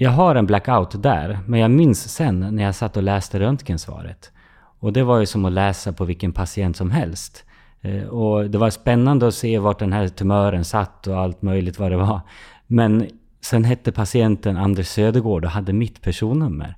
jag 0.00 0.10
har 0.10 0.34
en 0.34 0.46
blackout 0.46 1.02
där, 1.02 1.38
men 1.46 1.60
jag 1.60 1.70
minns 1.70 2.08
sen 2.08 2.40
när 2.40 2.62
jag 2.62 2.74
satt 2.74 2.96
och 2.96 3.02
läste 3.02 3.40
röntgensvaret. 3.40 4.32
Och 4.80 4.92
det 4.92 5.02
var 5.02 5.18
ju 5.18 5.26
som 5.26 5.44
att 5.44 5.52
läsa 5.52 5.92
på 5.92 6.04
vilken 6.04 6.32
patient 6.32 6.76
som 6.76 6.90
helst. 6.90 7.44
Eh, 7.80 8.02
och 8.02 8.50
det 8.50 8.58
var 8.58 8.70
spännande 8.70 9.28
att 9.28 9.34
se 9.34 9.58
vart 9.58 9.78
den 9.78 9.92
här 9.92 10.08
tumören 10.08 10.64
satt 10.64 11.06
och 11.06 11.18
allt 11.18 11.42
möjligt 11.42 11.78
vad 11.78 11.90
det 11.90 11.96
var. 11.96 12.20
Men 12.66 13.06
sen 13.40 13.64
hette 13.64 13.92
patienten 13.92 14.56
Anders 14.56 14.88
Södergård 14.88 15.44
och 15.44 15.50
hade 15.50 15.72
mitt 15.72 16.02
personnummer. 16.02 16.74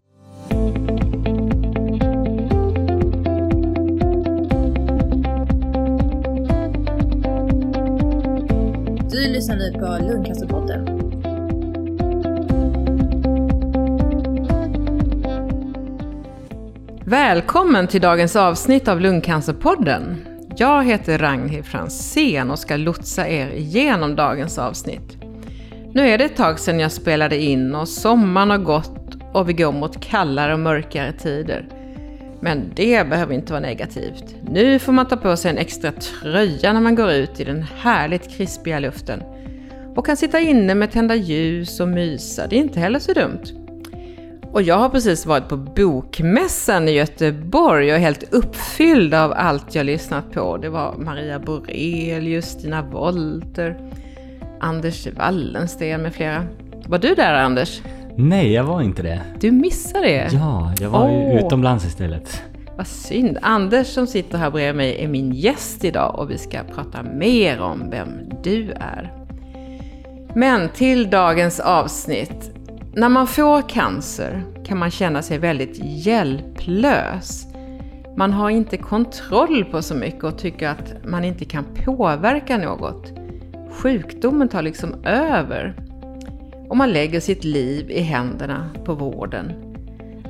Du 9.10 9.28
lyssnar 9.28 9.56
nu 9.56 9.72
på 9.72 10.04
Lundcancerpodden. 10.06 10.99
Välkommen 17.10 17.86
till 17.86 18.00
dagens 18.00 18.36
avsnitt 18.36 18.88
av 18.88 19.00
Lungcancerpodden. 19.00 20.16
Jag 20.56 20.84
heter 20.84 21.18
Ragnhild 21.18 21.66
Fransén 21.66 22.50
och 22.50 22.58
ska 22.58 22.76
lotsa 22.76 23.28
er 23.28 23.50
igenom 23.50 24.16
dagens 24.16 24.58
avsnitt. 24.58 25.16
Nu 25.92 26.08
är 26.08 26.18
det 26.18 26.24
ett 26.24 26.36
tag 26.36 26.58
sedan 26.58 26.80
jag 26.80 26.92
spelade 26.92 27.36
in 27.36 27.74
och 27.74 27.88
sommaren 27.88 28.50
har 28.50 28.58
gått 28.58 29.16
och 29.32 29.48
vi 29.48 29.52
går 29.52 29.72
mot 29.72 30.00
kallare 30.00 30.52
och 30.52 30.58
mörkare 30.58 31.12
tider. 31.12 31.68
Men 32.40 32.72
det 32.74 33.08
behöver 33.08 33.34
inte 33.34 33.52
vara 33.52 33.62
negativt. 33.62 34.34
Nu 34.48 34.78
får 34.78 34.92
man 34.92 35.08
ta 35.08 35.16
på 35.16 35.36
sig 35.36 35.50
en 35.50 35.58
extra 35.58 35.92
tröja 35.92 36.72
när 36.72 36.80
man 36.80 36.94
går 36.94 37.10
ut 37.10 37.40
i 37.40 37.44
den 37.44 37.62
härligt 37.62 38.30
krispiga 38.30 38.78
luften. 38.78 39.22
Och 39.96 40.06
kan 40.06 40.16
sitta 40.16 40.40
inne 40.40 40.74
med 40.74 40.90
tända 40.90 41.14
ljus 41.14 41.80
och 41.80 41.88
mysa, 41.88 42.46
det 42.46 42.56
är 42.56 42.60
inte 42.60 42.80
heller 42.80 42.98
så 42.98 43.12
dumt. 43.12 43.59
Och 44.52 44.62
jag 44.62 44.78
har 44.78 44.88
precis 44.88 45.26
varit 45.26 45.48
på 45.48 45.56
Bokmässan 45.56 46.88
i 46.88 46.92
Göteborg 46.92 47.90
och 47.90 47.96
är 47.96 48.00
helt 48.00 48.34
uppfylld 48.34 49.14
av 49.14 49.32
allt 49.36 49.74
jag 49.74 49.86
lyssnat 49.86 50.32
på. 50.32 50.56
Det 50.56 50.68
var 50.68 50.94
Maria 50.98 51.38
Borelius, 51.38 52.44
Stina 52.46 52.82
Wolter, 52.82 53.78
Anders 54.60 55.06
Wallensten 55.06 56.02
med 56.02 56.14
flera. 56.14 56.44
Var 56.86 56.98
du 56.98 57.14
där 57.14 57.34
Anders? 57.34 57.82
Nej, 58.16 58.52
jag 58.52 58.64
var 58.64 58.82
inte 58.82 59.02
det. 59.02 59.20
Du 59.40 59.50
missade 59.50 60.06
det? 60.06 60.28
Ja, 60.32 60.72
jag 60.80 60.90
var 60.90 61.08
ju 61.10 61.38
utomlands 61.38 61.86
istället. 61.86 62.42
Vad 62.76 62.86
synd. 62.86 63.38
Anders 63.42 63.86
som 63.86 64.06
sitter 64.06 64.38
här 64.38 64.50
bredvid 64.50 64.76
mig 64.76 65.04
är 65.04 65.08
min 65.08 65.32
gäst 65.32 65.84
idag 65.84 66.18
och 66.18 66.30
vi 66.30 66.38
ska 66.38 66.58
prata 66.74 67.02
mer 67.02 67.60
om 67.60 67.90
vem 67.90 68.08
du 68.42 68.70
är. 68.70 69.12
Men 70.34 70.68
till 70.68 71.10
dagens 71.10 71.60
avsnitt. 71.60 72.52
När 72.94 73.08
man 73.08 73.26
får 73.26 73.68
cancer 73.68 74.44
kan 74.64 74.78
man 74.78 74.90
känna 74.90 75.22
sig 75.22 75.38
väldigt 75.38 75.78
hjälplös. 75.82 77.46
Man 78.16 78.32
har 78.32 78.50
inte 78.50 78.76
kontroll 78.76 79.64
på 79.64 79.82
så 79.82 79.94
mycket 79.94 80.24
och 80.24 80.38
tycker 80.38 80.68
att 80.68 80.94
man 81.06 81.24
inte 81.24 81.44
kan 81.44 81.64
påverka 81.84 82.58
något. 82.58 83.12
Sjukdomen 83.70 84.48
tar 84.48 84.62
liksom 84.62 85.04
över. 85.04 85.74
Och 86.68 86.76
man 86.76 86.90
lägger 86.90 87.20
sitt 87.20 87.44
liv 87.44 87.90
i 87.90 88.00
händerna 88.00 88.70
på 88.84 88.94
vården. 88.94 89.52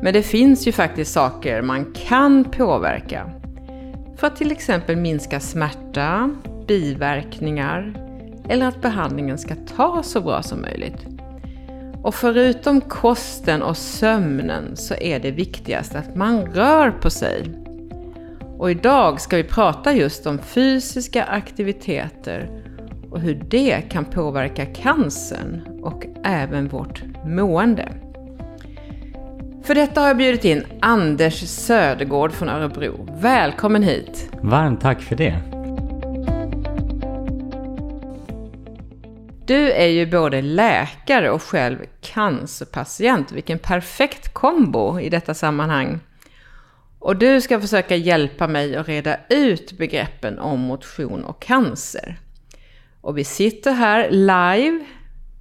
Men 0.02 0.12
det 0.12 0.22
finns 0.22 0.66
ju 0.66 0.72
faktiskt 0.72 1.12
saker 1.12 1.62
man 1.62 1.94
kan 2.08 2.44
påverka. 2.44 3.30
För 4.16 4.26
att 4.26 4.36
till 4.36 4.52
exempel 4.52 4.96
minska 4.96 5.40
smärta, 5.40 6.30
biverkningar 6.66 7.94
eller 8.48 8.66
att 8.66 8.82
behandlingen 8.82 9.38
ska 9.38 9.54
ta 9.76 10.02
så 10.02 10.20
bra 10.20 10.42
som 10.42 10.60
möjligt. 10.60 11.09
Och 12.02 12.14
förutom 12.14 12.80
kosten 12.80 13.62
och 13.62 13.76
sömnen 13.76 14.76
så 14.76 14.94
är 14.94 15.20
det 15.20 15.30
viktigast 15.30 15.94
att 15.94 16.16
man 16.16 16.46
rör 16.46 16.90
på 16.90 17.10
sig. 17.10 17.44
Och 18.58 18.70
idag 18.70 19.20
ska 19.20 19.36
vi 19.36 19.44
prata 19.44 19.92
just 19.92 20.26
om 20.26 20.38
fysiska 20.38 21.24
aktiviteter 21.24 22.50
och 23.10 23.20
hur 23.20 23.42
det 23.48 23.80
kan 23.90 24.04
påverka 24.04 24.66
cancern 24.66 25.62
och 25.82 26.06
även 26.24 26.68
vårt 26.68 27.02
mående. 27.24 27.88
För 29.62 29.74
detta 29.74 30.00
har 30.00 30.08
jag 30.08 30.16
bjudit 30.16 30.44
in 30.44 30.64
Anders 30.80 31.48
Södergård 31.48 32.32
från 32.32 32.48
Örebro. 32.48 33.08
Välkommen 33.20 33.82
hit! 33.82 34.30
Varmt 34.42 34.80
tack 34.80 35.00
för 35.00 35.16
det. 35.16 35.59
Du 39.50 39.72
är 39.72 39.86
ju 39.86 40.06
både 40.06 40.42
läkare 40.42 41.30
och 41.30 41.42
själv 41.42 41.78
cancerpatient. 42.00 43.32
Vilken 43.32 43.58
perfekt 43.58 44.34
kombo 44.34 45.00
i 45.00 45.08
detta 45.08 45.34
sammanhang. 45.34 46.00
Och 46.98 47.16
du 47.16 47.40
ska 47.40 47.60
försöka 47.60 47.96
hjälpa 47.96 48.46
mig 48.48 48.76
att 48.76 48.88
reda 48.88 49.16
ut 49.28 49.72
begreppen 49.72 50.38
om 50.38 50.60
motion 50.60 51.24
och 51.24 51.42
cancer. 51.42 52.18
Och 53.00 53.18
vi 53.18 53.24
sitter 53.24 53.72
här 53.72 54.10
live 54.10 54.84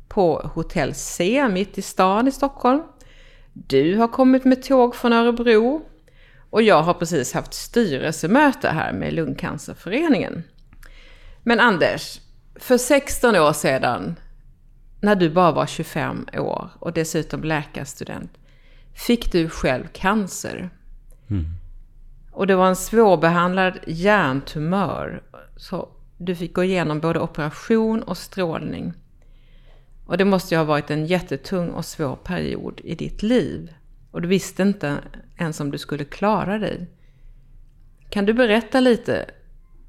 på 0.07 0.51
Hotell 0.53 0.93
C 0.93 1.47
mitt 1.51 1.77
i 1.77 1.81
stan 1.81 2.27
i 2.27 2.31
Stockholm. 2.31 2.81
Du 3.53 3.97
har 3.97 4.07
kommit 4.07 4.45
med 4.45 4.63
tåg 4.63 4.95
från 4.95 5.13
Örebro 5.13 5.81
och 6.49 6.61
jag 6.61 6.81
har 6.81 6.93
precis 6.93 7.33
haft 7.33 7.53
styrelsemöte 7.53 8.69
här 8.69 8.93
med 8.93 9.13
Lungcancerföreningen. 9.13 10.43
Men 11.43 11.59
Anders, 11.59 12.19
för 12.59 12.77
16 12.77 13.35
år 13.35 13.53
sedan, 13.53 14.15
när 15.01 15.15
du 15.15 15.29
bara 15.29 15.51
var 15.51 15.65
25 15.65 16.27
år 16.33 16.69
och 16.79 16.93
dessutom 16.93 17.43
läkarstudent, 17.43 18.31
fick 18.93 19.31
du 19.31 19.49
själv 19.49 19.87
cancer. 19.93 20.69
Och 22.31 22.47
det 22.47 22.55
var 22.55 22.67
en 22.67 22.75
svårbehandlad 22.75 23.79
hjärntumör. 23.87 25.23
Så 25.55 25.89
du 26.17 26.35
fick 26.35 26.53
gå 26.53 26.63
igenom 26.63 26.99
både 26.99 27.19
operation 27.19 28.03
och 28.03 28.17
strålning. 28.17 28.93
Och 30.05 30.17
det 30.17 30.25
måste 30.25 30.55
ju 30.55 30.57
ha 30.57 30.65
varit 30.65 30.91
en 30.91 31.05
jättetung 31.05 31.69
och 31.69 31.85
svår 31.85 32.15
period 32.15 32.81
i 32.83 32.95
ditt 32.95 33.23
liv. 33.23 33.73
Och 34.11 34.21
du 34.21 34.27
visste 34.27 34.63
inte 34.63 34.97
ens 35.37 35.59
om 35.59 35.71
du 35.71 35.77
skulle 35.77 36.05
klara 36.05 36.57
dig. 36.57 36.87
Kan 38.09 38.25
du 38.25 38.33
berätta 38.33 38.79
lite, 38.79 39.25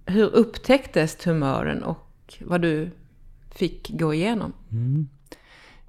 hur 0.06 0.34
upptäcktes 0.34 1.16
tumören 1.16 1.82
och 1.82 2.09
vad 2.40 2.60
du 2.60 2.90
fick 3.54 3.90
gå 3.90 4.14
igenom? 4.14 4.52
Mm. 4.72 5.08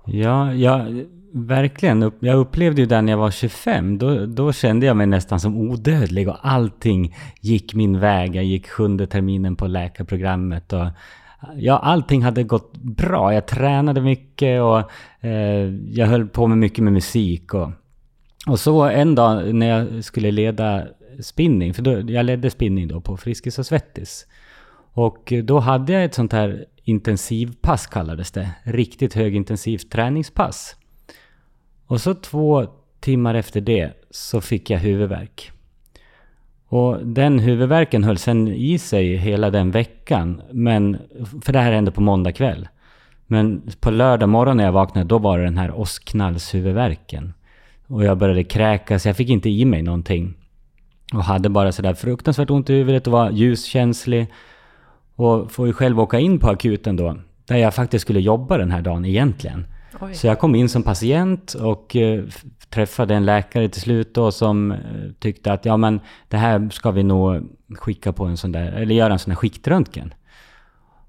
Ja, 0.06 0.54
ja, 0.54 0.86
verkligen. 1.32 2.12
Jag 2.20 2.38
upplevde 2.38 2.82
ju 2.82 2.88
det 2.88 3.02
när 3.02 3.14
jag 3.14 3.18
var 3.18 3.32
25. 3.32 3.98
Då, 3.98 4.26
då 4.26 4.54
kände 4.54 4.86
jag 4.86 4.98
mig 4.98 5.08
nästan 5.08 5.40
som 5.40 5.58
odödlig 5.58 6.30
och 6.30 6.38
allting 6.42 7.16
gick 7.42 7.74
min 7.74 8.00
väg. 8.00 8.36
Jag 8.36 8.44
gick 8.44 8.68
sjunde 8.68 9.08
terminen 9.08 9.56
på 9.56 9.68
läkarprogrammet 9.68 10.74
och 10.74 10.88
ja, 11.56 11.78
allting 11.78 12.24
hade 12.24 12.44
gått 12.44 12.78
bra. 12.78 13.34
Jag 13.34 13.46
tränade 13.46 14.02
mycket 14.02 14.62
och 14.62 14.92
eh, 15.26 15.74
jag 15.90 16.08
höll 16.08 16.28
på 16.28 16.48
med 16.48 16.58
mycket 16.58 16.84
med 16.84 16.94
musik. 16.94 17.54
Och, 17.54 17.72
och 18.48 18.60
så 18.60 18.84
en 18.84 19.16
dag 19.16 19.56
när 19.56 19.68
jag 19.68 20.04
skulle 20.04 20.32
leda 20.32 20.84
spinning, 21.20 21.74
för 21.74 21.82
då, 21.82 22.12
jag 22.12 22.26
ledde 22.26 22.50
spinning 22.50 22.88
då 22.88 23.02
på 23.02 23.18
Friskis 23.18 23.60
och 23.60 23.66
Svettis. 23.66 24.28
Och 24.94 25.34
då 25.44 25.60
hade 25.60 25.94
jag 25.94 26.04
ett 26.04 26.14
sånt 26.14 26.34
här 26.34 26.66
intensivpass 26.84 27.88
kallades 27.88 28.32
det. 28.32 28.50
Riktigt 28.64 29.14
högintensivt 29.14 29.92
träningspass. 29.92 30.76
Och 31.88 32.02
så 32.02 32.14
två 32.14 32.66
timmar 33.00 33.36
efter 33.36 33.62
det 33.62 33.94
så 34.10 34.42
fick 34.42 34.70
jag 34.70 34.80
huvudvärk. 34.80 35.52
Och 36.68 37.06
den 37.06 37.40
huvudvärken 37.40 38.04
höll 38.04 38.18
sen 38.18 38.48
i 38.48 38.78
sig 38.78 39.16
hela 39.16 39.50
den 39.50 39.72
veckan. 39.72 40.42
Men, 40.52 40.98
för 41.42 41.54
det 41.54 41.60
här 41.60 41.72
hände 41.72 41.92
på 41.92 42.02
måndag 42.02 42.32
kväll. 42.32 42.68
Men 43.28 43.62
på 43.80 43.92
lördag 43.92 44.30
morgon 44.30 44.58
när 44.58 44.64
jag 44.64 44.72
vaknade 44.72 45.08
då 45.08 45.18
var 45.18 45.38
det 45.38 45.44
den 45.44 45.58
här 45.58 45.72
åskknallshuvudvärken. 45.72 47.34
Och 47.88 48.04
jag 48.04 48.18
började 48.18 48.44
kräkas, 48.44 49.06
jag 49.06 49.18
fick 49.18 49.30
inte 49.30 49.50
i 49.50 49.66
mig 49.66 49.82
någonting. 49.82 50.34
Och 51.14 51.24
hade 51.24 51.50
bara 51.50 51.72
sådär 51.72 51.94
fruktansvärt 51.94 52.50
ont 52.50 52.70
i 52.70 52.74
huvudet 52.74 53.08
och 53.08 53.14
var 53.14 53.32
ljuskänslig. 53.32 54.28
Och 55.22 55.52
får 55.52 55.68
ju 55.68 55.74
själv 55.74 56.00
åka 56.00 56.20
in 56.20 56.40
på 56.40 56.50
akuten 56.50 56.96
då. 56.96 57.18
Där 57.46 57.58
jag 57.58 57.74
faktiskt 57.74 58.02
skulle 58.02 58.20
jobba 58.20 58.58
den 58.58 58.72
här 58.72 58.82
dagen 58.82 59.06
egentligen. 59.06 59.66
Oj. 60.00 60.14
Så 60.14 60.28
jag 60.28 60.40
kom 60.40 60.56
in 60.56 60.70
som 60.70 60.84
patient 60.84 61.54
och 61.54 61.96
eh, 61.96 62.24
träffade 62.70 63.16
en 63.16 63.26
läkare 63.26 63.70
till 63.70 63.82
slut 63.82 64.16
då 64.16 64.32
som 64.32 64.72
eh, 64.72 64.78
tyckte 65.20 65.54
att 65.54 65.66
ja 65.66 65.78
men 65.78 66.00
det 66.28 66.38
här 66.38 66.70
ska 66.70 66.92
vi 66.92 67.04
nog 67.04 67.50
skicka 67.70 68.14
på 68.14 68.26
en 68.26 68.38
sån 68.38 68.52
där, 68.52 68.72
eller 68.72 68.96
göra 68.96 69.14
en 69.14 69.20
sån 69.20 69.32
här 69.32 69.36
skiktröntgen. 69.36 70.14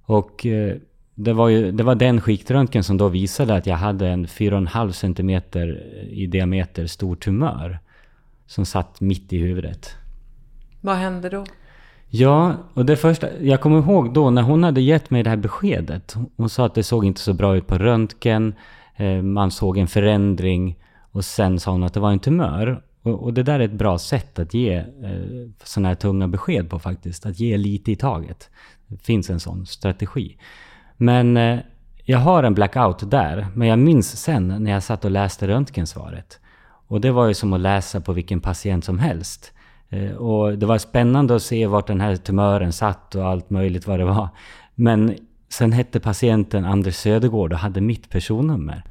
Och 0.04 0.46
eh, 0.46 0.76
det 1.14 1.32
var 1.32 1.48
ju 1.48 1.72
det 1.72 1.82
var 1.82 1.94
den 1.94 2.20
skiktröntgen 2.20 2.84
som 2.84 2.96
då 2.96 3.08
visade 3.08 3.54
att 3.54 3.66
jag 3.66 3.76
hade 3.76 4.08
en 4.08 4.26
4,5 4.26 4.90
centimeter 4.90 5.82
i 6.10 6.26
diameter 6.26 6.86
stor 6.86 7.16
tumör. 7.16 7.78
Som 8.46 8.66
satt 8.66 9.00
mitt 9.00 9.32
i 9.32 9.38
huvudet. 9.38 9.96
Vad 10.80 10.96
hände 10.96 11.28
då? 11.28 11.44
Ja, 12.14 12.54
och 12.74 12.86
det 12.86 12.96
första, 12.96 13.40
jag 13.40 13.60
kommer 13.60 13.78
ihåg 13.78 14.14
då 14.14 14.30
när 14.30 14.42
hon 14.42 14.64
hade 14.64 14.80
gett 14.80 15.10
mig 15.10 15.22
det 15.22 15.30
här 15.30 15.36
beskedet. 15.36 16.12
Hon- 16.12 16.30
Hon 16.36 16.48
sa 16.48 16.66
att 16.66 16.74
det 16.74 16.82
såg 16.82 17.04
inte 17.04 17.20
så 17.20 17.32
bra 17.32 17.56
ut 17.56 17.66
på 17.66 17.78
röntgen. 17.78 18.54
Eh, 18.96 19.22
man 19.22 19.50
såg 19.50 19.78
en 19.78 19.86
förändring 19.88 20.76
och 21.12 21.24
sen 21.24 21.60
sa 21.60 21.70
hon 21.70 21.82
att 21.82 21.94
det 21.94 22.00
var 22.00 22.10
en 22.12 22.18
tumör. 22.18 22.82
Och, 23.02 23.22
och 23.22 23.34
det 23.34 23.42
där 23.42 23.60
är 23.60 23.64
ett 23.64 23.72
bra 23.72 23.98
sätt 23.98 24.38
att 24.38 24.54
ge 24.54 24.74
eh, 24.76 24.84
sådana 25.64 25.88
här 25.88 25.94
tunga 25.94 26.28
besked 26.28 26.70
på 26.70 26.78
faktiskt. 26.78 27.26
Att 27.26 27.40
ge 27.40 27.56
lite 27.56 27.92
i 27.92 27.96
taget. 27.96 28.50
Det 28.86 29.02
finns 29.02 29.30
en 29.30 29.40
sån 29.40 29.66
strategi. 29.66 30.36
Men 30.96 31.36
eh, 31.36 31.58
jag 32.04 32.18
har 32.18 32.42
en 32.42 32.54
blackout 32.54 33.10
där. 33.10 33.46
Men 33.54 33.68
jag 33.68 33.78
minns 33.78 34.16
sen 34.16 34.48
när 34.48 34.70
jag 34.70 34.82
satt 34.82 35.04
och 35.04 35.10
läste 35.10 35.48
röntgensvaret. 35.48 36.38
Och 36.88 37.00
det 37.00 37.10
var 37.10 37.26
ju 37.26 37.34
som 37.34 37.52
att 37.52 37.60
läsa 37.60 38.00
på 38.00 38.12
vilken 38.12 38.40
patient 38.40 38.84
som 38.84 38.98
helst. 38.98 39.52
Eh, 39.92 40.16
och 40.16 40.58
det 40.58 40.66
var 40.66 40.78
spännande 40.78 41.36
att 41.36 41.42
se 41.42 41.66
vart 41.66 41.86
den 41.86 42.00
här 42.00 42.16
tumören 42.16 42.72
satt 42.72 43.14
och 43.14 43.26
allt 43.26 43.50
möjligt 43.50 43.86
vad 43.86 43.98
det 43.98 44.04
var. 44.04 44.28
Men 44.74 45.16
sen 45.48 45.72
hette 45.72 46.00
patienten 46.00 46.64
Anders 46.64 46.96
Södergård 46.96 47.52
och 47.52 47.58
hade 47.58 47.80
mitt 47.80 48.10
personnummer. 48.10 48.82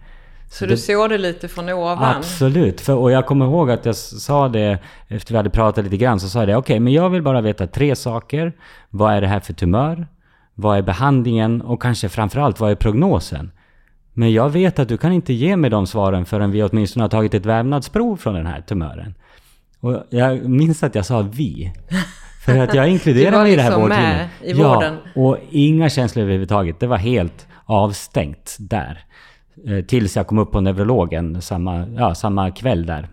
Så, 0.50 0.58
så 0.58 0.66
du 0.66 0.72
det, 0.72 0.78
såg 0.78 1.10
det 1.10 1.18
lite 1.18 1.48
från 1.48 1.70
ovan? 1.70 2.04
Absolut. 2.04 2.82
För, 2.82 2.96
och 2.96 3.12
jag 3.12 3.26
kommer 3.26 3.46
ihåg 3.46 3.72
att 3.72 3.86
jag 3.86 3.96
sa 3.96 4.48
det 4.48 4.80
efter 5.08 5.34
vi 5.34 5.38
hade 5.38 5.50
pratat 5.50 5.84
lite 5.84 5.98
grann. 5.98 6.20
Så 6.20 6.30
sa 6.30 6.40
jag 6.40 6.48
det, 6.48 6.56
okej, 6.56 6.74
okay, 6.74 6.80
men 6.80 6.94
jag 6.94 7.10
vill 7.10 7.22
bara 7.22 7.42
veta 7.42 7.68
tre 7.68 7.96
saker. 7.96 8.54
Vad 8.90 9.14
är 9.14 9.22
det 9.22 9.28
här 9.28 9.40
för 9.40 9.54
tumör? 9.54 10.08
Vad 10.54 10.78
är 10.78 10.82
behandlingen? 10.82 11.62
Och 11.62 11.82
kanske 11.82 12.10
framförallt, 12.10 12.60
vad 12.60 12.72
är 12.72 12.76
prognosen? 12.76 13.52
Men 14.14 14.34
jag 14.34 14.50
vet 14.50 14.80
att 14.80 14.90
du 14.90 14.98
kan 14.98 15.12
inte 15.12 15.34
ge 15.34 15.56
mig 15.56 15.70
de 15.70 15.88
svaren 15.88 16.26
förrän 16.26 16.52
vi 16.52 16.64
åtminstone 16.64 17.04
har 17.04 17.10
tagit 17.10 17.34
ett 17.34 17.46
vävnadsprov 17.46 18.18
från 18.18 18.34
den 18.34 18.46
här 18.46 18.62
tumören. 18.62 19.14
Och 19.82 20.04
jag 20.10 20.50
minns 20.50 20.84
att 20.84 20.96
jag 20.96 21.06
sa 21.06 21.22
vi. 21.22 21.74
För 22.46 22.58
att 22.58 22.74
jag 22.74 22.90
inkluderade 22.90 23.44
mig 23.44 23.54
i 23.54 23.56
det 23.56 23.62
här 23.62 23.70
liksom 23.70 23.82
vårdteamet. 23.82 24.30
i 24.42 24.54
vården. 24.54 24.98
Ja, 25.14 25.22
och 25.22 25.38
inga 25.50 25.90
känslor 25.90 26.24
överhuvudtaget. 26.24 26.80
Det 26.80 26.88
var 26.88 26.98
helt 26.98 27.48
avstängt 27.66 28.58
där. 28.60 29.06
Eh, 29.68 29.86
tills 29.86 30.16
jag 30.16 30.28
kom 30.28 30.38
upp 30.38 30.52
på 30.52 30.62
neurologen 30.62 31.42
samma, 31.42 31.88
ja, 31.88 32.16
samma 32.16 32.52
kväll 32.52 32.86
där. 32.86 33.10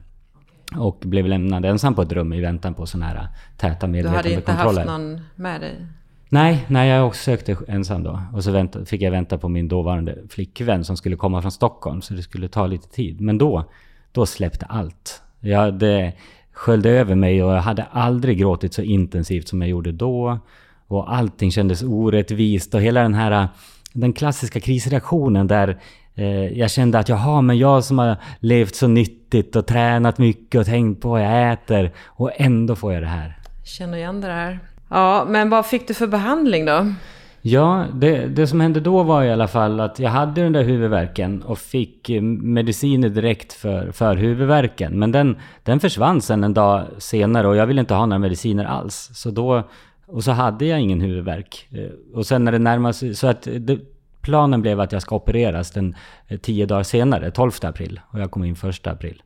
Och 0.76 0.98
blev 1.04 1.26
lämnad 1.26 1.64
ensam 1.64 1.94
på 1.94 2.02
ett 2.02 2.12
rum 2.12 2.32
i 2.32 2.40
väntan 2.40 2.74
på 2.74 2.86
sådana 2.86 3.06
här 3.06 3.28
täta 3.56 3.86
medvetandekontroller. 3.86 4.84
Du 4.84 4.90
hade 4.90 4.90
inte 4.90 4.92
haft 4.92 5.16
någon 5.16 5.20
med 5.34 5.60
dig? 5.60 5.86
Nej, 6.28 6.64
nej 6.68 6.88
jag 6.88 7.06
också 7.06 7.22
sökte 7.22 7.56
ensam 7.68 8.02
då. 8.02 8.22
Och 8.32 8.44
så 8.44 8.50
vänt, 8.50 8.76
fick 8.88 9.02
jag 9.02 9.10
vänta 9.10 9.38
på 9.38 9.48
min 9.48 9.68
dåvarande 9.68 10.16
flickvän 10.28 10.84
som 10.84 10.96
skulle 10.96 11.16
komma 11.16 11.42
från 11.42 11.52
Stockholm. 11.52 12.02
Så 12.02 12.14
det 12.14 12.22
skulle 12.22 12.48
ta 12.48 12.66
lite 12.66 12.88
tid. 12.88 13.20
Men 13.20 13.38
då, 13.38 13.70
då 14.12 14.26
släppte 14.26 14.66
allt. 14.66 15.22
Jag, 15.40 15.74
det 15.74 16.12
sköljde 16.58 16.90
över 16.90 17.14
mig 17.14 17.42
och 17.44 17.52
jag 17.52 17.60
hade 17.60 17.86
aldrig 17.90 18.38
gråtit 18.38 18.74
så 18.74 18.82
intensivt 18.82 19.48
som 19.48 19.60
jag 19.60 19.70
gjorde 19.70 19.92
då. 19.92 20.38
Och 20.86 21.14
allting 21.14 21.50
kändes 21.50 21.82
orättvist 21.82 22.74
och 22.74 22.80
hela 22.80 23.02
den 23.02 23.14
här 23.14 23.48
den 23.92 24.12
klassiska 24.12 24.60
krisreaktionen 24.60 25.46
där 25.46 25.78
eh, 26.14 26.58
jag 26.58 26.70
kände 26.70 26.98
att 26.98 27.08
jaha, 27.08 27.40
men 27.40 27.58
jag 27.58 27.84
som 27.84 27.98
har 27.98 28.16
levt 28.40 28.74
så 28.74 28.88
nyttigt 28.88 29.56
och 29.56 29.66
tränat 29.66 30.18
mycket 30.18 30.60
och 30.60 30.66
tänkt 30.66 31.02
på 31.02 31.08
vad 31.08 31.22
jag 31.22 31.52
äter 31.52 31.90
och 32.04 32.30
ändå 32.34 32.76
får 32.76 32.92
jag 32.92 33.02
det 33.02 33.08
här. 33.08 33.38
Känner 33.64 33.98
igen 33.98 34.20
det 34.20 34.28
där. 34.28 34.60
Ja, 34.88 35.26
men 35.28 35.50
vad 35.50 35.66
fick 35.66 35.88
du 35.88 35.94
för 35.94 36.06
behandling 36.06 36.64
då? 36.64 36.94
Ja, 37.42 37.86
det, 37.94 38.26
det 38.26 38.46
som 38.46 38.60
hände 38.60 38.80
då 38.80 39.02
var 39.02 39.24
i 39.24 39.32
alla 39.32 39.48
fall 39.48 39.80
att 39.80 39.98
jag 39.98 40.10
hade 40.10 40.42
den 40.42 40.52
där 40.52 40.62
huvudvärken 40.62 41.42
och 41.42 41.58
fick 41.58 42.10
eh, 42.10 42.22
mediciner 42.22 43.08
direkt 43.08 43.52
för, 43.52 43.92
för 43.92 44.16
huvudvärken. 44.16 44.98
Men 44.98 45.12
den, 45.12 45.36
den 45.62 45.80
försvann 45.80 46.20
sen 46.20 46.44
en 46.44 46.54
dag 46.54 46.86
senare 46.98 47.48
och 47.48 47.56
jag 47.56 47.66
ville 47.66 47.80
inte 47.80 47.94
ha 47.94 48.06
några 48.06 48.18
mediciner 48.18 48.64
alls. 48.64 49.10
Så 49.14 49.30
då, 49.30 49.62
och 50.06 50.24
så 50.24 50.32
hade 50.32 50.64
jag 50.64 50.80
ingen 50.80 51.00
huvudvärk. 51.00 51.68
Eh, 51.70 52.16
och 52.16 52.26
sen 52.26 52.44
när 52.44 52.52
det 52.52 52.58
närmade 52.58 52.94
sig, 52.94 53.14
så 53.14 53.26
att 53.26 53.48
det, 53.58 53.78
planen 54.20 54.62
blev 54.62 54.80
att 54.80 54.92
jag 54.92 55.02
ska 55.02 55.16
opereras 55.16 55.70
den 55.70 55.94
eh, 56.28 56.38
tio 56.38 56.66
dagar 56.66 56.82
senare, 56.82 57.30
12 57.30 57.50
april. 57.62 58.00
Och 58.06 58.20
jag 58.20 58.30
kom 58.30 58.44
in 58.44 58.56
1 58.62 58.86
april. 58.86 59.22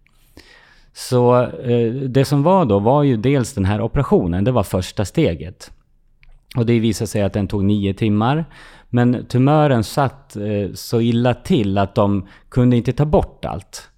Så 0.93 1.43
eh, 1.43 1.93
det 1.93 2.25
som 2.25 2.43
var 2.43 2.65
då 2.65 2.79
var 2.79 3.03
ju 3.03 3.17
dels 3.17 3.55
den 3.55 3.65
här 3.65 3.81
operationen, 3.81 4.45
det 4.45 4.53
var 4.53 4.63
första 4.63 5.05
steget. 5.05 5.71
Och 6.57 6.67
det 6.67 6.81
visade 6.81 7.09
sig 7.09 7.23
att 7.23 7.33
den 7.33 7.49
tog 7.49 7.65
nio 7.65 7.95
timmar. 7.95 8.45
Men 8.89 9.27
tumören 9.27 9.85
satt 9.85 10.37
eh, 10.37 10.73
så 10.75 11.01
illa 11.01 11.35
till 11.35 11.79
att 11.79 11.95
de 11.95 12.29
kunde 12.49 12.77
inte 12.77 12.93
ta 12.93 13.05
bort 13.05 13.45
allt. 13.45 13.89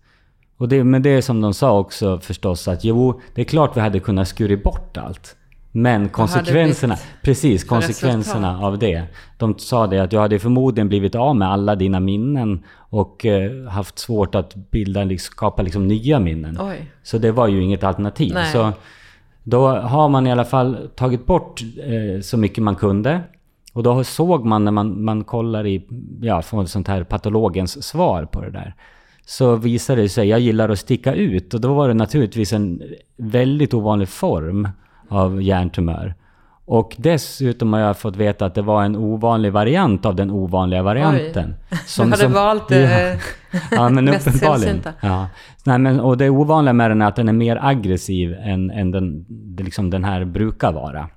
Och 0.57 0.69
det, 0.69 0.85
men 0.85 1.03
det 1.03 1.11
är 1.11 1.21
som 1.21 1.41
de 1.41 1.55
sa 1.55 1.79
också 1.79 2.21
förstås 2.21 2.69
att 2.69 2.85
jo, 2.85 3.21
det 3.35 3.41
är 3.41 3.45
klart 3.45 3.77
vi 3.77 3.81
hade 3.81 4.01
kunnat 4.01 4.29
skurit 4.29 4.63
bort 4.63 4.97
allt. 4.97 5.37
Men 5.77 6.09
konsekvenserna, 6.09 6.97
precis 7.23 7.65
konsekvenserna 7.65 8.49
resultat. 8.49 8.65
av 8.67 8.79
det. 8.79 9.05
De 9.39 9.59
sa 9.59 9.87
det 9.87 9.99
att 9.99 10.11
du 10.11 10.19
hade 10.19 10.39
förmodligen 10.39 10.89
blivit 10.89 11.15
av 11.15 11.37
med 11.37 11.49
alla 11.49 11.75
dina 11.75 12.01
minnen 12.01 12.63
och 12.77 13.27
eh, 13.27 13.69
haft 13.69 13.99
svårt 13.99 14.35
att 14.35 14.55
bilda, 14.55 15.19
skapa 15.19 15.63
liksom 15.63 15.89
nya 15.89 16.19
minnen. 16.19 16.59
Oj. 16.61 16.91
Så 17.03 17.19
det 17.19 17.33
var 17.33 17.49
ju 17.49 17.63
inget 17.63 17.85
alternativ. 17.85 18.35
Nej. 18.35 18.53
Så 18.53 18.73
då 19.45 19.69
har 19.69 20.09
man 20.09 20.27
i 20.27 20.33
alla 20.33 20.45
fall 20.45 20.89
tagit 20.95 21.27
bort 21.27 21.63
eh, 21.63 22.21
så 22.21 22.37
mycket 22.37 22.65
man 22.65 22.77
kunde. 22.77 23.21
Och 23.73 23.83
då 23.83 24.05
såg 24.05 24.45
man 24.45 24.65
när 24.65 24.73
man, 24.73 25.05
man 25.05 25.25
kollar 25.25 25.67
i, 25.67 25.87
ja, 26.21 26.43
från 26.43 26.69
sånt 26.69 26.89
här 26.89 27.05
patologens 27.05 27.85
svar 27.85 28.25
på 28.25 28.41
det 28.41 28.51
där. 28.51 28.75
Så 29.27 29.57
visade 29.57 30.03
det 30.03 30.09
sig, 30.09 30.29
jag 30.29 30.41
gillar 30.41 30.69
att 30.69 30.79
sticka 30.79 31.15
ut 31.15 31.55
och 31.55 31.61
då 31.61 31.75
var 31.75 31.89
det 31.89 31.95
naturligtvis 31.95 32.53
en 32.53 32.83
väldigt 33.17 33.75
ovanlig 33.75 34.09
form 34.09 34.69
av 35.09 35.43
hjärntumör. 35.43 36.15
Och 36.67 36.95
dessutom 36.99 37.73
har 37.73 37.81
jag 37.81 37.99
fått 37.99 38.17
veta 38.17 38.47
att 38.47 38.55
det 38.55 38.63
var 38.63 38.85
en 38.85 38.97
ovanlig 38.97 39.53
variant 39.53 40.07
av 40.07 40.17
den 40.17 40.31
ovanliga 40.31 40.83
varianten. 40.83 41.55
Oj. 41.73 41.79
Som, 41.87 42.07
du 42.07 42.11
hade 42.11 42.23
som, 42.23 42.33
valt 42.33 42.71
ja, 42.71 42.77
ja, 43.71 43.89
men 43.89 44.09
uppenbarligen. 44.09 44.83
Ja. 45.01 45.29
Nej, 45.65 45.79
men, 45.79 46.01
och 46.01 46.17
det 46.17 46.31
ovanliga 46.31 46.73
med 46.73 46.91
den 46.91 47.03
är 47.03 47.07
att 47.07 47.17
den 47.17 47.29
är 47.29 47.33
mer 47.33 47.59
aggressiv 47.63 48.35
än, 48.41 48.71
än 48.71 48.91
den, 48.91 49.27
liksom 49.59 49.91
den 49.91 50.05
här 50.05 50.25
brukar 50.25 50.73
vara. 50.73 51.09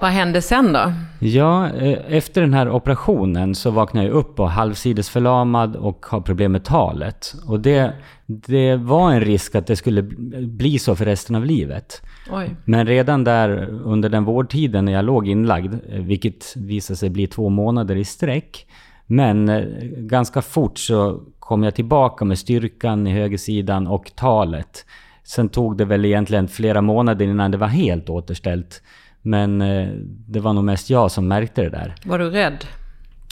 Vad 0.00 0.10
hände 0.10 0.42
sen 0.42 0.72
då? 0.72 0.92
Ja, 1.18 1.70
eh, 1.70 1.98
efter 2.16 2.40
den 2.40 2.54
här 2.54 2.70
operationen 2.70 3.54
så 3.54 3.70
vaknade 3.70 4.06
jag 4.06 4.14
upp 4.14 4.40
och 4.40 4.50
halvsidesförlamad 4.50 5.76
och 5.76 6.06
har 6.06 6.20
problem 6.20 6.52
med 6.52 6.64
talet. 6.64 7.34
Och 7.46 7.60
det, 7.60 7.92
det 8.26 8.76
var 8.76 9.12
en 9.12 9.20
risk 9.20 9.54
att 9.54 9.66
det 9.66 9.76
skulle 9.76 10.02
bli 10.42 10.78
så 10.78 10.96
för 10.96 11.04
resten 11.04 11.36
av 11.36 11.44
livet. 11.44 12.02
Oj. 12.30 12.56
Men 12.64 12.86
redan 12.86 13.24
där 13.24 13.68
under 13.84 14.08
den 14.08 14.24
vårdtiden 14.24 14.84
när 14.84 14.92
jag 14.92 15.04
låg 15.04 15.28
inlagd, 15.28 15.74
eh, 15.74 16.00
vilket 16.00 16.56
visade 16.56 16.96
sig 16.96 17.10
bli 17.10 17.26
två 17.26 17.48
månader 17.48 17.96
i 17.96 18.04
sträck, 18.04 18.66
men 19.06 19.48
eh, 19.48 19.64
ganska 19.96 20.42
fort 20.42 20.78
så 20.78 21.20
kom 21.38 21.62
jag 21.62 21.74
tillbaka 21.74 22.24
med 22.24 22.38
styrkan 22.38 23.06
i 23.06 23.12
högersidan 23.12 23.86
och 23.86 24.12
talet. 24.16 24.84
Sen 25.24 25.48
tog 25.48 25.76
det 25.76 25.84
väl 25.84 26.04
egentligen 26.04 26.48
flera 26.48 26.80
månader 26.82 27.24
innan 27.24 27.50
det 27.50 27.58
var 27.58 27.66
helt 27.66 28.08
återställt. 28.08 28.82
Men 29.22 29.62
eh, 29.62 29.88
det 30.04 30.40
var 30.40 30.52
nog 30.52 30.64
mest 30.64 30.90
jag 30.90 31.10
som 31.10 31.28
märkte 31.28 31.62
det 31.62 31.70
där. 31.70 31.94
Var 32.04 32.18
du 32.18 32.30
rädd? 32.30 32.64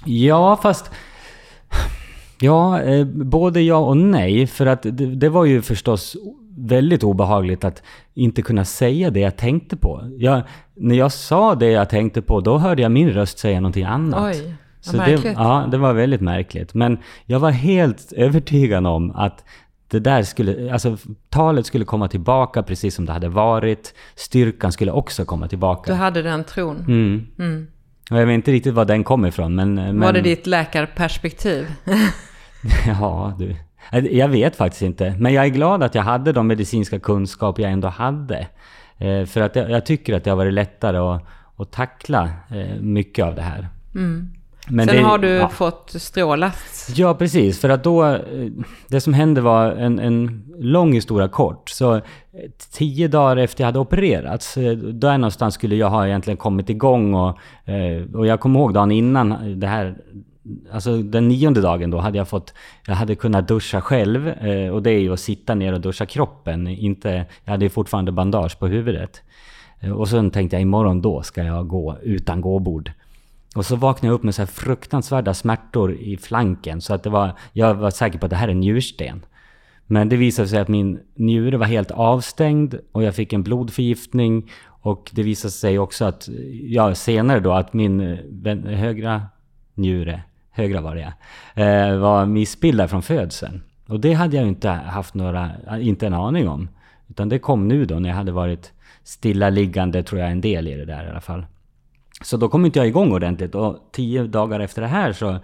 Ja, 0.05 0.59
fast... 0.63 0.91
Ja, 2.41 2.83
eh, 2.83 3.05
både 3.07 3.61
ja 3.63 3.77
och 3.77 3.97
nej. 3.97 4.47
För 4.47 4.67
att 4.67 4.83
det, 4.83 4.91
det, 4.91 5.29
var 5.29 5.45
ju 5.45 5.63
förstås 5.63 6.17
väldigt 6.59 7.05
obehagligt 7.05 7.65
att 7.65 7.83
inte 8.15 8.43
kunna 8.43 8.65
säga 8.65 9.11
det 9.11 9.21
jag 9.21 9.37
tänkte 9.37 9.77
på. 9.77 10.11
Jag, 10.19 10.43
när 10.75 10.95
jag 10.95 11.13
sa 11.13 11.55
det 11.55 11.71
jag 11.71 11.91
tänkte 11.91 12.23
på, 12.23 12.41
då 12.41 12.59
hörde 12.59 12.83
jag 12.83 12.93
min 12.93 13.11
röst 13.11 13.39
säga 13.39 13.61
någonting 13.61 13.85
annat. 13.85 14.37
Oj, 14.37 14.55
Så 14.81 14.97
det, 14.97 15.35
ja, 15.37 15.69
det 15.71 15.79
var 15.79 15.93
väldigt 15.93 16.21
märkligt. 16.21 16.75
Men 16.75 16.99
jag 17.27 17.41
var 17.41 17.51
helt 17.51 18.13
övertygad 18.13 18.87
om 18.87 19.11
att 19.11 19.45
det 19.89 20.01
där 20.01 20.23
skulle, 20.23 20.73
alltså 20.73 20.97
talet 21.31 21.67
skulle 21.67 21.85
komma 21.85 22.09
tillbaka 22.09 22.63
precis 22.63 22.95
som 22.95 23.07
det 23.07 23.13
hade 23.13 23.29
varit. 23.29 23.95
Styrkan 24.15 24.73
skulle 24.73 24.93
också 24.93 25.25
komma 25.25 25.49
tillbaka. 25.49 25.93
Du 25.93 25.99
hade 25.99 26.23
den 26.23 26.45
tron? 26.45 26.85
Mm. 26.89 27.27
mm. 27.39 27.67
Och 28.11 28.21
jag 28.21 28.27
vet 28.27 28.35
inte 28.35 28.53
riktigt 28.53 28.75
var 28.75 28.85
den 28.85 29.05
kom 29.05 29.27
ifrån 29.27 29.55
men... 29.55 29.75
men... 29.75 30.01
Var 30.01 30.13
det 30.13 30.21
ditt 30.21 30.47
läkarperspektiv? 30.47 31.67
ja, 32.87 33.37
du. 33.39 33.57
Jag 34.11 34.29
vet 34.29 34.57
faktiskt 34.57 34.83
inte. 34.83 35.15
Men 35.19 35.33
jag 35.33 35.45
är 35.45 35.49
glad 35.49 35.83
att 35.83 35.95
jag 35.95 36.03
hade 36.03 36.33
de 36.33 36.47
medicinska 36.47 36.99
kunskaper 36.99 37.63
jag 37.63 37.73
ändå 37.73 37.89
hade. 37.89 38.47
Eh, 38.99 39.25
för 39.25 39.41
att 39.41 39.57
jag, 39.57 39.71
jag, 39.71 39.87
tycker 39.87 40.15
att 40.15 40.25
det 40.25 40.31
har 40.31 40.37
varit 40.37 40.53
lättare 40.53 40.97
att, 40.97 41.23
att 41.57 41.73
tackla 41.73 42.31
eh, 42.51 42.81
mycket 42.81 43.25
av 43.25 43.35
det 43.35 43.43
här. 43.43 43.69
Mm. 43.95 44.31
Men 44.69 44.87
Sen 44.87 44.97
det, 44.97 45.03
har 45.03 45.19
du 45.19 45.29
ja. 45.29 45.49
fått 45.49 45.91
strålat. 45.91 46.89
Ja, 46.95 47.15
precis. 47.15 47.61
För 47.61 47.69
att 47.69 47.85
då... 47.85 48.05
Eh, 48.05 48.21
det 48.89 49.01
som 49.01 49.15
hände 49.15 49.41
var 49.41 49.73
en, 49.73 49.99
en 49.99 50.45
lång 50.59 50.93
historia 50.93 51.29
kort. 51.29 51.69
Så 51.69 51.95
eh, 51.95 52.03
tio 52.73 53.09
dagar 53.09 53.37
efter 53.37 53.63
jag 53.63 53.67
hade 53.67 53.79
opererats, 53.79 54.57
eh, 54.57 54.77
där 54.77 55.19
någonstans 55.19 55.55
skulle 55.55 55.77
jag 55.77 55.91
ha 55.91 56.07
egentligen 56.07 56.37
kommit 56.37 56.71
igång. 56.71 57.15
Och, 57.15 57.39
och 58.15 58.27
jag 58.27 58.41
kommer 58.41 58.61
ihåg 58.61 58.75
dagen 58.75 58.93
innan 58.93 59.61
det 59.61 59.67
här... 59.67 59.97
Alltså 60.73 60.97
den 60.97 61.29
nionde 61.29 61.61
dagen 61.61 61.91
då 61.91 61.99
hade 61.99 62.19
jag 62.19 62.29
fått... 62.29 62.55
Jag 62.87 62.95
hade 62.95 63.15
kunnat 63.15 63.49
duscha 63.49 63.81
själv. 63.81 64.33
Och 64.73 64.83
det 64.83 64.91
är 64.91 64.99
ju 64.99 65.13
att 65.13 65.21
sitta 65.21 65.55
ner 65.55 65.73
och 65.73 65.81
duscha 65.81 66.07
kroppen. 66.07 66.67
Inte, 66.67 67.25
jag 67.45 67.51
hade 67.53 67.65
ju 67.65 67.69
fortfarande 67.69 68.13
bandage 68.13 68.59
på 68.59 68.67
huvudet. 68.67 69.23
Och 69.97 70.09
sen 70.09 70.31
tänkte 70.31 70.57
jag 70.57 70.63
imorgon 70.63 71.03
då 71.03 71.23
ska 71.23 71.43
jag 71.43 71.69
gå 71.69 71.97
utan 72.03 72.41
gåbord. 72.41 72.91
Och 73.57 73.67
så 73.67 73.77
vaknade 73.77 74.07
jag 74.07 74.15
upp 74.15 74.23
med 74.23 74.35
så 74.35 74.43
här 74.43 74.47
fruktansvärda 74.47 75.35
smärtor 75.35 75.95
i 75.95 76.17
flanken. 76.17 76.81
Så 76.81 76.95
att 76.95 77.03
det 77.03 77.11
var, 77.11 77.33
jag 77.53 77.75
var 77.75 77.91
säker 77.91 78.19
på 78.19 78.27
att 78.27 78.31
det 78.31 78.37
här 78.37 78.49
är 78.49 78.55
njursten. 78.55 79.25
Men 79.87 80.09
det 80.09 80.17
visade 80.17 80.49
sig 80.49 80.59
att 80.59 80.69
min 80.69 81.01
njure 81.15 81.57
var 81.57 81.67
helt 81.67 81.91
avstängd 81.91 82.75
och 82.93 83.03
jag 83.03 83.15
fick 83.15 83.33
en 83.33 83.43
blodförgiftning. 83.43 84.51
Och 84.67 85.11
det 85.13 85.23
visade 85.23 85.53
sig 85.53 85.79
också 85.79 86.05
att, 86.05 86.29
ja 86.63 86.95
senare 86.95 87.41
då, 87.41 87.53
att 87.53 87.73
min 87.73 88.01
eh, 88.01 88.57
högra 88.65 89.23
njure, 89.75 90.23
högra 90.51 90.81
var 90.81 90.95
det 90.95 91.13
ja, 91.55 91.99
var 91.99 92.27
missbildad 92.27 92.91
från 92.91 93.03
födseln. 93.03 93.63
Och 93.87 94.01
det 94.01 94.13
hade 94.13 94.37
jag 94.37 94.47
inte 94.47 94.69
haft 94.69 95.15
några, 95.15 95.51
inte 95.81 96.07
en 96.07 96.15
aning 96.15 96.49
om. 96.49 96.69
Utan 97.09 97.29
det 97.29 97.39
kom 97.39 97.69
nu 97.69 97.85
då 97.85 97.99
när 97.99 98.09
jag 98.09 98.17
hade 98.17 98.33
varit 98.33 98.73
stillaliggande, 99.05 100.03
tror 100.03 100.21
jag, 100.21 100.31
en 100.31 100.41
del 100.41 100.69
i 100.69 100.75
det 100.75 100.85
där 100.85 101.07
i 101.07 101.11
alla 101.11 101.21
fall. 101.21 101.47
Så 102.23 102.37
då 102.37 102.49
kom 102.49 102.67
inte 102.67 102.79
jag 102.79 102.89
igång 102.89 103.13
ordentligt 103.13 103.55
och 103.55 103.79
tio 103.93 104.23
dagar 104.23 104.61
efter 104.61 104.83
det 104.83 104.89
här 104.89 105.13
så 105.13 105.39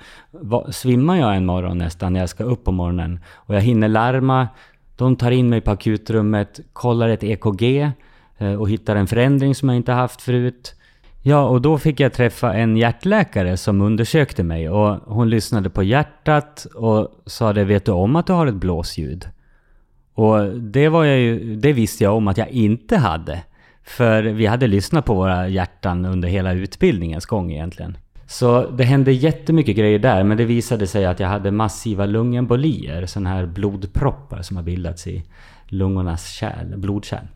svimmar 0.70 1.16
jag 1.16 1.36
en 1.36 1.46
morgon 1.46 1.78
nästan 1.78 2.12
när 2.12 2.20
jag 2.20 2.28
ska 2.28 2.44
upp 2.44 2.64
på 2.64 2.72
morgonen. 2.72 3.20
Och 3.34 3.54
jag 3.54 3.60
hinner 3.60 3.88
larma, 3.88 4.48
de 4.96 5.16
tar 5.16 5.30
in 5.30 5.48
mig 5.48 5.60
på 5.60 5.70
akutrummet, 5.70 6.60
kollar 6.72 7.08
ett 7.08 7.24
EKG 7.24 7.92
eh, 8.38 8.54
och 8.54 8.70
hittar 8.70 8.96
en 8.96 9.06
förändring 9.06 9.54
som 9.54 9.68
jag 9.68 9.76
inte 9.76 9.92
haft 9.92 10.22
förut. 10.22 10.74
Ja, 11.22 11.44
och 11.44 11.62
då 11.62 11.78
fick 11.78 12.00
jag 12.00 12.12
träffa 12.12 12.54
en 12.54 12.76
hjärtläkare 12.76 13.56
som 13.56 13.80
undersökte 13.80 14.42
mig 14.42 14.70
och 14.70 15.14
hon 15.14 15.30
lyssnade 15.30 15.70
på 15.70 15.82
hjärtat 15.82 16.66
och 16.74 17.08
sa 17.26 17.52
det, 17.52 17.64
vet 17.64 17.84
du 17.84 17.92
om 17.92 18.16
att 18.16 18.26
du 18.26 18.32
har 18.32 18.46
ett 18.46 18.54
blåsljud? 18.54 19.28
Och 20.14 20.60
det, 20.60 20.88
var 20.88 21.04
jag 21.04 21.18
ju, 21.18 21.56
det 21.56 21.72
visste 21.72 22.04
jag 22.04 22.16
om 22.16 22.28
att 22.28 22.38
jag 22.38 22.48
inte 22.48 22.96
hade. 22.96 23.42
För 23.84 24.22
vi 24.22 24.46
hade 24.46 24.66
lyssnat 24.66 25.04
på 25.04 25.14
våra 25.14 25.48
hjärtan 25.48 26.04
under 26.04 26.28
hela 26.28 26.52
utbildningens 26.52 27.26
gång 27.26 27.52
egentligen. 27.52 27.96
Så 28.26 28.70
det 28.70 28.84
hände 28.84 29.12
jättemycket 29.12 29.76
grejer 29.76 29.98
där, 29.98 30.24
men 30.24 30.36
det 30.36 30.44
visade 30.44 30.86
sig 30.86 31.06
att 31.06 31.20
jag 31.20 31.28
hade 31.28 31.50
massiva 31.50 32.06
lungembolier, 32.06 33.06
sådana 33.06 33.30
här 33.30 33.46
blodproppar 33.46 34.42
som 34.42 34.56
har 34.56 34.64
bildats 34.64 35.06
i 35.06 35.24
lungornas 35.66 36.28
kärl, 36.28 36.76
blodkärl. 36.76 37.26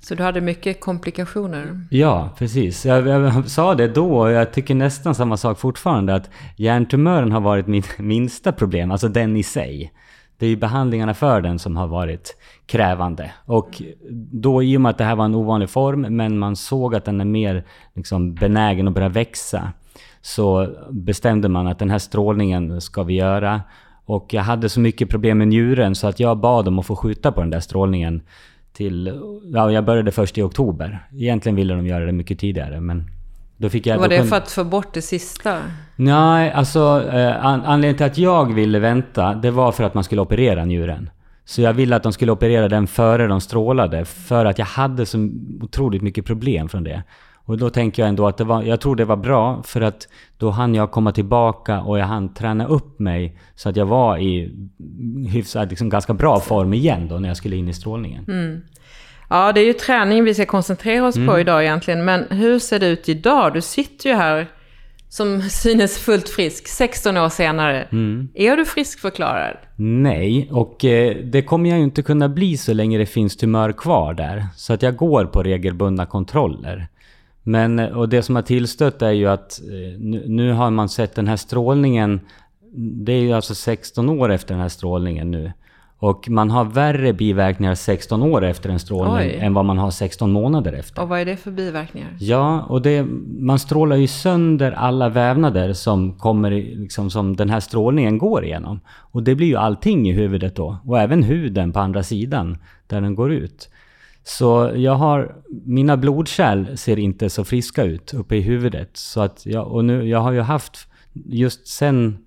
Så 0.00 0.14
du 0.14 0.22
hade 0.22 0.40
mycket 0.40 0.80
komplikationer? 0.80 1.80
Ja, 1.90 2.30
precis. 2.38 2.86
Jag, 2.86 3.06
jag, 3.06 3.48
sa 3.50 3.74
det 3.74 3.88
då 3.88 4.18
och 4.18 4.30
jag 4.30 4.52
tycker 4.52 4.74
nästan 4.74 5.14
samma 5.14 5.36
sak 5.36 5.58
fortfarande, 5.58 6.14
att 6.14 6.30
hjärntumören 6.56 7.32
har 7.32 7.40
varit 7.40 7.66
mitt 7.66 7.88
minsta 7.98 8.52
problem, 8.52 8.90
alltså 8.90 9.08
den 9.08 9.36
i 9.36 9.42
sig. 9.42 9.92
Det 10.38 10.46
är 10.46 10.50
ju 10.50 10.56
behandlingarna 10.56 11.14
för 11.14 11.40
den 11.40 11.58
som 11.58 11.76
har 11.76 11.86
varit 11.86 12.36
krävande. 12.66 13.32
Och 13.44 13.82
då 14.32 14.62
i 14.62 14.76
och 14.76 14.80
med 14.80 14.90
att 14.90 14.98
det 14.98 15.04
här 15.04 15.16
var 15.16 15.24
en 15.24 15.34
ovanlig 15.34 15.70
form, 15.70 16.00
men 16.00 16.38
man 16.38 16.56
såg 16.56 16.94
att 16.94 17.04
den 17.04 17.20
är 17.20 17.24
mer 17.24 17.64
liksom, 17.94 18.34
benägen 18.34 18.88
att 18.88 18.94
börja 18.94 19.08
växa, 19.08 19.72
så 20.20 20.68
bestämde 20.90 21.48
man 21.48 21.66
att 21.66 21.78
den 21.78 21.90
här 21.90 21.98
strålningen 21.98 22.80
ska 22.80 23.02
vi 23.02 23.14
göra. 23.14 23.62
Och 24.04 24.34
jag 24.34 24.42
hade 24.42 24.68
så 24.68 24.80
mycket 24.80 25.08
problem 25.08 25.38
med 25.38 25.48
njuren 25.48 25.94
så 25.94 26.06
att 26.06 26.20
jag 26.20 26.38
bad 26.38 26.68
om 26.68 26.78
att 26.78 26.86
få 26.86 26.96
skjuta 26.96 27.32
på 27.32 27.40
den 27.40 27.50
där 27.50 27.60
strålningen 27.60 28.22
till... 28.72 29.20
Ja, 29.44 29.70
jag 29.72 29.84
började 29.84 30.12
först 30.12 30.38
i 30.38 30.42
oktober. 30.42 31.08
Egentligen 31.12 31.56
ville 31.56 31.74
de 31.74 31.86
göra 31.86 32.06
det 32.06 32.12
mycket 32.12 32.38
tidigare, 32.38 32.80
men 32.80 33.04
då 33.64 33.70
fick 33.70 33.86
jag... 33.86 33.98
Var 33.98 34.08
det 34.08 34.24
för 34.24 34.36
att 34.36 34.50
få 34.50 34.64
bort 34.64 34.92
det 34.92 35.02
sista? 35.02 35.58
Nej, 35.96 36.52
alltså 36.52 37.02
eh, 37.12 37.46
an 37.46 37.62
anledningen 37.64 37.96
till 37.96 38.06
att 38.06 38.18
jag 38.18 38.54
ville 38.54 38.78
vänta, 38.78 39.34
det 39.34 39.50
var 39.50 39.72
för 39.72 39.84
att 39.84 39.94
man 39.94 40.04
skulle 40.04 40.20
operera 40.20 40.64
njuren. 40.64 41.10
Så 41.44 41.62
jag 41.62 41.72
ville 41.72 41.96
att 41.96 42.02
de 42.02 42.12
skulle 42.12 42.32
operera 42.32 42.68
den 42.68 42.86
före 42.86 43.26
de 43.26 43.40
strålade, 43.40 44.04
för 44.04 44.44
att 44.44 44.58
jag 44.58 44.66
hade 44.66 45.06
så 45.06 45.30
otroligt 45.60 46.02
mycket 46.02 46.26
problem 46.26 46.68
från 46.68 46.84
det. 46.84 47.02
Och 47.34 47.58
då 47.58 47.70
tänker 47.70 48.02
jag 48.02 48.08
ändå 48.08 48.26
att 48.26 48.36
det 48.36 48.44
var, 48.44 48.62
jag 48.62 48.80
tror 48.80 48.96
det 48.96 49.04
var 49.04 49.16
bra, 49.16 49.62
för 49.62 49.80
att 49.80 50.08
då 50.38 50.50
hann 50.50 50.74
jag 50.74 50.90
komma 50.90 51.12
tillbaka 51.12 51.80
och 51.80 51.98
jag 51.98 52.06
hann 52.06 52.34
träna 52.34 52.66
upp 52.66 52.98
mig 52.98 53.38
så 53.54 53.68
att 53.68 53.76
jag 53.76 53.86
var 53.86 54.18
i 54.18 54.54
hyfsat, 55.28 55.70
liksom 55.70 55.88
ganska 55.88 56.14
bra 56.14 56.40
form 56.40 56.74
igen 56.74 57.08
då 57.08 57.18
när 57.18 57.28
jag 57.28 57.36
skulle 57.36 57.56
in 57.56 57.68
i 57.68 57.74
strålningen. 57.74 58.24
Mm. 58.28 58.60
Ja, 59.34 59.52
det 59.52 59.60
är 59.60 59.64
ju 59.64 59.72
träning 59.72 60.24
vi 60.24 60.34
ska 60.34 60.46
koncentrera 60.46 61.06
oss 61.06 61.16
mm. 61.16 61.28
på 61.28 61.40
idag 61.40 61.62
egentligen. 61.62 62.04
Men 62.04 62.24
hur 62.30 62.58
ser 62.58 62.78
det 62.78 62.86
ut 62.86 63.08
idag? 63.08 63.54
Du 63.54 63.60
sitter 63.60 64.08
ju 64.10 64.14
här 64.14 64.46
som 65.08 65.42
synes 65.50 65.98
fullt 65.98 66.28
frisk 66.28 66.68
16 66.68 67.16
år 67.16 67.28
senare. 67.28 67.82
Mm. 67.82 68.28
Är 68.34 68.56
du 68.56 68.64
friskförklarad? 68.64 69.56
Nej, 69.76 70.48
och 70.50 70.84
eh, 70.84 71.16
det 71.16 71.42
kommer 71.42 71.70
jag 71.70 71.78
ju 71.78 71.84
inte 71.84 72.02
kunna 72.02 72.28
bli 72.28 72.56
så 72.56 72.72
länge 72.72 72.98
det 72.98 73.06
finns 73.06 73.36
tumör 73.36 73.72
kvar 73.72 74.14
där. 74.14 74.46
Så 74.56 74.72
att 74.72 74.82
jag 74.82 74.96
går 74.96 75.24
på 75.24 75.42
regelbundna 75.42 76.06
kontroller. 76.06 76.88
Men, 77.42 77.78
eh, 77.78 77.98
och 77.98 78.08
det 78.08 78.22
som 78.22 78.36
har 78.36 78.42
tillstött 78.42 79.02
är 79.02 79.12
ju 79.12 79.26
att 79.26 79.60
eh, 79.60 79.98
nu, 80.00 80.24
nu 80.26 80.52
har 80.52 80.70
man 80.70 80.88
sett 80.88 81.14
den 81.14 81.26
här 81.26 81.36
strålningen. 81.36 82.20
Det 82.76 83.12
är 83.12 83.20
ju 83.20 83.32
alltså 83.32 83.54
16 83.54 84.08
år 84.08 84.32
efter 84.32 84.54
den 84.54 84.62
här 84.62 84.68
strålningen 84.68 85.30
nu. 85.30 85.52
Och 85.98 86.28
man 86.28 86.50
har 86.50 86.64
värre 86.64 87.12
biverkningar 87.12 87.74
16 87.74 88.22
år 88.22 88.44
efter 88.44 88.70
en 88.70 88.78
strålning 88.78 89.30
Oj. 89.30 89.38
än 89.40 89.54
vad 89.54 89.64
man 89.64 89.78
har 89.78 89.90
16 89.90 90.32
månader 90.32 90.72
efter. 90.72 91.02
Och 91.02 91.08
vad 91.08 91.20
är 91.20 91.24
det 91.24 91.36
för 91.36 91.50
biverkningar? 91.50 92.16
Ja, 92.20 92.62
och 92.62 92.82
det, 92.82 93.06
man 93.38 93.58
strålar 93.58 93.96
ju 93.96 94.06
sönder 94.06 94.72
alla 94.72 95.08
vävnader 95.08 95.72
som, 95.72 96.18
kommer, 96.18 96.50
liksom, 96.50 97.10
som 97.10 97.36
den 97.36 97.50
här 97.50 97.60
strålningen 97.60 98.18
går 98.18 98.44
igenom. 98.44 98.80
Och 98.86 99.22
det 99.22 99.34
blir 99.34 99.46
ju 99.46 99.56
allting 99.56 100.08
i 100.08 100.12
huvudet 100.12 100.56
då. 100.56 100.78
Och 100.84 101.00
även 101.00 101.22
huden 101.22 101.72
på 101.72 101.80
andra 101.80 102.02
sidan, 102.02 102.58
där 102.86 103.00
den 103.00 103.14
går 103.14 103.32
ut. 103.32 103.68
Så 104.24 104.72
jag 104.74 104.94
har, 104.94 105.34
mina 105.64 105.96
blodkärl 105.96 106.76
ser 106.76 106.98
inte 106.98 107.30
så 107.30 107.44
friska 107.44 107.84
ut 107.84 108.14
uppe 108.14 108.36
i 108.36 108.40
huvudet. 108.40 108.90
Så 108.92 109.20
att 109.20 109.46
jag, 109.46 109.66
och 109.66 109.84
nu, 109.84 110.08
jag 110.08 110.20
har 110.20 110.32
ju 110.32 110.40
haft, 110.40 110.88
just 111.12 111.68
sen 111.68 112.23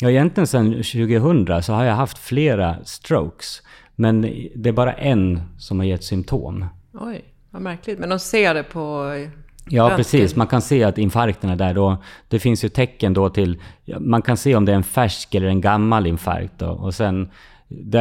Ja, 0.00 0.10
egentligen 0.10 0.46
sedan 0.46 0.70
2000 0.70 1.62
så 1.62 1.72
har 1.72 1.84
jag 1.84 1.94
haft 1.94 2.18
flera 2.18 2.76
strokes. 2.84 3.62
Men 3.96 4.20
det 4.54 4.68
är 4.68 4.72
bara 4.72 4.92
en 4.92 5.40
som 5.58 5.78
har 5.78 5.86
gett 5.86 6.04
symptom. 6.04 6.64
Oj, 6.92 7.24
vad 7.50 7.62
märkligt. 7.62 7.98
Men 7.98 8.08
de 8.08 8.18
ser 8.18 8.54
det 8.54 8.62
på 8.62 9.14
Ja, 9.70 9.82
röntgen. 9.82 9.96
precis. 9.96 10.36
Man 10.36 10.46
kan 10.46 10.62
se 10.62 10.84
att 10.84 10.98
infarkten 10.98 11.50
är 11.50 11.56
där. 11.56 11.74
Då, 11.74 11.96
det 12.28 12.38
finns 12.38 12.64
ju 12.64 12.68
tecken 12.68 13.14
då 13.14 13.30
till... 13.30 13.58
Man 13.98 14.22
kan 14.22 14.36
se 14.36 14.54
om 14.54 14.64
det 14.64 14.72
är 14.72 14.76
en 14.76 14.82
färsk 14.82 15.34
eller 15.34 15.46
en 15.46 15.60
gammal 15.60 16.06
infarkt. 16.06 16.52
Då. 16.58 16.66
Och 16.68 16.94
sen... 16.94 17.30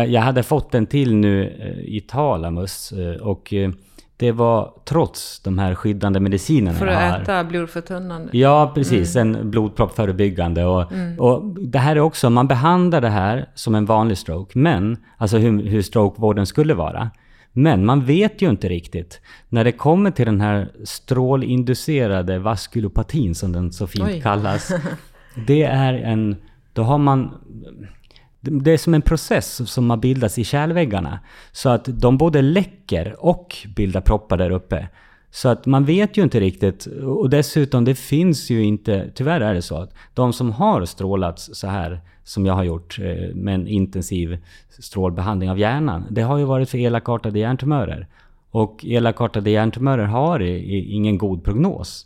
jag 0.07 0.21
hade 0.21 0.43
fått 0.43 0.75
en 0.75 0.85
till 0.85 1.15
nu 1.15 1.47
eh, 1.59 1.95
i 1.95 2.01
talamus. 2.01 2.91
Eh, 2.91 3.21
och 3.21 3.53
eh, 3.53 3.71
det 4.17 4.31
var 4.31 4.73
trots 4.85 5.39
de 5.39 5.59
här 5.59 5.75
skyddande 5.75 6.19
medicinerna 6.19 6.77
För 6.77 6.87
att 6.87 7.21
äta 7.21 7.43
blodförtunnande? 7.43 8.37
Ja, 8.37 8.71
precis. 8.75 9.15
Mm. 9.15 9.35
En 9.35 9.51
blodproppförebyggande. 9.51 10.65
Och, 10.65 10.91
mm. 10.91 11.19
och 11.19 11.43
det 11.61 11.79
här 11.79 11.95
är 11.95 11.99
också, 11.99 12.29
man 12.29 12.47
behandlar 12.47 13.01
det 13.01 13.09
här 13.09 13.49
som 13.55 13.75
en 13.75 13.85
vanlig 13.85 14.17
stroke, 14.17 14.59
men, 14.59 14.97
alltså 15.17 15.37
hur, 15.37 15.63
hur 15.63 15.81
strokevården 15.81 16.45
skulle 16.45 16.73
vara. 16.73 17.11
Men 17.53 17.85
man 17.85 18.05
vet 18.05 18.41
ju 18.41 18.49
inte 18.49 18.69
riktigt. 18.69 19.21
När 19.49 19.63
det 19.63 19.71
kommer 19.71 20.11
till 20.11 20.25
den 20.25 20.41
här 20.41 20.71
strålinducerade 20.83 22.39
vaskulopatin, 22.39 23.35
som 23.35 23.51
den 23.51 23.71
så 23.71 23.87
fint 23.87 24.07
Oj. 24.07 24.21
kallas. 24.21 24.71
Det 25.47 25.63
är 25.63 25.93
en... 25.93 26.35
Då 26.73 26.83
har 26.83 26.97
man 26.97 27.33
det 28.51 28.71
är 28.71 28.77
som 28.77 28.93
en 28.93 29.01
process 29.01 29.71
som 29.71 29.89
har 29.89 29.97
bildats 29.97 30.37
i 30.37 30.43
kärlväggarna. 30.43 31.19
Så 31.51 31.69
att 31.69 31.85
de 31.85 32.17
både 32.17 32.41
läcker 32.41 33.15
och 33.19 33.55
bildar 33.75 34.01
proppar 34.01 34.37
där 34.37 34.51
uppe. 34.51 34.87
Så 35.31 35.49
att 35.49 35.65
man 35.65 35.85
vet 35.85 36.17
ju 36.17 36.23
inte 36.23 36.39
riktigt. 36.39 36.85
Och 37.03 37.29
dessutom, 37.29 37.85
det 37.85 37.95
finns 37.95 38.49
ju 38.49 38.63
inte, 38.63 39.11
tyvärr 39.15 39.41
är 39.41 39.53
det 39.53 39.61
så 39.61 39.77
att 39.77 39.93
de 40.13 40.33
som 40.33 40.51
har 40.51 40.85
strålats 40.85 41.49
så 41.53 41.67
här 41.67 42.01
som 42.23 42.45
jag 42.45 42.53
har 42.53 42.63
gjort 42.63 42.99
eh, 42.99 43.35
med 43.35 43.55
en 43.55 43.67
intensiv 43.67 44.37
strålbehandling 44.69 45.49
av 45.49 45.59
hjärnan. 45.59 46.05
Det 46.09 46.21
har 46.21 46.37
ju 46.37 46.43
varit 46.43 46.69
för 46.69 46.77
elakartade 46.77 47.39
hjärntumörer. 47.39 48.07
Och 48.51 48.85
elakartade 48.85 49.49
hjärntumörer 49.49 50.05
har 50.05 50.39
ingen 50.39 51.17
god 51.17 51.43
prognos. 51.43 52.05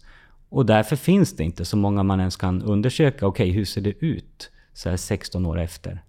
Och 0.49 0.65
därför 0.65 0.95
finns 0.95 1.35
det 1.35 1.43
inte 1.43 1.65
så 1.65 1.77
många 1.77 2.03
man 2.03 2.19
ens 2.19 2.35
kan 2.35 2.61
undersöka. 2.61 3.27
Okej, 3.27 3.43
okay, 3.43 3.57
hur 3.57 3.65
ser 3.65 3.81
det 3.81 4.05
ut 4.05 4.51
så 4.73 4.89
här 4.89 4.97
16 4.97 5.45
år 5.45 5.59
efter? 5.59 6.03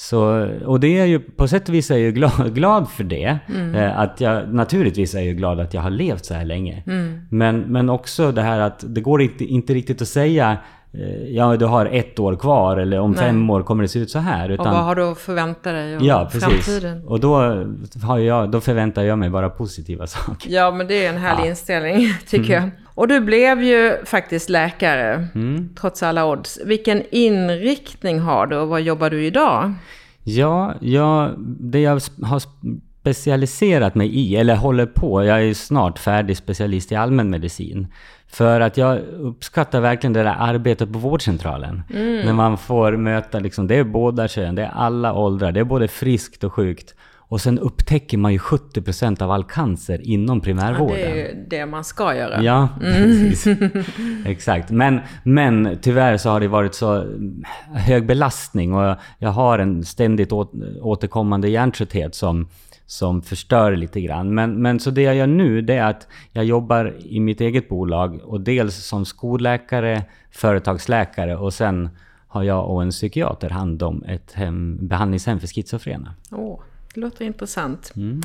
Så, 0.00 0.48
och 0.64 0.80
det 0.80 0.98
är 0.98 1.04
ju, 1.04 1.18
på 1.18 1.48
sätt 1.48 1.68
och 1.68 1.74
vis 1.74 1.90
är 1.90 1.94
jag 1.94 2.04
ju 2.04 2.12
glad, 2.12 2.54
glad 2.54 2.90
för 2.90 3.04
det. 3.04 3.38
Mm. 3.48 3.74
Eh, 3.74 3.98
att 3.98 4.20
jag, 4.20 4.54
naturligtvis 4.54 5.14
är 5.14 5.18
jag 5.18 5.26
ju 5.26 5.34
glad 5.34 5.60
att 5.60 5.74
jag 5.74 5.80
har 5.80 5.90
levt 5.90 6.24
så 6.24 6.34
här 6.34 6.44
länge. 6.44 6.82
Mm. 6.86 7.20
Men, 7.30 7.60
men 7.60 7.88
också 7.88 8.32
det 8.32 8.42
här 8.42 8.60
att 8.60 8.84
det 8.94 9.00
går 9.00 9.22
inte, 9.22 9.44
inte 9.44 9.74
riktigt 9.74 10.02
att 10.02 10.08
säga 10.08 10.58
Ja, 11.28 11.56
du 11.56 11.64
har 11.64 11.86
ett 11.86 12.18
år 12.18 12.36
kvar 12.36 12.76
eller 12.76 13.00
om 13.00 13.10
Nej. 13.10 13.20
fem 13.20 13.50
år 13.50 13.62
kommer 13.62 13.82
det 13.82 13.88
se 13.88 13.98
ut 13.98 14.10
så 14.10 14.18
här. 14.18 14.48
Utan, 14.48 14.66
och 14.66 14.72
vad 14.72 14.84
har 14.84 14.94
du 14.94 15.02
att 15.02 15.18
förvänta 15.18 15.72
dig 15.72 15.96
om 15.96 16.04
ja, 16.04 16.28
precis. 16.32 16.42
framtiden? 16.44 17.04
Och 17.06 17.20
då, 17.20 17.34
har 18.02 18.18
jag, 18.18 18.50
då 18.50 18.60
förväntar 18.60 19.02
jag 19.02 19.18
mig 19.18 19.30
bara 19.30 19.50
positiva 19.50 20.06
saker. 20.06 20.50
Ja, 20.50 20.70
men 20.70 20.86
det 20.86 21.06
är 21.06 21.08
en 21.08 21.18
härlig 21.18 21.44
ja. 21.44 21.48
inställning, 21.48 22.14
tycker 22.28 22.56
mm. 22.56 22.64
jag. 22.64 22.70
Och 22.94 23.08
du 23.08 23.20
blev 23.20 23.62
ju 23.62 23.96
faktiskt 24.04 24.48
läkare, 24.48 25.28
mm. 25.34 25.68
trots 25.80 26.02
alla 26.02 26.26
odds. 26.26 26.58
Vilken 26.64 27.02
inriktning 27.10 28.20
har 28.20 28.46
du 28.46 28.56
och 28.56 28.68
vad 28.68 28.80
jobbar 28.80 29.10
du 29.10 29.24
idag? 29.24 29.74
Ja, 30.22 30.74
ja 30.80 31.30
det 31.38 31.80
jag 31.80 32.00
har 32.22 32.42
specialiserat 33.14 33.94
mig 33.94 34.08
i, 34.08 34.36
eller 34.36 34.56
håller 34.56 34.86
på, 34.86 35.24
jag 35.24 35.42
är 35.42 35.54
snart 35.54 35.98
färdig 35.98 36.36
specialist 36.36 36.92
i 36.92 36.94
allmänmedicin. 36.94 37.86
För 38.30 38.60
att 38.60 38.76
jag 38.76 38.98
uppskattar 38.98 39.80
verkligen 39.80 40.12
det 40.12 40.22
där 40.22 40.36
arbetet 40.38 40.92
på 40.92 40.98
vårdcentralen. 40.98 41.82
Mm. 41.94 42.26
När 42.26 42.32
man 42.32 42.58
får 42.58 42.96
möta, 42.96 43.38
liksom, 43.38 43.66
det 43.66 43.74
är 43.74 43.84
båda 43.84 44.28
kön, 44.28 44.54
det 44.54 44.62
är 44.62 44.70
alla 44.74 45.14
åldrar, 45.14 45.52
det 45.52 45.60
är 45.60 45.64
både 45.64 45.88
friskt 45.88 46.44
och 46.44 46.52
sjukt. 46.52 46.94
Och 47.30 47.40
sen 47.40 47.58
upptäcker 47.58 48.18
man 48.18 48.32
ju 48.32 48.38
70% 48.38 49.22
av 49.22 49.30
all 49.30 49.44
cancer 49.44 50.00
inom 50.02 50.40
primärvården. 50.40 51.00
Ja, 51.00 51.06
det 51.06 51.20
är 51.20 51.34
ju 51.34 51.46
det 51.50 51.66
man 51.66 51.84
ska 51.84 52.14
göra. 52.14 52.42
Ja, 52.42 52.68
mm. 52.82 52.92
precis. 53.28 53.46
Exakt. 54.26 54.70
Men, 54.70 55.00
men 55.22 55.78
tyvärr 55.82 56.16
så 56.16 56.30
har 56.30 56.40
det 56.40 56.48
varit 56.48 56.74
så 56.74 57.06
hög 57.74 58.06
belastning 58.06 58.74
och 58.74 58.96
jag 59.18 59.30
har 59.30 59.58
en 59.58 59.84
ständigt 59.84 60.32
återkommande 60.82 61.48
hjärntrötthet 61.48 62.14
som, 62.14 62.48
som 62.88 63.22
förstör 63.22 63.76
lite 63.76 64.00
grann. 64.00 64.34
Men, 64.34 64.62
men 64.62 64.80
så 64.80 64.90
det 64.90 65.02
jag 65.02 65.14
gör 65.14 65.26
nu 65.26 65.62
det 65.62 65.74
är 65.74 65.84
att 65.84 66.08
jag 66.32 66.44
jobbar 66.44 66.96
i 66.98 67.20
mitt 67.20 67.40
eget 67.40 67.68
bolag 67.68 68.20
och 68.24 68.40
dels 68.40 68.76
som 68.76 69.04
skolläkare, 69.04 70.04
företagsläkare 70.30 71.36
och 71.36 71.54
sen 71.54 71.88
har 72.28 72.42
jag 72.42 72.70
och 72.70 72.82
en 72.82 72.90
psykiater 72.90 73.50
hand 73.50 73.82
om 73.82 74.04
ett 74.04 74.32
hem, 74.32 74.78
behandlingshem 74.80 75.40
för 75.40 75.46
schizofrena. 75.46 76.14
Oh. 76.30 76.60
Det 76.94 77.00
låter 77.00 77.24
intressant. 77.24 77.92
Mm. 77.96 78.20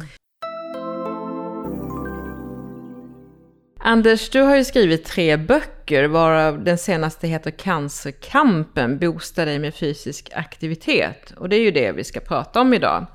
Anders, 3.80 4.30
du 4.30 4.42
har 4.42 4.56
ju 4.56 4.64
skrivit 4.64 5.06
tre 5.06 5.38
böcker, 5.38 6.08
varav 6.08 6.64
den 6.64 6.78
senaste 6.78 7.28
heter 7.28 7.52
Cancerkampen, 7.52 9.00
boosta 9.00 9.46
dig 9.46 9.60
med 9.60 9.76
fysisk 9.76 10.30
aktivitet. 10.36 11.34
Och 11.38 11.50
det 11.50 11.56
är 11.56 11.62
ju 11.62 11.72
det 11.72 11.92
vi 11.92 12.04
ska 12.04 12.20
prata 12.20 12.62
om 12.62 12.74
idag. 12.74 13.06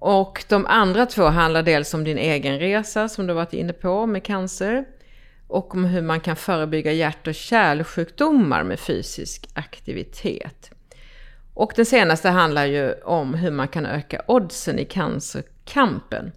Och 0.00 0.44
de 0.48 0.66
andra 0.66 1.06
två 1.06 1.24
handlar 1.24 1.62
dels 1.62 1.94
om 1.94 2.04
din 2.04 2.18
egen 2.18 2.58
resa, 2.58 3.08
som 3.08 3.26
du 3.26 3.34
varit 3.34 3.52
inne 3.52 3.72
på, 3.72 4.06
med 4.06 4.24
cancer. 4.24 4.84
Och 5.46 5.74
om 5.74 5.84
hur 5.84 6.02
man 6.02 6.20
kan 6.20 6.36
förebygga 6.36 6.92
hjärt 6.92 7.26
och 7.26 7.34
kärlsjukdomar 7.34 8.62
med 8.62 8.80
fysisk 8.80 9.48
aktivitet. 9.54 10.70
Och 11.54 11.72
den 11.76 11.86
senaste 11.86 12.28
handlar 12.28 12.66
ju 12.66 12.92
om 12.92 13.34
hur 13.34 13.50
man 13.50 13.68
kan 13.68 13.86
öka 13.86 14.22
oddsen 14.26 14.78
i 14.78 14.84
cancerkampen. 14.84 16.32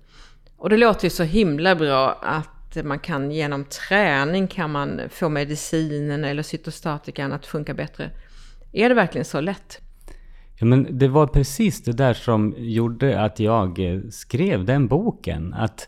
Och 0.57 0.69
det 0.69 0.77
låter 0.77 1.03
ju 1.03 1.09
så 1.09 1.23
himla 1.23 1.75
bra 1.75 2.19
att 2.21 2.77
man 2.83 2.99
kan 2.99 3.31
genom 3.31 3.65
träning 3.65 4.47
kan 4.47 4.71
man 4.71 5.01
få 5.09 5.29
medicinen 5.29 6.23
eller 6.23 6.43
cytostatikan 6.43 7.33
att 7.33 7.45
funka 7.45 7.73
bättre. 7.73 8.09
Är 8.71 8.89
det 8.89 8.95
verkligen 8.95 9.25
så 9.25 9.41
lätt? 9.41 9.81
Ja, 10.61 10.65
men 10.65 10.87
det 10.91 11.07
var 11.07 11.27
precis 11.27 11.83
det 11.83 11.91
där 11.91 12.13
som 12.13 12.55
gjorde 12.57 13.21
att 13.21 13.39
jag 13.39 13.79
eh, 13.79 14.01
skrev 14.11 14.65
den 14.65 14.87
boken. 14.87 15.53
Att, 15.53 15.87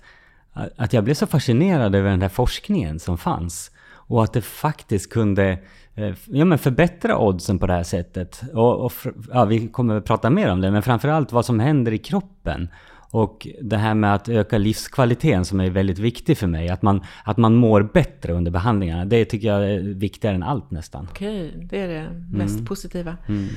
att 0.75 0.93
jag 0.93 1.03
blev 1.03 1.13
så 1.13 1.27
fascinerad 1.27 1.95
över 1.95 2.09
den 2.09 2.19
där 2.19 2.29
forskningen 2.29 2.99
som 2.99 3.17
fanns. 3.17 3.71
Och 4.07 4.23
att 4.23 4.33
det 4.33 4.41
faktiskt 4.41 5.09
kunde 5.09 5.59
Eh, 5.95 6.13
ja, 6.25 6.45
men 6.45 6.57
förbättra 6.57 7.17
oddsen 7.17 7.59
på 7.59 7.67
det 7.67 7.73
här 7.73 7.83
sättet. 7.83 8.43
Och, 8.53 8.85
och 8.85 8.93
ja, 9.33 9.45
vi 9.45 9.67
kommer 9.67 9.95
att 9.95 10.05
prata 10.05 10.29
mer 10.29 10.51
om 10.51 10.61
det, 10.61 10.71
men 10.71 10.81
framförallt 10.81 11.31
vad 11.31 11.45
som 11.45 11.59
händer 11.59 11.91
i 11.91 11.97
kroppen. 11.97 12.67
Och 13.11 13.47
det 13.61 13.77
här 13.77 13.93
med 13.93 14.15
att 14.15 14.29
öka 14.29 14.57
livskvaliteten 14.57 15.45
som 15.45 15.59
är 15.59 15.69
väldigt 15.69 15.99
viktigt 15.99 16.39
för 16.39 16.47
mig. 16.47 16.69
Att 16.69 16.81
man, 16.81 17.01
att 17.23 17.37
man 17.37 17.55
mår 17.55 17.83
bättre 17.93 18.33
under 18.33 18.51
behandlingarna. 18.51 19.05
Det 19.05 19.25
tycker 19.25 19.47
jag 19.47 19.71
är 19.71 19.79
viktigare 19.79 20.35
än 20.35 20.43
allt 20.43 20.71
nästan. 20.71 21.07
Okej, 21.11 21.53
det 21.69 21.79
är 21.79 21.87
det 21.87 22.07
mest 22.31 22.55
mm. 22.55 22.65
positiva. 22.65 23.17
Mm. 23.27 23.47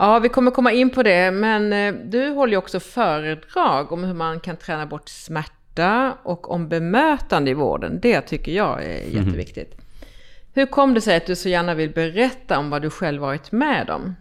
Ja, 0.00 0.18
vi 0.18 0.28
kommer 0.28 0.50
komma 0.50 0.72
in 0.72 0.90
på 0.90 1.02
det. 1.02 1.30
Men 1.30 1.72
eh, 1.72 1.94
du 2.04 2.28
håller 2.28 2.52
ju 2.52 2.56
också 2.56 2.80
föredrag 2.80 3.92
om 3.92 4.04
hur 4.04 4.14
man 4.14 4.40
kan 4.40 4.56
träna 4.56 4.86
bort 4.86 5.08
smärta 5.08 6.14
och 6.22 6.50
om 6.50 6.68
bemötande 6.68 7.50
i 7.50 7.54
vården. 7.54 7.98
Det 8.02 8.20
tycker 8.20 8.52
jag 8.52 8.84
är 8.84 9.02
mm. 9.02 9.16
jätteviktigt. 9.16 9.76
Hur 10.54 10.66
kom 10.66 10.94
det 10.94 11.00
sig 11.00 11.16
att 11.16 11.26
du 11.26 11.36
så 11.36 11.48
gärna 11.48 11.74
vill 11.74 11.90
berätta 11.90 12.58
om 12.58 12.70
vad 12.70 12.82
du 12.82 12.90
själv 12.90 13.22
varit 13.22 13.52
med 13.52 13.90
om? 13.90 14.14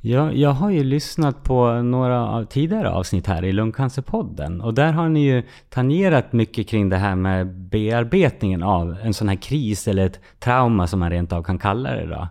Ja, 0.00 0.32
jag 0.32 0.50
har 0.50 0.70
ju 0.70 0.84
lyssnat 0.84 1.44
på 1.44 1.72
några 1.72 2.26
av 2.26 2.44
tidigare 2.44 2.90
avsnitt 2.90 3.26
här 3.26 3.44
i 3.44 3.52
Lungcancerpodden 3.52 4.60
och 4.60 4.74
där 4.74 4.92
har 4.92 5.08
ni 5.08 5.26
ju 5.26 5.42
tangerat 5.70 6.32
mycket 6.32 6.68
kring 6.68 6.88
det 6.88 6.96
här 6.96 7.14
med 7.14 7.46
bearbetningen 7.46 8.62
av 8.62 8.96
en 9.02 9.14
sån 9.14 9.28
här 9.28 9.36
kris 9.36 9.88
eller 9.88 10.06
ett 10.06 10.20
trauma 10.38 10.86
som 10.86 11.00
man 11.00 11.10
rent 11.10 11.32
av 11.32 11.42
kan 11.42 11.58
kalla 11.58 11.90
det 11.90 12.06
då. 12.06 12.28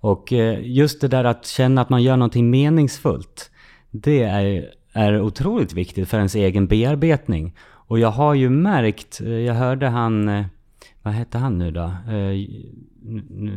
Och 0.00 0.32
eh, 0.32 0.58
just 0.62 1.00
det 1.00 1.08
där 1.08 1.24
att 1.24 1.46
känna 1.46 1.80
att 1.80 1.90
man 1.90 2.02
gör 2.02 2.16
någonting 2.16 2.50
meningsfullt, 2.50 3.50
det 3.90 4.22
är, 4.22 4.68
är 4.92 5.20
otroligt 5.20 5.72
viktigt 5.72 6.08
för 6.08 6.16
ens 6.16 6.34
egen 6.34 6.66
bearbetning. 6.66 7.56
Och 7.62 7.98
jag 7.98 8.10
har 8.10 8.34
ju 8.34 8.50
märkt, 8.50 9.20
eh, 9.20 9.28
jag 9.28 9.54
hörde 9.54 9.88
han 9.88 10.28
eh, 10.28 10.44
vad 11.02 11.14
hette 11.14 11.38
han 11.38 11.58
nu 11.58 11.70
då? 11.70 11.92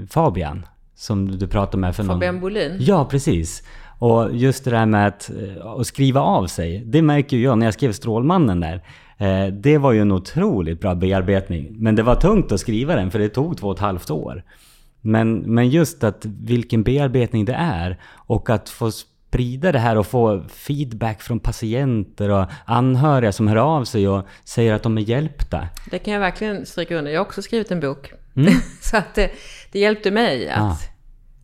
Fabian. 0.10 0.65
Som 0.95 1.38
du 1.38 1.47
pratade 1.47 1.77
med 1.77 1.95
för 1.95 2.03
Fabian 2.03 2.36
någon... 2.36 2.41
Bolin? 2.41 2.77
Ja, 2.79 3.06
precis. 3.06 3.63
Och 3.99 4.29
just 4.36 4.65
det 4.65 4.71
där 4.71 4.86
med 4.86 5.08
att, 5.08 5.32
att 5.63 5.88
skriva 5.88 6.21
av 6.21 6.47
sig. 6.47 6.84
Det 6.86 7.01
märker 7.01 7.38
jag 7.38 7.58
när 7.58 7.67
jag 7.67 7.73
skrev 7.73 7.91
Strålmannen 7.91 8.60
där. 8.60 8.82
Det 9.51 9.77
var 9.77 9.91
ju 9.91 10.01
en 10.01 10.12
otroligt 10.12 10.82
bra 10.82 10.95
bearbetning. 10.95 11.67
Men 11.71 11.95
det 11.95 12.03
var 12.03 12.15
tungt 12.15 12.51
att 12.51 12.60
skriva 12.60 12.95
den 12.95 13.12
för 13.12 13.19
det 13.19 13.29
tog 13.29 13.58
två 13.58 13.67
och 13.67 13.73
ett 13.73 13.79
halvt 13.79 14.10
år. 14.10 14.43
Men, 15.05 15.37
men 15.37 15.69
just 15.69 16.03
att 16.03 16.25
vilken 16.25 16.83
bearbetning 16.83 17.45
det 17.45 17.53
är 17.53 17.99
och 18.05 18.49
att 18.49 18.69
få 18.69 18.91
sprida 18.91 19.71
det 19.71 19.79
här 19.79 19.97
och 19.97 20.07
få 20.07 20.43
feedback 20.49 21.21
från 21.21 21.39
patienter 21.39 22.29
och 22.29 22.45
anhöriga 22.65 23.31
som 23.31 23.47
hör 23.47 23.55
av 23.55 23.85
sig 23.85 24.07
och 24.07 24.27
säger 24.43 24.73
att 24.73 24.83
de 24.83 24.97
är 24.97 25.01
hjälpta. 25.01 25.67
Det 25.91 25.99
kan 25.99 26.13
jag 26.13 26.19
verkligen 26.19 26.65
stryka 26.65 26.97
under. 26.97 27.11
Jag 27.11 27.19
har 27.19 27.25
också 27.25 27.41
skrivit 27.41 27.71
en 27.71 27.79
bok. 27.79 28.11
Mm. 28.35 28.53
så 28.81 28.97
att 28.97 29.15
det, 29.15 29.31
det, 29.71 29.79
hjälpte 29.79 30.11
mig 30.11 30.49
att 30.49 30.61
ah. 30.61 30.77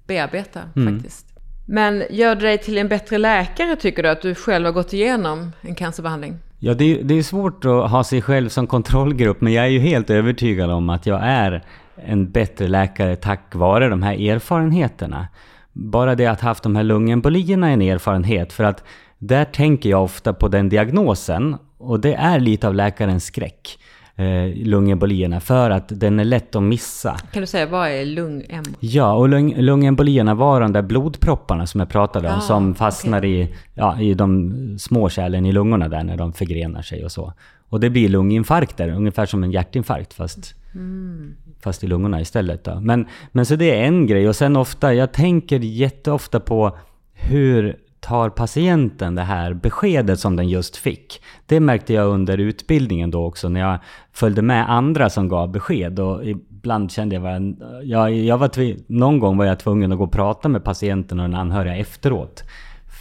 bearbeta 0.07 0.61
mm. 0.75 0.95
faktiskt. 0.95 1.25
Men 1.67 2.03
gör 2.09 2.35
det 2.35 2.41
dig 2.41 2.57
till 2.57 2.77
en 2.77 2.87
bättre 2.87 3.17
läkare 3.17 3.75
tycker 3.75 4.03
du 4.03 4.09
att 4.09 4.21
du 4.21 4.35
själv 4.35 4.65
har 4.65 4.73
gått 4.73 4.93
igenom 4.93 5.51
en 5.61 5.75
cancerbehandling? 5.75 6.39
Ja, 6.59 6.73
det, 6.73 7.01
det 7.03 7.13
är 7.13 7.23
svårt 7.23 7.65
att 7.65 7.91
ha 7.91 8.03
sig 8.03 8.21
själv 8.21 8.49
som 8.49 8.67
kontrollgrupp, 8.67 9.41
men 9.41 9.53
jag 9.53 9.65
är 9.65 9.69
ju 9.69 9.79
helt 9.79 10.09
övertygad 10.09 10.71
om 10.71 10.89
att 10.89 11.05
jag 11.05 11.19
är 11.23 11.63
en 12.05 12.31
bättre 12.31 12.67
läkare 12.67 13.15
tack 13.15 13.55
vare 13.55 13.89
de 13.89 14.03
här 14.03 14.29
erfarenheterna 14.29 15.27
bara 15.73 16.15
det 16.15 16.25
att 16.25 16.41
ha 16.41 16.49
haft 16.49 16.63
de 16.63 16.75
här 16.75 16.83
lungembolierna 16.83 17.69
är 17.69 17.73
en 17.73 17.81
erfarenhet 17.81 18.53
för 18.53 18.63
att 18.63 18.83
där 19.17 19.45
tänker 19.45 19.89
jag 19.89 20.03
ofta 20.03 20.33
på 20.33 20.47
den 20.47 20.69
diagnosen 20.69 21.57
och 21.77 21.99
det 21.99 22.13
är 22.13 22.39
lite 22.39 22.67
av 22.67 22.75
läkarens 22.75 23.25
skräck. 23.25 23.79
Eh, 24.15 24.55
lungembolierna 24.55 25.39
för 25.39 25.69
att 25.69 25.99
den 25.99 26.19
är 26.19 26.23
lätt 26.23 26.55
att 26.55 26.63
missa. 26.63 27.17
Kan 27.31 27.41
du 27.41 27.47
säga 27.47 27.65
vad 27.65 27.89
är 27.89 28.05
lungemboli? 28.05 28.75
Ja, 28.79 29.13
och 29.13 29.29
lung, 29.29 29.55
lungembolierna 29.55 30.33
var 30.33 30.62
de 30.62 30.73
där 30.73 30.81
blodpropparna 30.81 31.67
som 31.67 31.79
jag 31.79 31.89
pratade 31.89 32.29
om 32.29 32.38
ah, 32.38 32.41
som 32.41 32.75
fastnar 32.75 33.17
okay. 33.17 33.29
i, 33.29 33.53
ja, 33.73 34.01
i 34.01 34.13
de 34.13 34.53
små 34.79 35.09
kärlen 35.09 35.45
i 35.45 35.51
lungorna 35.51 35.88
där 35.88 36.03
när 36.03 36.17
de 36.17 36.33
förgrenar 36.33 36.81
sig 36.81 37.05
och 37.05 37.12
så. 37.12 37.33
Och 37.69 37.79
det 37.79 37.89
blir 37.89 38.09
lunginfarkter, 38.09 38.89
ungefär 38.89 39.25
som 39.25 39.43
en 39.43 39.51
hjärtinfarkt 39.51 40.13
fast 40.13 40.55
mm 40.75 41.36
fast 41.62 41.84
i 41.84 41.88
lungorna 41.88 42.21
istället. 42.21 42.63
Då. 42.63 42.79
Men, 42.79 43.05
men 43.32 43.45
så 43.45 43.55
det 43.55 43.79
är 43.79 43.84
en 43.84 44.08
grej. 44.08 44.29
Och 44.29 44.36
sen 44.36 44.55
ofta, 44.55 44.93
jag 44.93 45.12
tänker 45.12 45.60
jätteofta 45.60 46.39
på 46.39 46.77
hur 47.13 47.77
tar 47.99 48.29
patienten 48.29 49.15
det 49.15 49.21
här 49.21 49.53
beskedet 49.53 50.19
som 50.19 50.36
den 50.36 50.49
just 50.49 50.77
fick? 50.77 51.21
Det 51.45 51.60
märkte 51.60 51.93
jag 51.93 52.08
under 52.08 52.38
utbildningen 52.38 53.12
då 53.12 53.25
också 53.25 53.49
när 53.49 53.60
jag 53.60 53.79
följde 54.12 54.41
med 54.41 54.71
andra 54.71 55.10
som 55.10 55.27
gav 55.27 55.51
besked. 55.51 55.99
Och 55.99 56.25
ibland 56.25 56.91
kände 56.91 57.15
jag, 57.15 57.21
var, 57.21 57.55
jag, 57.84 58.12
jag 58.12 58.38
var 58.38 58.91
någon 58.91 59.19
gång 59.19 59.38
var 59.38 59.45
jag 59.45 59.60
tvungen 59.60 59.91
att 59.91 59.97
gå 59.97 60.03
och 60.03 60.12
prata 60.12 60.49
med 60.49 60.63
patienten 60.63 61.19
och 61.19 61.29
den 61.29 61.39
anhöriga 61.39 61.75
efteråt. 61.75 62.43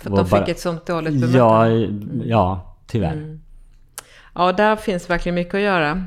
För 0.03 0.11
att 0.11 0.31
de 0.31 0.39
fick 0.39 0.49
ett 0.49 0.61
sånt 0.61 0.87
dåligt 0.87 1.21
bemötande? 1.21 1.39
Ja, 1.39 1.89
ja 2.25 2.77
tyvärr. 2.87 3.13
Mm. 3.13 3.41
Ja, 4.35 4.53
där 4.53 4.77
finns 4.77 5.11
verkligen 5.11 5.35
mycket 5.35 5.55
att 5.55 5.61
göra. 5.61 6.05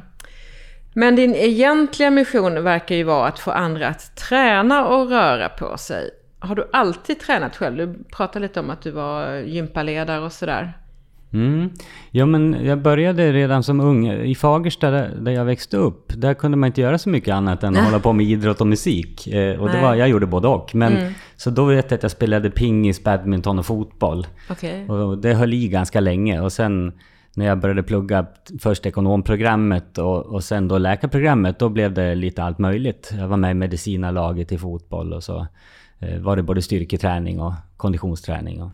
Men 0.93 1.15
din 1.15 1.35
egentliga 1.35 2.11
mission 2.11 2.63
verkar 2.63 2.95
ju 2.95 3.03
vara 3.03 3.27
att 3.27 3.39
få 3.39 3.51
andra 3.51 3.87
att 3.87 4.15
träna 4.15 4.87
och 4.87 5.09
röra 5.09 5.49
på 5.49 5.77
sig. 5.77 6.09
Har 6.39 6.55
du 6.55 6.69
alltid 6.73 7.19
tränat 7.19 7.55
själv? 7.57 7.77
Du 7.77 8.03
pratade 8.03 8.39
lite 8.39 8.59
om 8.59 8.69
att 8.69 8.81
du 8.81 8.91
var 8.91 9.35
gympaledare 9.35 10.19
och 10.19 10.31
sådär. 10.31 10.73
Mm. 11.33 11.69
Ja, 12.11 12.25
men 12.25 12.65
jag 12.65 12.81
började 12.81 13.31
redan 13.31 13.63
som 13.63 13.79
ung. 13.79 14.07
I 14.11 14.35
Fagersta 14.35 14.91
där 14.91 15.31
jag 15.31 15.45
växte 15.45 15.77
upp, 15.77 16.13
där 16.17 16.33
kunde 16.33 16.57
man 16.57 16.67
inte 16.67 16.81
göra 16.81 16.97
så 16.97 17.09
mycket 17.09 17.33
annat 17.33 17.63
än 17.63 17.77
att 17.77 17.83
hålla 17.85 17.99
på 17.99 18.13
med 18.13 18.25
idrott 18.25 18.61
och 18.61 18.67
musik. 18.67 19.27
Eh, 19.27 19.59
och 19.59 19.69
det 19.69 19.81
var, 19.81 19.95
jag 19.95 20.09
gjorde 20.09 20.25
både 20.25 20.47
och. 20.47 20.75
Men, 20.75 20.97
mm. 20.97 21.13
Så 21.35 21.49
då 21.49 21.65
vet 21.65 21.91
jag 21.91 21.97
att 21.97 22.03
jag 22.03 22.11
spelade 22.11 22.49
pingis, 22.49 23.03
badminton 23.03 23.59
och 23.59 23.65
fotboll. 23.65 24.27
Okay. 24.49 24.87
Och 24.87 25.17
det 25.17 25.33
höll 25.33 25.53
i 25.53 25.67
ganska 25.67 25.99
länge. 25.99 26.41
Och 26.41 26.51
sen 26.51 26.93
när 27.33 27.45
jag 27.45 27.59
började 27.59 27.83
plugga 27.83 28.25
först 28.59 28.85
ekonomprogrammet 28.85 29.97
och, 29.97 30.25
och 30.25 30.43
sen 30.43 30.67
då 30.67 30.77
läkarprogrammet, 30.77 31.59
då 31.59 31.69
blev 31.69 31.93
det 31.93 32.15
lite 32.15 32.43
allt 32.43 32.59
möjligt. 32.59 33.13
Jag 33.19 33.27
var 33.27 33.37
med 33.37 33.51
i 33.51 33.53
medicinarlaget 33.53 34.51
i 34.51 34.57
fotboll 34.57 35.13
och 35.13 35.23
så 35.23 35.47
eh, 35.99 36.19
var 36.19 36.35
det 36.35 36.43
både 36.43 36.61
styrketräning 36.61 37.39
och 37.39 37.53
konditionsträning. 37.77 38.61
Och... 38.61 38.71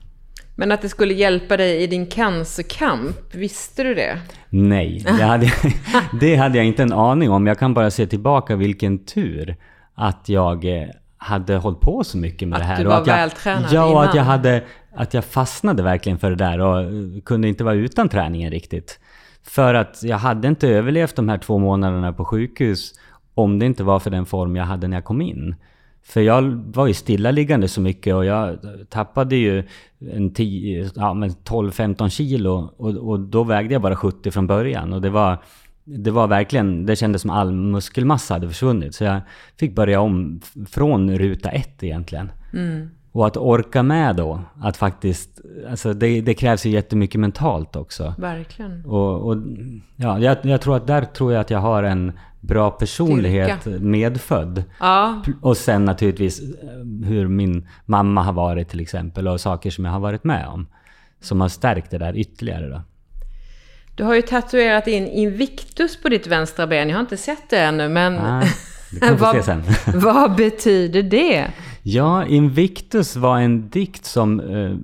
Men 0.56 0.72
att 0.72 0.82
det 0.82 0.90
skulle 0.90 1.14
hjälpa 1.14 1.58
dig 1.58 1.84
i 1.84 1.88
din 1.88 2.08
cancerkamp, 2.08 3.36
visste 3.36 3.84
du 3.84 3.94
det? 3.94 4.20
Nej, 4.50 5.04
det 5.06 5.24
hade, 5.24 5.52
det 6.20 6.36
hade 6.36 6.58
jag 6.58 6.66
inte 6.66 6.84
en 6.84 6.94
aning 6.94 7.30
om. 7.30 7.48
Jag 7.48 7.60
kan 7.60 7.74
bara 7.74 7.92
se 7.92 8.08
tillbaka 8.08 8.56
vilken 8.56 9.06
tur 9.06 9.56
att 9.94 10.30
jag 10.30 10.66
eh, 10.66 10.90
hade 11.18 11.56
hållit 11.58 11.80
på 11.80 12.04
så 12.04 12.18
mycket 12.18 12.48
med 12.48 12.56
att 12.56 12.62
det 12.62 12.68
här. 12.68 12.78
Du 12.78 12.84
var 12.84 13.02
att 13.02 13.08
jag, 13.08 13.16
vältränad 13.16 13.72
Ja, 13.72 13.84
och 13.86 13.92
innan. 13.92 14.04
att 14.08 14.16
jag, 14.16 14.24
hade, 14.24 14.64
att 14.96 15.14
jag 15.14 15.26
fastnade 15.26 15.84
verkligen 15.84 16.20
för 16.20 16.30
det 16.30 16.36
där 16.36 16.60
och 16.60 16.82
eh, 16.82 16.90
kunde 17.26 17.48
inte 17.48 17.64
vara 17.64 17.76
utan 17.76 18.10
träningen 18.10 18.52
riktigt. 18.52 19.00
För 19.44 19.74
att 19.74 20.04
jag 20.04 20.18
hade 20.18 20.48
inte 20.48 20.70
överlevt 20.70 21.16
de 21.16 21.30
här 21.30 21.38
två 21.38 21.58
månaderna 21.58 22.14
på 22.14 22.26
sjukhus 22.26 22.94
om 23.34 23.60
det 23.60 23.66
inte 23.66 23.84
var 23.84 24.00
för 24.00 24.10
den 24.10 24.26
form 24.26 24.56
jag 24.56 24.66
hade 24.66 24.88
när 24.88 24.98
jag 24.98 25.06
kom 25.06 25.22
in. 25.22 25.56
För 26.04 26.22
jag 26.22 26.42
var 26.74 26.88
ju 26.88 26.94
stillaliggande 26.94 27.68
så 27.68 27.82
mycket 27.82 28.16
och 28.16 28.26
jag 28.26 28.60
tappade 28.90 29.36
ju 29.36 29.64
en 30.12 30.34
10, 30.34 30.90
ja, 30.96 31.14
men 31.14 31.30
12-15 31.30 32.10
kilo 32.10 32.74
och, 32.78 32.96
och 33.10 33.20
då 33.20 33.44
vägde 33.44 33.74
jag 33.74 33.82
bara 33.82 33.96
70 33.96 34.32
från 34.32 34.48
början. 34.48 34.94
Och 34.94 35.02
det 35.02 35.10
var, 35.10 35.38
det 35.88 36.12
var 36.12 36.28
verkligen, 36.28 36.86
det 36.86 36.96
kändes 36.96 37.22
som 37.22 37.32
all 37.32 37.52
muskelmassa 37.52 38.34
hade 38.34 38.48
försvunnit. 38.48 38.96
Så 38.96 39.04
jag 39.04 39.22
fick 39.60 39.76
börja 39.76 40.00
om 40.00 40.42
från 40.70 41.18
ruta 41.18 41.50
ett 41.50 41.84
egentligen. 41.84 42.32
Och 43.12 43.28
att 43.28 43.38
orka 43.38 43.84
med 43.84 44.16
då, 44.16 44.42
att 44.62 44.78
faktiskt, 44.78 45.42
alltså 45.70 45.94
det, 45.94 46.22
det 46.22 46.34
krävs 46.34 46.66
ju 46.66 46.70
jättemycket 46.70 47.22
mentalt 47.22 47.76
också. 47.76 48.14
Verkligen. 48.18 48.86
Och, 48.86 49.28
och 49.28 49.38
ja, 49.96 50.20
jag, 50.20 50.38
jag 50.42 50.62
tror 50.62 50.76
att 50.76 50.88
där 50.88 51.02
tror 51.02 51.34
jag 51.34 51.42
att 51.42 51.50
jag 51.50 51.60
har 51.60 51.84
en 51.84 52.12
bra 52.40 52.72
personlighet 52.72 53.62
Styrka. 53.62 53.84
medfödd. 53.84 54.64
Ja, 54.80 55.22
Och 55.42 55.58
sen 55.58 55.86
naturligtvis 55.86 56.42
eh, 56.42 57.08
hur 57.08 57.28
min 57.28 57.68
mamma 57.86 58.24
har 58.24 58.34
varit 58.34 58.70
till 58.70 58.80
exempel 58.80 59.28
och 59.28 59.42
saker 59.42 59.70
som 59.70 59.86
jag 59.86 59.92
har 59.92 60.00
varit 60.00 60.24
med 60.24 60.48
om. 60.48 60.68
Som 61.20 61.42
har 61.42 61.48
stärkt 61.48 61.92
det 61.92 61.98
där 61.98 62.18
ytterligare 62.18 62.70
då. 62.70 62.82
Du 63.98 64.04
har 64.04 64.16
ju 64.16 64.22
tatuerat 64.22 64.88
in 64.88 65.08
Invictus 65.08 66.02
på 66.02 66.10
ditt 66.10 66.28
vänstra 66.28 66.68
ben. 66.68 66.90
Jag 66.90 66.96
har 66.96 67.02
inte 67.02 67.18
sett 67.18 67.50
det 67.50 67.60
ännu, 67.60 67.90
men 67.90 68.18
Ah, 68.18 68.44
det 68.92 69.12
vad, 69.20 69.36
se 69.36 69.44
sen. 69.44 69.64
vad 70.00 70.36
betyder 70.36 71.04
det? 71.04 71.48
Ja, 71.84 72.26
Invictus 72.26 73.16
var 73.16 73.40
en 73.40 73.70
dikt 73.70 74.06
som... 74.06 74.40
Eh, 74.40 74.76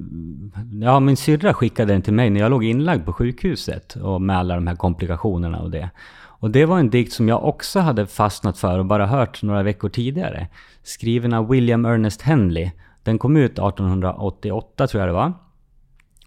ja, 0.81 0.99
min 0.99 1.17
syrra 1.17 1.53
skickade 1.53 1.93
den 1.93 2.01
till 2.01 2.13
mig 2.13 2.29
när 2.29 2.39
jag 2.39 2.49
låg 2.51 2.63
inlagd 2.63 3.05
på 3.05 3.13
sjukhuset. 3.13 3.95
Och 3.95 4.21
med 4.21 4.37
alla 4.37 4.55
de 4.55 4.67
här 4.67 4.75
komplikationerna 4.75 5.59
och 5.59 5.71
det. 5.71 5.89
Och 6.15 6.51
det 6.51 6.65
var 6.65 6.79
en 6.79 6.89
dikt 6.89 7.13
som 7.13 7.29
jag 7.29 7.43
också 7.43 7.79
hade 7.79 8.07
fastnat 8.07 8.57
för 8.57 8.79
och 8.79 8.85
bara 8.85 9.05
hört 9.05 9.43
några 9.43 9.63
veckor 9.63 9.89
tidigare. 9.89 10.47
Skriven 10.83 11.33
av 11.33 11.49
William 11.49 11.85
Ernest 11.85 12.21
Henley. 12.21 12.71
Den 13.03 13.17
kom 13.17 13.37
ut 13.37 13.51
1888 13.51 14.87
tror 14.87 15.01
jag 15.01 15.09
det 15.09 15.13
var. 15.13 15.33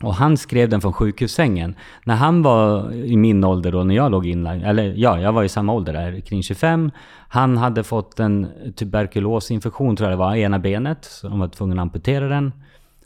Och 0.03 0.15
han 0.15 0.37
skrev 0.37 0.69
den 0.69 0.81
från 0.81 0.93
sjukhussängen. 0.93 1.77
När 2.05 2.15
han 2.15 2.43
var 2.43 2.93
i 2.93 3.17
min 3.17 3.45
ålder 3.45 3.73
då, 3.73 3.85
när 3.85 3.95
jag 3.95 4.11
låg 4.11 4.27
inlagd, 4.27 4.65
eller 4.65 4.95
ja, 4.97 5.21
jag 5.21 5.33
var 5.33 5.43
i 5.43 5.49
samma 5.49 5.73
ålder 5.73 5.93
där, 5.93 6.21
kring 6.21 6.43
25. 6.43 6.91
Han 7.29 7.57
hade 7.57 7.85
fått 7.85 8.21
en 8.21 8.49
tuberkulosinfektion 8.77 9.97
tror 9.97 10.11
jag 10.11 10.19
det 10.19 10.25
var, 10.25 10.35
i 10.35 10.43
ena 10.43 10.59
benet. 10.59 11.05
Så 11.05 11.29
de 11.29 11.39
var 11.39 11.49
tvungna 11.49 11.83
att 11.83 11.87
amputera 11.87 12.29
den. 12.29 12.53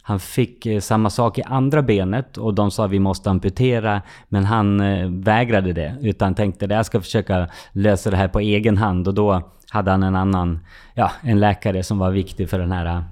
Han 0.03 0.21
fick 0.21 0.67
eh, 0.67 0.81
samma 0.81 1.11
sak 1.11 1.39
i 1.39 1.43
andra 1.43 1.83
benet 1.83 2.37
och 2.37 2.55
de 2.55 2.71
sa 2.71 2.87
vi 2.87 2.99
måste 2.99 3.31
amputera. 3.31 4.03
Men 4.29 4.45
han 4.45 4.81
eh, 4.81 5.09
vägrade 5.11 5.73
det. 5.73 5.97
Utan 6.01 6.35
tänkte 6.35 6.65
att 6.65 6.71
jag 6.71 6.87
ska 6.87 7.01
försöka 7.01 7.49
lösa 7.73 8.11
det 8.11 8.17
här 8.17 8.29
på 8.29 8.41
egen 8.41 8.77
hand. 8.77 9.09
Och 9.09 9.15
då 9.15 9.51
hade 9.71 9.91
han 9.91 10.03
en 10.03 10.17
annan, 10.17 10.61
ja, 10.95 11.11
en 11.23 11.41
läkare 11.41 11.83
som 11.83 11.99
var 11.99 12.11
viktig 12.11 12.51
för 12.51 12.59
den 12.59 12.73
här 12.73 13.05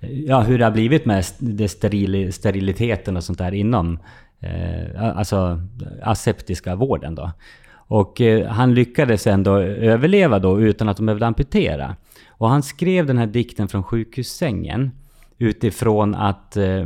Ja, 0.00 0.40
hur 0.40 0.58
det 0.58 0.64
har 0.64 0.72
blivit 0.72 1.04
med 1.04 1.24
det 1.38 1.68
steril, 1.68 2.32
steriliteten 2.32 3.16
och 3.16 3.24
sånt 3.24 3.38
där 3.38 3.54
inom 3.54 3.98
eh, 4.40 5.18
alltså 5.18 5.62
aseptiska 6.02 6.74
vården 6.74 7.14
då. 7.14 7.32
Och 7.72 8.20
eh, 8.20 8.46
han 8.46 8.74
lyckades 8.74 9.26
ändå 9.26 9.56
överleva 9.58 10.38
då 10.38 10.60
utan 10.60 10.88
att 10.88 10.96
de 10.96 11.06
behövde 11.06 11.26
amputera. 11.26 11.96
Och 12.28 12.48
han 12.48 12.62
skrev 12.62 13.06
den 13.06 13.18
här 13.18 13.26
dikten 13.26 13.68
från 13.68 13.82
sjukhussängen 13.82 14.90
utifrån 15.38 16.14
att 16.14 16.56
eh, 16.56 16.84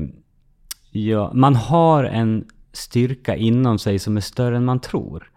ja, 0.90 1.30
man 1.34 1.56
har 1.56 2.04
en 2.04 2.44
styrka 2.72 3.36
inom 3.36 3.78
sig 3.78 3.98
som 3.98 4.16
är 4.16 4.20
större 4.20 4.56
än 4.56 4.64
man 4.64 4.80
tror. 4.80 5.30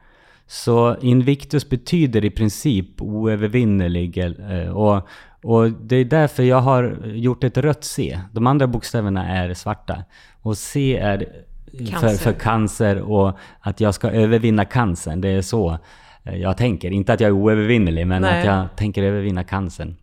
Så 0.47 0.97
Invictus 1.01 1.69
betyder 1.69 2.25
i 2.25 2.29
princip 2.29 3.01
oövervinnerlig 3.01 4.17
eh, 4.17 4.69
och, 4.69 5.07
och 5.43 5.71
det 5.71 5.95
är 5.95 6.05
därför 6.05 6.43
jag 6.43 6.61
har 6.61 6.97
gjort 7.05 7.43
ett 7.43 7.57
rött 7.57 7.83
C. 7.83 8.19
De 8.31 8.47
andra 8.47 8.67
bokstäverna 8.67 9.27
är 9.27 9.53
svarta. 9.53 10.03
Och 10.41 10.57
C 10.57 10.97
är 10.97 11.29
för, 11.71 11.85
Cancer. 11.85 12.17
för 12.17 12.33
cancer 12.33 13.01
och 13.01 13.37
att 13.59 13.81
jag 13.81 13.95
ska 13.95 14.09
övervinna 14.09 14.65
cancern. 14.65 15.21
Det 15.21 15.29
är 15.29 15.41
så 15.41 15.77
eh, 16.23 16.35
jag 16.35 16.57
tänker. 16.57 16.91
Inte 16.91 17.13
att 17.13 17.19
jag 17.19 17.27
är 17.27 17.31
oövervinnerlig 17.31 18.07
men 18.07 18.21
Nej. 18.21 18.39
att 18.39 18.45
jag 18.45 18.75
tänker 18.75 19.03
övervinna 19.03 19.43
cancern. 19.43 19.95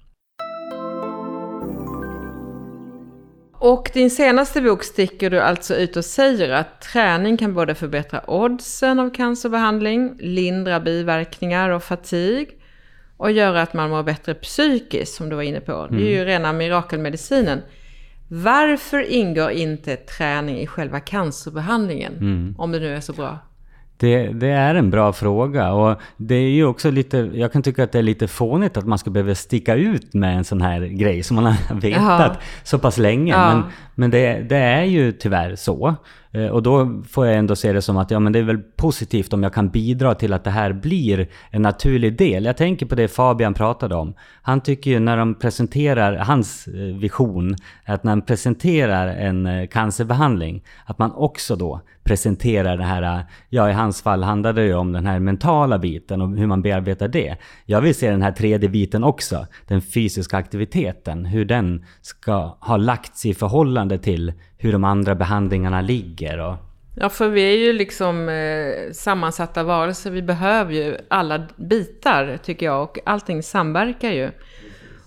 Och 3.67 3.91
din 3.95 4.11
senaste 4.11 4.63
bok 4.63 4.85
sticker 4.85 5.31
du 5.31 5.41
alltså 5.41 5.75
ut 5.75 5.97
och 5.97 6.05
säger 6.05 6.51
att 6.51 6.81
träning 6.81 7.37
kan 7.37 7.55
både 7.55 7.75
förbättra 7.75 8.31
oddsen 8.31 9.01
av 9.01 9.11
cancerbehandling, 9.11 10.17
lindra 10.19 10.81
biverkningar 10.81 11.71
och 11.71 11.83
fatig 11.83 12.49
och 13.17 13.31
göra 13.31 13.63
att 13.63 13.75
man 13.75 13.91
mår 13.91 14.03
bättre 14.03 14.35
psykiskt, 14.35 15.15
som 15.15 15.29
du 15.29 15.37
var 15.37 15.43
inne 15.43 15.61
på. 15.61 15.87
Det 15.91 15.97
är 15.97 16.19
ju 16.19 16.25
rena 16.25 16.53
mirakelmedicinen. 16.53 17.63
Varför 18.29 19.01
ingår 19.01 19.51
inte 19.51 19.97
träning 19.97 20.61
i 20.61 20.67
själva 20.67 21.01
cancerbehandlingen? 21.01 22.55
Om 22.59 22.73
det 22.73 22.79
nu 22.79 22.97
är 22.97 23.01
så 23.01 23.13
bra. 23.13 23.39
Det, 23.97 24.27
det 24.29 24.47
är 24.49 24.75
en 24.75 24.91
bra 24.91 25.13
fråga 25.13 25.73
och 25.73 26.01
det 26.17 26.35
är 26.35 26.51
ju 26.51 26.65
också 26.67 26.91
lite, 26.91 27.31
jag 27.35 27.53
kan 27.53 27.63
tycka 27.63 27.85
att 27.85 27.93
det 27.93 27.99
är 27.99 28.03
lite 28.03 28.29
fånigt 28.29 28.77
att 28.77 28.87
man 28.87 28.99
ska 28.99 29.11
behöva 29.11 29.35
sticka 29.35 29.75
ut 29.75 30.15
med 30.15 30.37
en 30.37 30.45
sån 30.45 30.61
här 30.61 30.81
grej 30.81 31.23
som 31.23 31.35
man 31.35 31.45
har 31.69 31.75
vetat 31.81 32.33
Ja. 32.35 32.37
så 32.63 32.79
pass 32.79 32.99
länge. 32.99 33.33
Ja. 33.33 33.55
Men, 33.55 33.63
men 33.95 34.11
det, 34.11 34.41
det 34.49 34.57
är 34.57 34.85
ju 34.85 35.13
tyvärr 35.13 35.57
så. 35.57 35.95
Eh, 36.33 36.47
Och 36.47 36.63
då 36.63 37.03
får 37.09 37.27
jag 37.27 37.37
ändå 37.37 37.57
se 37.57 37.73
det 37.73 37.83
som 37.83 37.97
att 37.97 38.11
ja, 38.11 38.21
men 38.21 38.33
det 38.33 38.39
är 38.39 38.43
väl 38.43 38.59
positivt 38.59 39.33
om 39.33 39.43
jag 39.43 39.55
kan 39.55 39.69
bidra 39.69 40.15
till 40.15 40.33
att 40.33 40.45
det 40.45 40.51
här 40.51 40.73
blir 40.73 41.29
en 41.51 41.63
naturlig 41.63 42.19
del. 42.19 42.45
Jag 42.45 42.57
tänker 42.57 42.87
på 42.87 42.95
det 42.95 43.09
Fabian 43.09 43.55
pratade 43.55 43.95
om. 43.95 44.15
Han 44.43 44.61
tycker 44.61 44.91
ju 44.91 44.99
när 45.01 45.17
de 45.17 45.35
presenterar, 45.35 46.17
hans 46.17 46.67
eh, 46.67 46.97
vision, 47.01 47.57
att 47.85 48.05
när 48.05 48.11
man 48.13 48.23
presenterar 48.23 49.07
en 49.09 49.47
eh, 49.47 49.67
cancerbehandling, 49.67 50.63
att 50.87 50.99
man 50.99 51.13
också 51.13 51.57
då 51.57 51.81
presenterar 52.05 52.77
det 52.77 52.85
här, 52.85 53.25
ja 53.49 53.71
i 53.71 53.73
hans 53.73 54.03
fall 54.03 54.23
handlade 54.23 54.61
det 54.61 54.67
ju 54.67 54.75
om 54.75 54.93
den 54.93 55.07
här 55.07 55.19
mentala 55.19 55.79
biten 55.79 56.23
och 56.23 56.37
hur 56.37 56.47
man 56.47 56.63
bearbetar 56.63 57.09
det. 57.09 57.37
Jag 57.67 57.81
vill 57.81 57.95
se 57.95 58.11
den 58.11 58.23
här 58.23 58.33
tredje 58.33 58.69
biten 58.69 59.05
också, 59.05 59.47
den 59.67 59.83
fysiska 59.83 60.37
aktiviteten, 60.37 61.25
hur 61.25 61.45
den 61.45 61.85
ska 62.03 62.57
ha 62.61 62.77
lagts 62.77 63.27
i 63.27 63.35
förhållande 63.35 63.99
till 63.99 64.33
hur 64.59 64.73
de 64.73 64.85
andra 64.85 65.15
behandlingarna 65.15 65.81
ligger. 65.81 66.39
Och, 66.39 66.57
Ja, 66.97 67.09
för 67.09 67.29
vi 67.29 67.43
är 67.43 67.59
ju 67.59 67.73
liksom 67.73 68.29
eh, 68.29 68.93
sammansatta 68.93 69.63
varelser. 69.63 70.11
Vi 70.11 70.23
behöver 70.23 70.73
ju 70.73 70.97
alla 71.09 71.47
bitar, 71.57 72.39
tycker 72.43 72.67
jag. 72.67 72.83
Och 72.83 72.99
allting 73.07 73.43
samverkar 73.43 74.11
ju. 74.11 74.31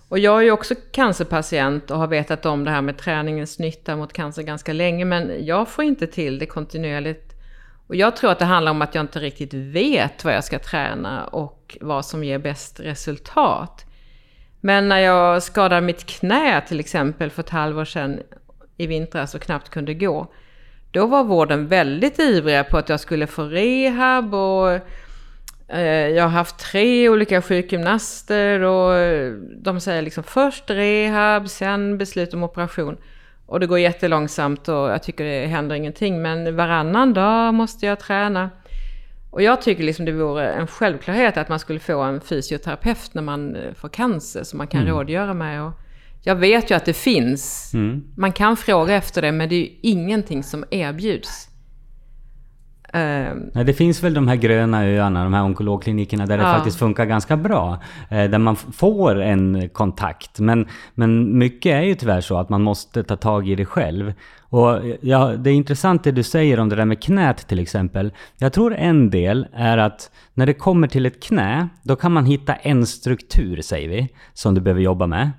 Och 0.09 0.19
jag 0.19 0.39
är 0.39 0.43
ju 0.43 0.51
också 0.51 0.75
cancerpatient 0.91 1.91
och 1.91 1.97
har 1.97 2.07
vetat 2.07 2.45
om 2.45 2.63
det 2.63 2.71
här 2.71 2.81
med 2.81 2.97
träningens 2.97 3.59
nytta 3.59 3.95
mot 3.95 4.13
cancer 4.13 4.43
ganska 4.43 4.73
länge. 4.73 5.05
Men 5.05 5.45
jag 5.45 5.67
får 5.67 5.83
inte 5.83 6.07
till 6.07 6.39
det 6.39 6.45
kontinuerligt. 6.45 7.33
Och 7.87 7.95
jag 7.95 8.15
tror 8.15 8.31
att 8.31 8.39
det 8.39 8.45
handlar 8.45 8.71
om 8.71 8.81
att 8.81 8.95
jag 8.95 9.03
inte 9.03 9.19
riktigt 9.19 9.53
vet 9.53 10.25
vad 10.25 10.33
jag 10.33 10.43
ska 10.43 10.59
träna 10.59 11.25
och 11.25 11.77
vad 11.81 12.05
som 12.05 12.23
ger 12.23 12.39
bäst 12.39 12.79
resultat. 12.79 13.85
Men 14.61 14.89
när 14.89 14.99
jag 14.99 15.43
skadade 15.43 15.81
mitt 15.81 16.05
knä 16.05 16.61
till 16.61 16.79
exempel 16.79 17.29
för 17.29 17.43
ett 17.43 17.49
halvår 17.49 17.85
sedan 17.85 18.19
i 18.77 18.87
vintras 18.87 19.35
och 19.35 19.41
knappt 19.41 19.69
kunde 19.69 19.93
gå. 19.93 20.33
Då 20.91 21.07
var 21.07 21.23
vården 21.23 21.67
väldigt 21.67 22.19
ivriga 22.19 22.63
på 22.63 22.77
att 22.77 22.89
jag 22.89 22.99
skulle 22.99 23.27
få 23.27 23.43
rehab 23.43 24.33
och 24.33 24.79
jag 25.75 26.23
har 26.23 26.29
haft 26.29 26.59
tre 26.59 27.09
olika 27.09 27.41
sjukgymnaster 27.41 28.59
och 28.59 28.95
eh, 28.95 29.31
de 29.57 29.79
säger 29.79 30.01
liksom 30.01 30.23
först 30.23 30.69
rehab, 30.69 31.49
sen 31.49 31.97
beslut 31.97 32.33
om 32.33 32.43
operation. 32.43 32.97
Och 33.45 33.59
det 33.59 33.67
går 33.67 33.79
jättelångsamt 33.79 34.67
och 34.67 34.75
jag 34.75 35.03
tycker 35.03 35.23
det 35.23 35.45
händer 35.45 35.75
ingenting. 35.75 36.21
Men 36.21 36.55
varannan 36.55 37.13
dag 37.13 37.53
måste 37.53 37.85
jag 37.85 37.99
träna. 37.99 38.49
Och 39.31 39.41
jag 39.41 39.61
tycker 39.61 39.83
liksom 39.83 40.05
det 40.05 40.11
vore 40.11 40.49
en 40.49 40.67
självklarhet 40.67 41.37
att 41.37 41.49
man 41.49 41.59
skulle 41.59 41.79
få 41.79 42.01
en 42.01 42.21
fysioterapeut 42.21 43.13
när 43.13 43.21
man 43.21 43.55
eh, 43.55 43.73
får 43.73 43.89
cancer 43.89 44.43
som 44.43 44.57
man 44.57 44.67
kan 44.67 44.85
rådgöra 44.87 45.33
med. 45.33 45.63
Och 45.63 45.73
jag 46.23 46.35
vet 46.35 46.71
ju 46.71 46.75
att 46.75 46.85
det 46.85 46.93
finns. 46.93 47.71
Man 48.17 48.31
kan 48.31 48.57
fråga 48.57 48.95
efter 48.95 49.21
det 49.21 49.31
men 49.31 49.49
det 49.49 49.55
är 49.55 49.59
ju 49.59 49.69
ingenting 49.81 50.43
som 50.43 50.65
erbjuds. 50.71 51.49
Ehm, 52.93 53.49
Nej, 53.53 53.63
det 53.65 53.73
finns 53.73 54.03
väl 54.03 54.13
de 54.13 54.27
här 54.27 54.35
gröna 54.35 54.85
öarna, 54.85 55.23
de 55.23 55.33
här 55.33 55.43
onkologklinikerna 55.43 56.25
där 56.25 56.37
det 56.37 56.43
Ja. 56.43 56.53
faktiskt 56.53 56.79
funkar 56.79 57.05
ganska 57.05 57.37
bra. 57.37 57.79
Eh, 58.09 58.29
där 58.29 58.37
man 58.37 58.55
får 58.55 59.21
en 59.21 59.69
kontakt. 59.69 60.39
Men, 60.39 60.67
men 60.95 61.37
mycket 61.37 61.73
är 61.73 61.81
ju 61.81 61.95
tyvärr 61.95 62.21
så 62.21 62.37
att 62.37 62.49
man 62.49 62.61
måste 62.61 63.03
ta 63.03 63.15
tag 63.15 63.49
i 63.49 63.55
det 63.55 63.65
själv. 63.65 64.13
Och 64.49 64.79
ja, 65.01 65.27
det 65.27 65.49
är 65.49 65.53
intressant 65.53 66.03
det 66.03 66.11
du 66.11 66.23
säger 66.23 66.59
om 66.59 66.69
det 66.69 66.75
där 66.75 66.85
med 66.85 67.03
knät 67.03 67.47
till 67.47 67.59
exempel. 67.59 68.11
Jag 68.37 68.53
tror 68.53 68.75
en 68.75 69.09
del 69.09 69.47
är 69.53 69.77
att 69.77 70.11
när 70.33 70.45
det 70.45 70.53
kommer 70.53 70.87
till 70.87 71.05
ett 71.05 71.23
knä, 71.23 71.67
då 71.83 71.95
kan 71.95 72.11
man 72.11 72.25
hitta 72.25 72.55
en 72.55 72.85
struktur, 72.85 73.61
säger 73.61 73.89
vi, 73.89 74.09
som 74.33 74.55
du 74.55 74.61
behöver 74.61 74.81
jobba 74.81 75.07
med. 75.07 75.31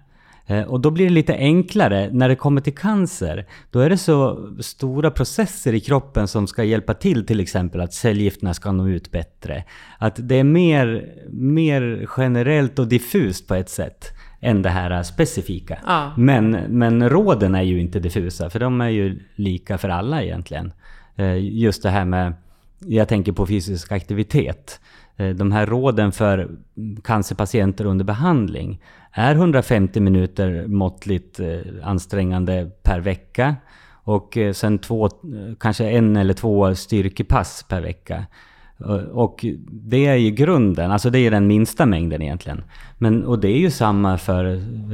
Eh, 0.51 0.63
Och 0.63 0.81
då 0.81 0.91
blir 0.91 1.05
det 1.05 1.13
lite 1.13 1.35
enklare 1.35 2.09
när 2.13 2.29
det 2.29 2.37
kommer 2.37 2.61
till 2.61 2.75
cancer. 2.75 3.47
Då 3.71 3.81
är 3.81 3.91
det 3.91 3.97
så 3.99 4.49
stora 4.61 5.11
processer 5.11 5.73
i 5.75 5.81
kroppen 5.81 6.29
som 6.29 6.47
ska 6.47 6.65
hjälpa 6.65 6.95
till 6.95 7.27
till 7.27 7.41
exempel 7.41 7.81
att 7.81 7.93
cellgifterna 7.93 8.55
ska 8.55 8.73
nå 8.73 8.89
ut 8.89 9.11
bättre. 9.11 9.65
Att 9.99 10.15
det 10.29 10.35
är 10.35 10.45
mer, 10.45 11.05
mer 11.31 12.09
generellt 12.17 12.79
och 12.79 12.89
diffust 12.89 13.49
på 13.49 13.55
ett 13.55 13.69
sätt 13.71 14.05
än 14.41 14.63
det 14.63 14.69
här 14.71 15.03
specifika. 15.03 15.79
Ja. 15.87 16.13
Men, 16.17 16.51
men 16.69 17.09
råden 17.11 17.55
är 17.55 17.63
ju 17.63 17.81
inte 17.81 18.01
diffusa 18.01 18.51
för 18.51 18.59
de 18.61 18.81
är 18.81 18.89
ju 18.89 19.21
lika 19.35 19.79
för 19.79 19.89
alla 19.89 20.23
egentligen. 20.23 20.73
Eh, 21.17 21.37
Just 21.39 21.83
det 21.83 21.91
här 21.91 22.05
med, 22.05 22.33
jag 22.79 23.09
tänker 23.09 23.33
på 23.33 23.47
fysisk 23.47 23.93
aktivitet. 23.93 24.81
Eh, 25.17 25.29
De 25.31 25.53
här 25.53 25.67
råden 25.67 26.13
för 26.13 26.49
cancerpatienter 27.05 27.85
under 27.85 28.05
behandling 28.05 28.81
är 29.19 29.35
150 29.35 30.01
minuter 30.01 30.67
måttligt 30.67 31.41
eh, 31.41 31.59
ansträngande 31.83 32.71
per 32.83 33.01
vecka. 33.01 33.57
Och 34.05 34.37
eh, 34.37 34.53
sen 34.53 34.79
två, 34.79 35.09
kanske 35.61 35.89
en 35.91 36.17
eller 36.17 36.35
två 36.35 36.75
styrkepass 36.75 37.65
per 37.69 37.81
vecka. 37.81 38.27
Eh, 38.81 38.95
Och 38.95 39.45
det 39.71 40.07
är 40.07 40.15
ju 40.15 40.31
grunden, 40.31 40.91
alltså 40.91 41.11
det 41.11 41.19
är 41.19 41.31
den 41.31 41.47
minsta 41.47 41.87
mängden 41.87 42.23
egentligen. 42.23 42.65
Men, 42.99 43.25
och 43.25 43.39
det 43.39 43.49
är 43.49 43.59
ju 43.59 43.71
samma 43.71 44.19
för 44.19 44.45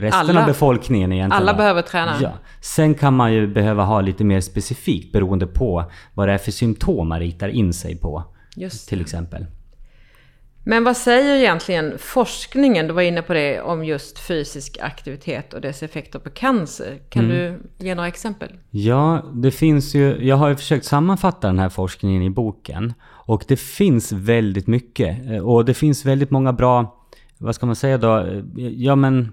resten 0.00 0.20
Alla- 0.30 0.40
av 0.40 0.46
befolkningen 0.46 1.12
egentligen. 1.12 1.42
alla 1.42 1.54
behöver 1.54 1.82
träna. 1.82 2.12
Ja. 2.22 2.32
Sen 2.60 2.94
kan 2.94 3.14
man 3.16 3.32
ju 3.34 3.46
behöva 3.46 3.84
ha 3.84 4.00
lite 4.00 4.24
mer 4.24 4.40
specifikt 4.40 5.12
beroende 5.12 5.46
på 5.46 5.84
vad 6.14 6.28
det 6.28 6.32
är 6.32 6.38
för 6.38 6.50
symptom 6.50 7.08
man 7.08 7.20
riktar 7.20 7.48
in 7.48 7.72
sig 7.72 7.96
på. 7.96 8.24
Just 8.56 8.88
Till 8.88 9.00
exempel. 9.00 9.46
Men 10.66 10.84
vad 10.84 10.96
säger 10.96 11.36
egentligen 11.36 11.98
forskningen, 11.98 12.86
du 12.86 12.92
var 12.94 13.02
inne 13.02 13.22
på 13.22 13.34
det, 13.34 13.60
om 13.60 13.84
just 13.84 14.18
fysisk 14.18 14.78
aktivitet 14.82 15.54
och 15.54 15.60
dess 15.60 15.82
effekter 15.82 16.18
på 16.18 16.30
cancer? 16.30 16.98
Kan 17.08 17.28
du 17.28 17.60
ge 17.78 17.94
några 17.94 18.08
exempel? 18.08 18.48
Ja, 18.70 19.24
det 19.34 19.50
finns 19.50 19.94
ju, 19.94 20.26
jag 20.26 20.36
har 20.36 20.48
ju 20.48 20.56
försökt 20.56 20.84
sammanfatta 20.84 21.46
den 21.46 21.58
här 21.58 21.68
forskningen 21.68 22.22
i 22.22 22.30
boken. 22.30 22.92
Och 23.26 23.44
det 23.48 23.56
finns 23.56 24.12
väldigt 24.12 24.66
mycket. 24.66 25.30
Eh, 25.30 25.38
Och 25.38 25.64
det 25.64 25.74
finns 25.74 26.04
väldigt 26.06 26.30
många 26.30 26.52
bra, 26.52 26.96
vad 27.38 27.54
ska 27.54 27.66
man 27.66 27.76
säga 27.76 27.98
då, 27.98 28.16
Eh, 28.18 28.42
ja 28.56 28.96
men 28.96 29.32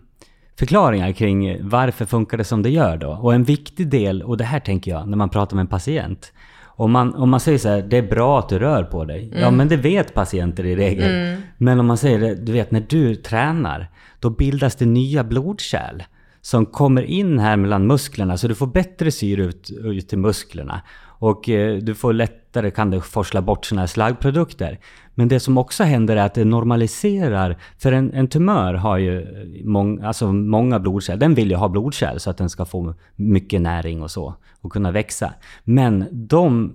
förklaringar 0.60 1.12
kring 1.12 1.70
varför 1.70 2.06
funkar 2.06 2.38
det 2.38 2.44
som 2.44 2.62
det 2.64 2.70
gör 2.70 2.98
då. 2.98 3.10
Och 3.12 3.34
en 3.34 3.44
viktig 3.44 3.88
del, 3.90 4.24
och 4.24 4.38
det 4.38 4.44
här 4.44 4.60
tänker 4.60 4.92
jag 4.92 5.08
när 5.08 5.18
man 5.18 5.30
pratar 5.30 5.56
med 5.56 5.62
en 5.64 5.68
patient. 5.68 6.34
Om 6.82 6.92
man, 6.92 7.16
om 7.16 7.30
man 7.30 7.40
säger 7.40 7.58
så 7.58 7.70
här, 7.70 7.82
det 7.82 7.98
är 7.98 8.02
bra 8.02 8.40
att 8.40 8.50
du 8.50 8.60
rör 8.60 8.84
på 8.84 9.06
dig. 9.06 9.34
Ja 9.36 9.52
men 9.52 9.68
det 9.68 9.78
vet 9.78 10.14
patienter 10.14 10.66
i 10.66 10.76
regel. 10.76 11.38
Men 11.58 11.80
om 11.80 11.86
man 11.86 11.98
säger 11.98 12.20
det, 12.20 12.36
du 12.36 12.52
vet 12.52 12.72
när 12.72 12.86
du 12.90 13.16
tränar, 13.16 13.90
då 14.20 14.30
bildas 14.30 14.76
det 14.76 14.86
nya 14.86 15.24
blodkärl 15.24 16.04
som 16.42 16.66
kommer 16.66 17.02
in 17.02 17.40
här 17.40 17.58
mellan 17.58 17.88
musklerna 17.88 18.38
så 18.38 18.48
du 18.48 18.56
får 18.56 18.68
bättre 18.68 19.12
syre 19.12 19.44
ut, 19.44 19.70
ut 19.84 20.10
till 20.10 20.18
musklerna. 20.18 20.82
Och 21.22 21.50
eh, 21.50 21.78
du 21.78 21.96
får 21.96 22.14
lättare 22.14 22.72
kan 22.72 22.92
du 22.92 23.02
forsla 23.02 23.42
bort 23.42 23.66
såna 23.66 23.82
här 23.82 23.88
slaggprodukter. 23.88 24.80
Men 25.16 25.28
det 25.28 25.40
som 25.40 25.58
också 25.58 25.84
händer 25.84 26.16
är 26.16 26.26
att 26.26 26.34
det 26.34 26.46
normaliserar, 26.46 27.58
för 27.78 27.92
en, 27.92 28.14
en 28.14 28.28
tumör 28.28 28.74
har 28.74 28.98
ju 28.98 29.22
eh, 29.22 29.66
mång, 29.66 30.02
alltså 30.02 30.32
många 30.32 30.80
blodkärl. 30.80 31.20
Den 31.20 31.36
vill 31.36 31.50
ju 31.50 31.56
ha 31.56 31.70
blodkärl 31.70 32.18
så 32.18 32.30
att 32.30 32.38
den 32.38 32.50
ska 32.50 32.66
få 32.66 32.94
mycket 33.16 33.62
näring 33.62 34.02
och 34.02 34.12
så 34.12 34.36
och 34.62 34.72
kunna 34.72 34.92
växa. 34.92 35.34
Men 35.64 36.06
de 36.12 36.74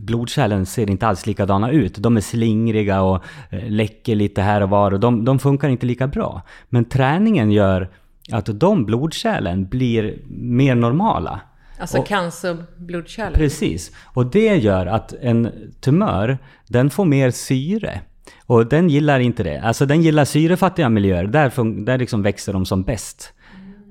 blodkärlen 0.00 0.66
ser 0.66 0.90
inte 0.90 1.06
alls 1.06 1.26
likadana 1.26 1.70
ut. 1.70 1.94
De 1.98 2.16
är 2.16 2.20
slingriga 2.20 3.02
och 3.02 3.24
eh, 3.50 3.70
läcker 3.70 4.14
lite 4.14 4.42
här 4.42 4.60
och 4.60 4.70
var 4.70 4.92
och 4.94 5.00
de, 5.00 5.24
de 5.24 5.38
funkar 5.38 5.68
inte 5.68 5.86
lika 5.86 6.06
bra. 6.06 6.42
Men 6.68 6.84
träningen 6.84 7.50
gör 7.50 7.90
att 8.32 8.60
de 8.60 8.84
blodkärlen 8.84 9.68
blir 9.68 10.18
mer 10.28 10.74
normala. 10.74 11.40
Alltså 11.82 11.98
Och- 11.98 12.06
cancerblodkärl? 12.06 13.34
Precis. 13.34 13.92
Och 14.04 14.26
det 14.26 14.56
gör 14.56 14.86
att 14.86 15.12
en 15.12 15.50
tumör, 15.80 16.38
den 16.68 16.90
får 16.90 17.04
mer 17.04 17.30
syre. 17.30 18.00
Och 18.46 18.66
den 18.66 18.88
gillar 18.88 19.20
inte 19.20 19.42
det. 19.42 19.60
Alltså 19.60 19.86
den 19.86 20.02
gillar 20.02 20.24
syrefattiga 20.24 20.88
miljöer. 20.88 21.24
Där, 21.26 21.84
där 21.84 21.98
liksom 21.98 22.22
växer 22.22 22.52
de 22.52 22.66
som 22.66 22.82
bäst. 22.82 23.32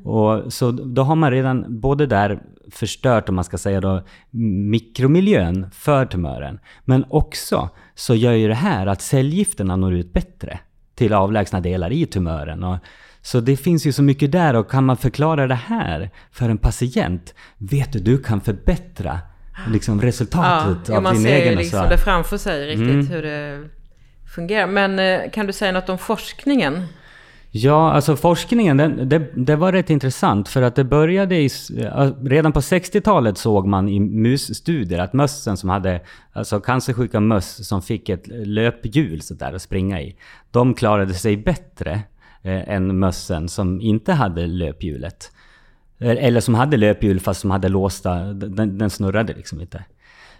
Och 0.04 0.54
så 0.54 0.72
då 0.72 1.04
har 1.04 1.16
man 1.16 1.32
redan 1.32 1.82
både 1.82 2.06
där 2.06 2.40
förstört, 2.72 3.30
om 3.30 3.36
man 3.36 3.44
ska 3.44 3.58
säga 3.58 3.82
då, 3.82 4.04
mikromiljön 4.70 5.68
för 5.74 6.06
tumören. 6.06 6.60
Men 6.86 7.06
också 7.10 7.70
så 7.96 8.16
gör 8.16 8.34
ju 8.34 8.48
det 8.48 8.54
här 8.54 8.88
att 8.88 9.02
cellgifterna 9.02 9.76
når 9.76 9.94
ut 9.94 10.14
bättre 10.14 10.60
till 10.96 11.14
avlägsna 11.14 11.60
delar 11.60 11.92
i 11.92 12.06
tumören. 12.06 12.64
Och 12.64 12.78
så 13.22 13.40
det 13.40 13.58
finns 13.58 13.86
ju 13.86 13.92
så 13.92 14.04
mycket 14.04 14.32
där 14.32 14.54
och 14.54 14.72
kan 14.72 14.86
man 14.86 14.98
förklara 14.98 15.48
det 15.48 15.56
här 15.56 16.10
för 16.32 16.50
en 16.50 16.58
patient, 16.58 17.34
vet 17.58 17.94
du, 17.94 18.00
du 18.00 18.18
kan 18.18 18.42
förbättra 18.42 19.20
liksom 19.68 20.02
resultatet 20.02 20.90
ja, 20.90 20.98
av 20.98 21.04
man 21.04 21.14
din 21.14 21.24
ser 21.24 21.30
ju 21.30 21.36
egen 21.36 21.54
och 21.54 21.58
liksom 21.58 21.78
så. 21.78 21.86
Mm. 21.86 21.90
det 21.90 21.98
framför 21.98 22.38
sig 22.38 22.68
riktigt 22.68 23.12
hur 23.12 23.22
det 23.22 23.70
fungerar. 24.36 24.68
Men 24.68 25.00
eh, 25.00 25.32
kan 25.32 25.48
du 25.48 25.54
säga 25.54 25.72
något 25.72 25.90
om 25.90 25.98
forskningen? 25.98 26.84
Ja, 27.54 27.92
alltså 27.92 28.16
forskningen, 28.16 28.78
den, 28.78 29.10
det, 29.10 29.20
det 29.36 29.56
var 29.56 29.72
rätt 29.72 29.90
intressant 29.90 30.50
för 30.50 30.62
att 30.62 30.76
det 30.76 30.84
började 30.84 31.36
i... 31.36 31.50
ja, 31.70 32.12
Redan 32.24 32.52
på 32.52 32.60
60-talet 32.60 33.38
såg 33.38 33.68
man 33.68 33.90
i 33.90 34.00
musstudier 34.00 35.00
att 35.00 35.14
mössen 35.14 35.58
som 35.58 35.70
hade, 35.70 36.02
alltså 36.34 36.60
cancersjuka 36.60 37.20
möss 37.20 37.68
som 37.68 37.82
fick 37.82 38.10
ett 38.10 38.28
löphjul 38.28 39.22
så 39.22 39.34
där 39.34 39.54
att 39.54 39.62
springa 39.62 40.02
i, 40.02 40.16
de 40.52 40.74
klarade 40.74 41.14
sig 41.14 41.38
bättre 41.38 41.92
eh, 41.92 42.00
Eh, 42.44 42.70
än 42.70 43.00
mössen 43.00 43.50
som 43.50 43.82
inte 43.82 44.14
hade 44.14 44.48
löphjulet. 44.48 45.32
Eh, 46.00 46.26
eller 46.26 46.40
som 46.40 46.56
hade 46.56 46.78
löphjul 46.78 47.20
fast 47.20 47.42
som 47.42 47.52
hade 47.52 47.70
låsta, 47.70 48.16
den, 48.34 48.78
den 48.78 48.90
snurrade 48.90 49.34
liksom 49.34 49.62
inte. 49.62 49.86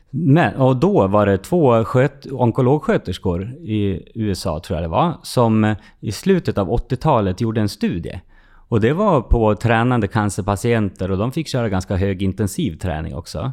Men, 0.10 0.56
och 0.56 0.76
då 0.76 1.08
var 1.08 1.26
det 1.26 1.38
två 1.38 1.84
sköt, 1.84 2.26
onkologsköterskor 2.32 3.44
i 3.52 4.12
USA, 4.16 4.60
tror 4.60 4.78
jag 4.78 4.84
det 4.84 4.92
var, 4.92 5.14
som 5.24 5.64
eh, 5.64 5.78
i 6.00 6.12
slutet 6.12 6.58
av 6.58 6.70
80-talet 6.70 7.42
gjorde 7.42 7.62
en 7.62 7.70
studie. 7.70 8.22
Och 8.68 8.82
det 8.82 8.94
var 8.94 9.22
på 9.22 9.56
tränande 9.56 10.08
cancerpatienter 10.08 11.12
och 11.12 11.18
de 11.18 11.32
fick 11.32 11.48
köra 11.48 11.70
ganska 11.70 11.96
hög 11.96 12.24
intensiv 12.24 12.78
träning 12.78 13.16
också. 13.16 13.52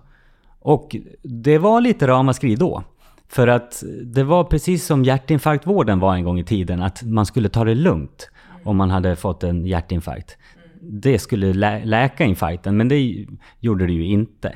Och 0.61 0.97
det 1.23 1.59
var 1.59 1.81
lite 1.81 2.07
ramaskri 2.07 2.57
då. 2.57 2.83
För 3.29 3.49
att 3.49 3.83
det 4.05 4.25
var 4.25 4.45
precis 4.45 4.87
som 4.87 5.05
hjärtinfarktvården 5.05 6.01
var 6.01 6.15
en 6.15 6.25
gång 6.25 6.39
i 6.39 6.45
tiden, 6.45 6.83
att 6.83 7.03
man 7.03 7.27
skulle 7.27 7.49
ta 7.49 7.65
det 7.65 7.75
lugnt 7.75 8.31
om 8.65 8.77
man 8.77 8.91
hade 8.91 9.17
fått 9.17 9.45
en 9.45 9.67
hjärtinfarkt. 9.67 10.37
Det 10.81 11.19
skulle 11.19 11.53
lä- 11.53 11.85
läka 11.85 12.25
infarkten, 12.25 12.77
men 12.77 12.89
det 12.89 13.27
gjorde 13.61 13.87
det 13.87 13.93
ju 13.93 14.05
inte. 14.05 14.55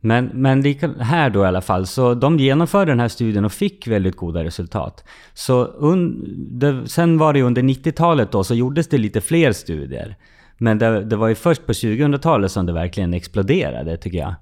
Men, 0.00 0.30
men 0.34 0.60
lika, 0.60 0.92
här 1.00 1.30
då 1.30 1.44
i 1.44 1.46
alla 1.46 1.60
fall, 1.60 1.86
så 1.86 2.14
de 2.14 2.38
genomförde 2.38 2.92
den 2.92 3.00
här 3.00 3.08
studien 3.08 3.44
och 3.44 3.52
fick 3.52 3.86
väldigt 3.86 4.16
goda 4.16 4.44
resultat. 4.44 5.04
Så 5.34 5.64
un, 5.64 6.24
det, 6.50 6.88
sen 6.88 7.18
var 7.18 7.32
det 7.32 7.38
ju 7.38 7.44
under 7.44 7.62
90-talet 7.62 8.32
då, 8.32 8.44
så 8.44 8.54
gjordes 8.54 8.88
det 8.88 8.98
lite 8.98 9.20
fler 9.20 9.52
studier. 9.52 10.16
Men 10.58 10.78
det, 10.78 11.04
det 11.04 11.16
var 11.16 11.28
ju 11.28 11.34
först 11.34 11.66
på 11.66 11.72
2000-talet 11.72 12.52
som 12.52 12.66
det 12.66 12.72
verkligen 12.72 13.14
exploderade, 13.14 13.96
tycker 13.96 14.18
jag. 14.18 14.34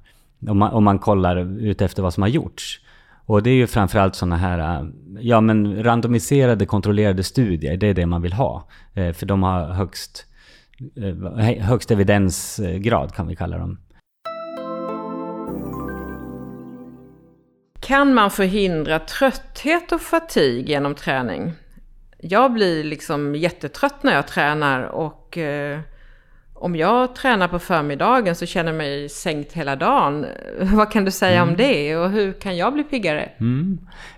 Om 0.48 0.58
man, 0.58 0.72
om 0.72 0.84
man 0.84 0.98
kollar 0.98 1.60
ut 1.62 1.82
efter 1.82 2.02
vad 2.02 2.14
som 2.14 2.22
har 2.22 2.28
gjorts. 2.28 2.80
Och 3.26 3.42
det 3.42 3.50
är 3.50 3.54
ju 3.54 3.66
framförallt 3.66 4.14
sådana 4.14 4.36
här, 4.36 4.58
äh, 4.58 4.88
ja 5.20 5.40
men 5.40 5.82
randomiserade 5.84 6.66
kontrollerade 6.66 7.22
studier, 7.22 7.76
det 7.76 7.86
är 7.86 7.94
det 7.94 8.06
man 8.06 8.22
vill 8.22 8.32
ha. 8.32 8.68
Eh, 8.94 9.12
för 9.12 9.26
de 9.26 9.42
har 9.42 9.66
högst, 9.66 10.26
eh, 10.96 11.64
högst 11.64 11.90
evidensgrad 11.90 13.14
kan 13.14 13.26
vi 13.26 13.36
kalla 13.36 13.58
dem. 13.58 13.78
Kan 17.80 18.14
man 18.14 18.30
förhindra 18.30 18.98
trötthet 18.98 19.92
och 19.92 20.00
fatig 20.00 20.68
genom 20.68 20.94
träning? 20.94 21.52
Jag 22.18 22.52
blir 22.52 22.84
liksom 22.84 23.34
jättetrött 23.34 24.02
när 24.02 24.14
jag 24.14 24.26
tränar 24.26 24.82
och, 24.82 25.38
eh, 25.38 25.80
om 26.64 26.76
jag 26.76 27.14
tränar 27.14 27.48
på 27.48 27.58
förmiddagen 27.58 28.34
så 28.34 28.46
känner 28.46 28.70
jag 28.72 28.76
mig 28.78 29.08
sänkt 29.08 29.52
hela 29.52 29.76
dagen. 29.76 30.26
Vad 30.60 30.90
kan 30.92 31.04
du 31.04 31.10
säga 31.10 31.34
Mm. 31.40 31.48
om 31.48 31.56
det 31.56 31.96
och 31.96 32.10
hur 32.10 32.32
kan 32.32 32.56
jag 32.56 32.72
bli 32.74 32.84
piggare? 32.84 33.28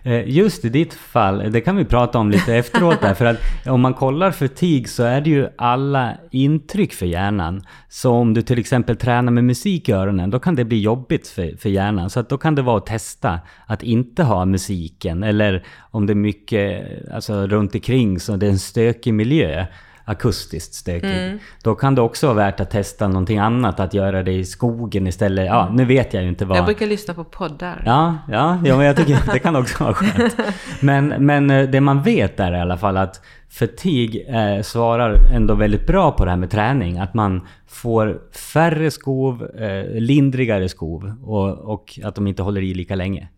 Eh, 0.02 0.28
Just 0.28 0.64
i 0.64 0.68
ditt 0.68 0.94
fall, 0.94 1.52
det 1.52 1.60
kan 1.60 1.76
vi 1.76 1.84
prata 1.84 2.18
om 2.18 2.30
lite 2.30 2.54
efteråt 2.62 3.00
där, 3.00 3.14
för 3.14 3.24
att 3.24 3.36
om 3.66 3.80
man 3.80 3.94
kollar 3.94 4.30
för 4.30 4.48
TIG 4.48 4.88
så 4.88 5.02
är 5.02 5.20
det 5.20 5.30
ju 5.30 5.48
alla 5.58 6.12
intryck 6.30 6.92
för 6.92 7.06
hjärnan. 7.06 7.62
Så 7.88 8.10
om 8.12 8.34
du 8.34 8.42
till 8.42 8.58
exempel 8.58 8.96
tränar 8.96 9.32
med 9.32 9.44
musik 9.44 9.88
i 9.88 9.92
öronen, 9.92 10.30
då 10.30 10.38
kan 10.38 10.54
det 10.54 10.64
bli 10.64 10.80
jobbigt 10.80 11.28
för, 11.28 11.56
för 11.60 11.68
hjärnan. 11.68 12.10
Så 12.10 12.20
att 12.20 12.28
då 12.28 12.38
kan 12.38 12.54
det 12.54 12.62
vara 12.62 12.76
att 12.76 12.86
testa 12.86 13.38
att 13.66 13.82
inte 13.82 14.22
ha 14.22 14.44
musiken, 14.44 15.22
eller 15.22 15.62
om 15.90 16.06
det 16.06 16.12
är 16.12 16.14
mycket 16.14 16.86
alltså, 17.14 17.46
runt 17.46 17.74
omkring 17.74 18.20
så 18.20 18.36
det 18.36 18.46
är 18.46 18.50
en 18.50 18.58
stökig 18.58 19.14
miljö 19.14 19.66
akustiskt 20.08 20.74
stökig. 20.74 21.38
Då 21.62 21.74
kan 21.74 21.94
det 21.94 22.00
också 22.00 22.26
vara 22.26 22.36
värt 22.36 22.60
att 22.60 22.70
testa 22.70 23.08
någonting 23.08 23.38
annat, 23.38 23.80
att 23.80 23.94
göra 23.94 24.22
det 24.22 24.32
i 24.32 24.44
skogen 24.44 25.06
istället. 25.06 25.46
Ja, 25.46 25.68
nu 25.72 25.84
vet 25.84 26.14
jag 26.14 26.22
ju 26.22 26.28
inte 26.28 26.44
vad... 26.44 26.58
Jag 26.58 26.64
brukar 26.64 26.86
lyssna 26.86 27.14
på 27.14 27.24
poddar. 27.24 27.82
Ja, 27.86 28.18
ja, 28.28 28.58
ja 28.64 28.76
men 28.76 28.86
jag 28.86 28.96
tycker 28.96 29.32
det 29.32 29.38
kan 29.38 29.56
också 29.56 29.84
vara 29.84 29.94
skönt. 29.94 30.36
Men, 30.80 31.08
men 31.08 31.50
eh, 31.50 31.68
det 31.68 31.80
man 31.80 32.02
vet 32.02 32.40
är 32.40 32.52
i 32.52 32.60
alla 32.60 32.76
fall 32.76 32.96
att 32.96 33.20
fatig 33.48 34.26
eh, 34.28 34.62
svarar 34.62 35.16
ändå 35.34 35.54
väldigt 35.54 35.86
bra 35.86 36.12
på 36.12 36.24
det 36.24 36.30
här 36.30 36.38
med 36.38 36.50
träning. 36.50 36.98
Att 36.98 37.14
man 37.14 37.46
får 37.66 38.20
färre 38.52 38.90
skov, 38.90 39.46
eh, 39.58 40.00
lindrigare 40.00 40.68
skov 40.68 41.14
och, 41.24 41.58
och 41.58 42.00
att 42.04 42.14
de 42.14 42.26
inte 42.26 42.42
håller 42.42 42.60
i 42.60 42.74
lika 42.74 42.94
länge. 42.94 43.28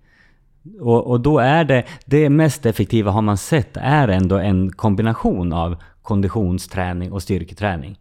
Och, 0.80 1.06
och 1.06 1.20
då 1.20 1.38
är 1.38 1.64
det, 1.64 1.84
det 2.04 2.30
mest 2.30 2.66
effektiva 2.66 3.10
har 3.10 3.22
man 3.22 3.36
sett 3.36 3.76
är 3.76 4.08
ändå 4.08 4.36
en 4.36 4.72
kombination 4.72 5.52
av 5.52 5.76
konditionsträning 6.08 7.12
och 7.12 7.22
styrketräning. 7.22 7.98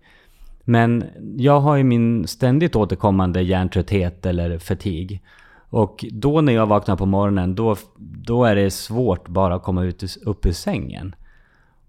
Men 0.63 1.03
jag 1.37 1.59
har 1.59 1.75
ju 1.75 1.83
min 1.83 2.27
ständigt 2.27 2.75
återkommande 2.75 3.41
hjärntrötthet 3.41 4.25
eller 4.25 4.59
fatig. 4.59 5.21
Och 5.69 6.05
då 6.11 6.41
när 6.41 6.53
jag 6.53 6.67
vaknar 6.67 6.95
på 6.95 7.05
morgonen, 7.05 7.55
då, 7.55 7.75
då 7.97 8.45
är 8.45 8.55
det 8.55 8.71
svårt 8.71 9.27
bara 9.27 9.55
att 9.55 9.63
komma 9.63 9.83
ut, 9.83 10.17
upp 10.25 10.45
ur 10.45 10.51
sängen. 10.51 11.15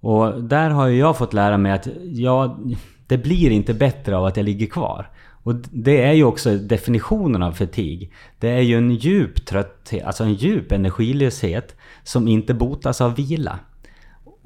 Och 0.00 0.44
där 0.44 0.70
har 0.70 0.86
ju 0.86 0.98
jag 0.98 1.18
fått 1.18 1.32
lära 1.32 1.58
mig 1.58 1.72
att 1.72 1.88
jag, 2.04 2.76
det 3.06 3.18
blir 3.18 3.50
inte 3.50 3.74
bättre 3.74 4.16
av 4.16 4.24
att 4.24 4.36
jag 4.36 4.44
ligger 4.44 4.66
kvar. 4.66 5.10
Och 5.42 5.54
det 5.70 6.02
är 6.02 6.12
ju 6.12 6.24
också 6.24 6.56
definitionen 6.56 7.42
av 7.42 7.52
fatig. 7.52 8.12
Det 8.38 8.48
är 8.48 8.60
ju 8.60 8.78
en 8.78 8.90
djup 8.90 9.46
trötthet, 9.46 10.04
alltså 10.04 10.24
en 10.24 10.34
djup 10.34 10.72
energilöshet 10.72 11.76
som 12.02 12.28
inte 12.28 12.54
botas 12.54 13.00
av 13.00 13.14
vila. 13.14 13.58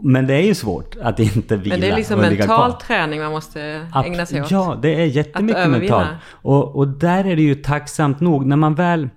Men 0.05 0.27
det 0.27 0.35
är 0.35 0.43
ju 0.43 0.55
svårt 0.55 0.97
att 1.03 1.19
inte 1.21 1.57
vila 1.57 1.75
Men 1.75 1.81
det 1.81 1.89
är 1.91 1.97
liksom 1.97 2.21
mental 2.21 2.47
kvar. 2.47 2.71
träning 2.87 3.21
man 3.21 3.33
måste 3.33 3.87
Ab- 3.93 4.05
ägna 4.07 4.27
sig 4.27 4.43
åt. 4.43 4.51
Ja, 4.51 4.79
det 4.83 4.95
är 5.03 5.05
jättemycket 5.05 5.65
Att 5.65 5.71
mentalt. 5.71 6.09
Och, 6.29 6.77
och 6.77 6.89
där 6.89 7.25
är 7.25 7.37
det 7.37 7.43
ju 7.43 7.55
tacksamt 7.55 8.21
nog 8.21 8.47
när 8.47 8.57
man 8.57 8.75
väl 8.75 9.09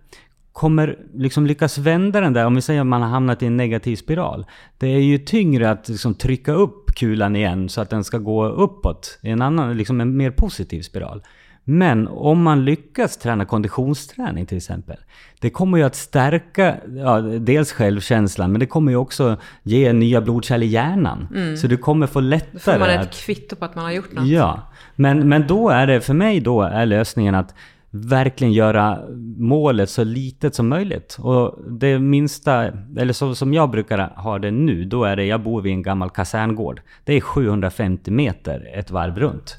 kommer 0.53 0.97
liksom 1.13 1.45
lyckas 1.45 1.77
vända 1.77 2.21
den 2.21 2.33
där, 2.33 2.45
om 2.45 2.55
vi 2.55 2.61
säger 2.61 2.81
att 2.81 2.87
man 2.87 3.01
har 3.01 3.09
hamnat 3.09 3.43
i 3.43 3.45
en 3.45 3.57
negativ 3.57 3.95
spiral. 3.95 4.45
Det 4.77 4.87
är 4.87 4.99
ju 4.99 5.17
tyngre 5.17 5.69
att 5.71 5.89
liksom 5.89 6.13
trycka 6.15 6.51
upp 6.51 6.95
kulan 6.95 7.35
igen 7.35 7.69
så 7.69 7.81
att 7.81 7.89
den 7.89 8.03
ska 8.03 8.17
gå 8.17 8.45
uppåt 8.47 9.19
i 9.21 9.29
en 9.29 9.41
annan, 9.41 9.77
liksom 9.77 10.01
en 10.01 10.17
mer 10.17 10.31
positiv 10.31 10.81
spiral. 10.81 11.21
Men 11.67 12.07
om 12.07 12.43
man 12.43 12.65
lyckas 12.65 13.17
träna 13.17 13.45
konditionsträning 13.45 14.45
till 14.45 14.57
exempel. 14.57 14.97
Det 15.39 15.49
kommer 15.49 15.77
ju 15.77 15.83
att 15.83 15.95
stärka 15.95 16.75
ja, 16.97 17.19
dels 17.21 17.71
självkänslan 17.71 18.51
men 18.51 18.59
det 18.59 18.65
kommer 18.65 18.91
ju 18.91 18.97
också 18.97 19.37
ge 19.63 19.93
nya 19.93 20.21
blodkärl 20.21 20.63
i 20.63 20.65
hjärnan. 20.65 21.27
Så 21.61 21.67
du 21.67 21.77
kommer 21.77 22.07
få 22.07 22.19
lättare 22.19 22.49
Då 22.53 22.59
får 22.59 22.79
man 22.79 22.89
att- 22.89 23.05
ett 23.05 23.25
kvitto 23.25 23.55
på 23.55 23.65
att 23.65 23.75
man 23.75 23.83
har 23.85 23.91
gjort 23.91 24.13
något. 24.13 24.27
Ja, 24.27 24.61
men, 24.95 25.29
men 25.29 25.47
då 25.47 25.69
är 25.69 25.87
det, 25.87 26.01
för 26.01 26.13
mig 26.13 26.39
då 26.39 26.61
är 26.61 26.85
lösningen 26.85 27.35
att 27.35 27.53
verkligen 27.89 28.53
göra 28.53 28.99
målet 29.37 29.89
så 29.89 30.03
litet 30.03 30.55
som 30.55 30.67
möjligt. 30.67 31.17
Och 31.19 31.59
det 31.69 31.99
minsta, 31.99 32.63
eller 32.97 33.13
så 33.13 33.35
som 33.35 33.53
jag 33.53 33.69
brukar 33.69 33.97
ha 34.15 34.39
det 34.39 34.51
nu, 34.51 34.85
då 34.85 35.03
är 35.03 35.15
det, 35.15 35.25
jag 35.25 35.41
bor 35.41 35.61
vid 35.61 35.73
en 35.73 35.81
gammal 35.83 36.09
kaserngård. 36.09 36.81
Det 37.03 37.13
är 37.13 37.21
750 37.21 38.11
meter 38.11 38.67
ett 38.75 38.91
varv 38.91 39.19
runt. 39.19 39.57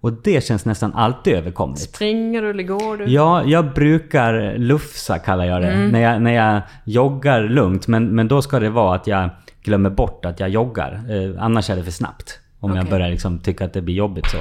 Och 0.00 0.12
det 0.12 0.44
känns 0.44 0.64
nästan 0.64 0.94
alltid 0.94 1.34
överkomligt. 1.34 1.80
Springer 1.80 2.42
du 2.42 2.50
eller 2.50 2.62
går 2.62 2.96
du? 2.96 3.04
Ja, 3.04 3.44
jag 3.44 3.74
brukar 3.74 4.58
lufsa 4.58 5.18
kallar 5.18 5.44
jag 5.44 5.62
det. 5.62 5.76
När, 5.76 6.00
jag, 6.00 6.22
när 6.22 6.32
jag 6.32 6.60
joggar 6.84 7.42
lugnt. 7.42 7.86
Men, 7.88 8.06
men 8.06 8.28
då 8.28 8.42
ska 8.42 8.58
det 8.58 8.70
vara 8.70 8.94
att 8.96 9.06
jag 9.06 9.30
glömmer 9.62 9.90
bort 9.90 10.24
att 10.24 10.40
jag 10.40 10.48
joggar. 10.48 10.92
Eh, 10.92 11.42
annars 11.44 11.70
är 11.70 11.76
det 11.76 11.84
för 11.84 11.90
snabbt. 11.90 12.38
Om 12.60 12.70
jag 12.70 12.82
Okej. 12.82 12.90
börjar 12.90 13.10
liksom 13.10 13.38
tycka 13.38 13.64
att 13.64 13.72
det 13.72 13.82
blir 13.82 13.94
jobbigt 13.94 14.26
så. 14.26 14.38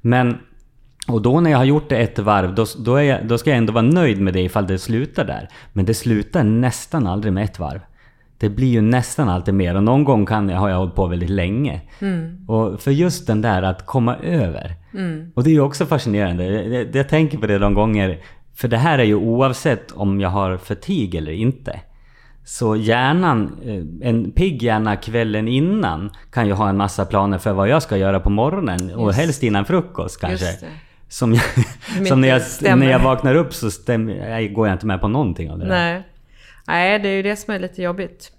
Men, 0.00 0.38
och 1.08 1.22
då 1.22 1.40
när 1.40 1.50
jag 1.50 1.58
har 1.58 1.64
gjort 1.64 1.88
det 1.88 1.96
ett 1.96 2.18
varv, 2.18 2.54
då, 2.54 2.66
då, 2.78 3.02
jag, 3.02 3.26
då 3.26 3.38
ska 3.38 3.50
jag 3.50 3.56
ändå 3.56 3.72
vara 3.72 3.82
nöjd 3.82 4.20
med 4.20 4.34
det 4.34 4.40
ifall 4.40 4.66
det 4.66 4.78
slutar 4.78 5.24
där. 5.24 5.48
Men 5.72 5.84
det 5.84 5.94
slutar 5.94 6.42
nästan 6.42 7.06
aldrig 7.06 7.32
med 7.32 7.44
ett 7.44 7.58
varv. 7.58 7.80
Det 8.38 8.48
blir 8.48 8.68
ju 8.68 8.80
nästan 8.80 9.28
alltid 9.28 9.54
mer 9.54 9.74
och 9.76 9.82
någon 9.82 10.04
gång 10.04 10.26
kan 10.26 10.48
jag, 10.48 10.58
har 10.58 10.68
jag 10.68 10.76
hållit 10.76 10.94
på 10.94 11.06
väldigt 11.06 11.30
länge. 11.30 11.80
Och 12.48 12.80
för 12.80 12.90
just 12.90 13.26
den 13.26 13.42
där 13.42 13.62
att 13.62 13.86
komma 13.86 14.16
över. 14.16 14.74
Och 15.34 15.44
det 15.44 15.50
är 15.50 15.54
ju 15.54 15.60
också 15.60 15.86
fascinerande. 15.86 16.44
Jag, 16.44 16.68
jag, 16.68 16.96
jag 16.96 17.08
tänker 17.08 17.38
på 17.38 17.46
det 17.46 17.58
de 17.58 17.74
gånger. 17.74 18.18
För 18.56 18.68
det 18.68 18.76
här 18.76 18.98
är 18.98 19.04
ju 19.04 19.14
oavsett 19.14 19.92
om 19.92 20.20
jag 20.20 20.28
har 20.28 20.56
fatig 20.56 21.14
eller 21.14 21.32
inte. 21.32 21.80
Så 22.44 22.76
hjärnan, 22.76 23.58
eh, 23.64 24.08
en 24.08 24.30
pigg 24.30 24.62
hjärna 24.62 24.96
kvällen 24.96 25.48
innan 25.48 26.10
kan 26.32 26.46
ju 26.46 26.52
ha 26.52 26.68
en 26.68 26.76
massa 26.76 27.04
planer 27.04 27.38
för 27.38 27.52
vad 27.52 27.68
jag 27.68 27.82
ska 27.82 27.96
göra 27.96 28.20
på 28.20 28.30
morgonen. 28.30 28.94
Och 28.94 29.08
Just. 29.08 29.18
helst 29.18 29.42
innan 29.42 29.64
frukost 29.64 30.20
kanske. 30.20 30.46
Som, 31.08 31.34
jag, 31.34 32.06
Som 32.06 32.20
när, 32.20 32.28
jag, 32.28 32.42
stämmer. 32.42 32.84
när 32.86 32.92
jag 32.92 32.98
vaknar 32.98 33.34
upp 33.34 33.54
så 33.54 33.70
stämmer, 33.70 34.30
jag, 34.30 34.52
går 34.52 34.66
jag 34.68 34.74
inte 34.74 34.86
med 34.86 35.00
på 35.00 35.08
någonting 35.08 35.50
av 35.50 35.58
det 35.58 35.66
där. 35.66 36.02
Nej. 36.66 36.98
Det 36.98 37.08
är 37.08 37.16
ju 37.16 37.22
det 37.22 37.36
som 37.36 37.54
är 37.54 37.58
lite 37.58 37.82
jobbigt. 37.82 38.30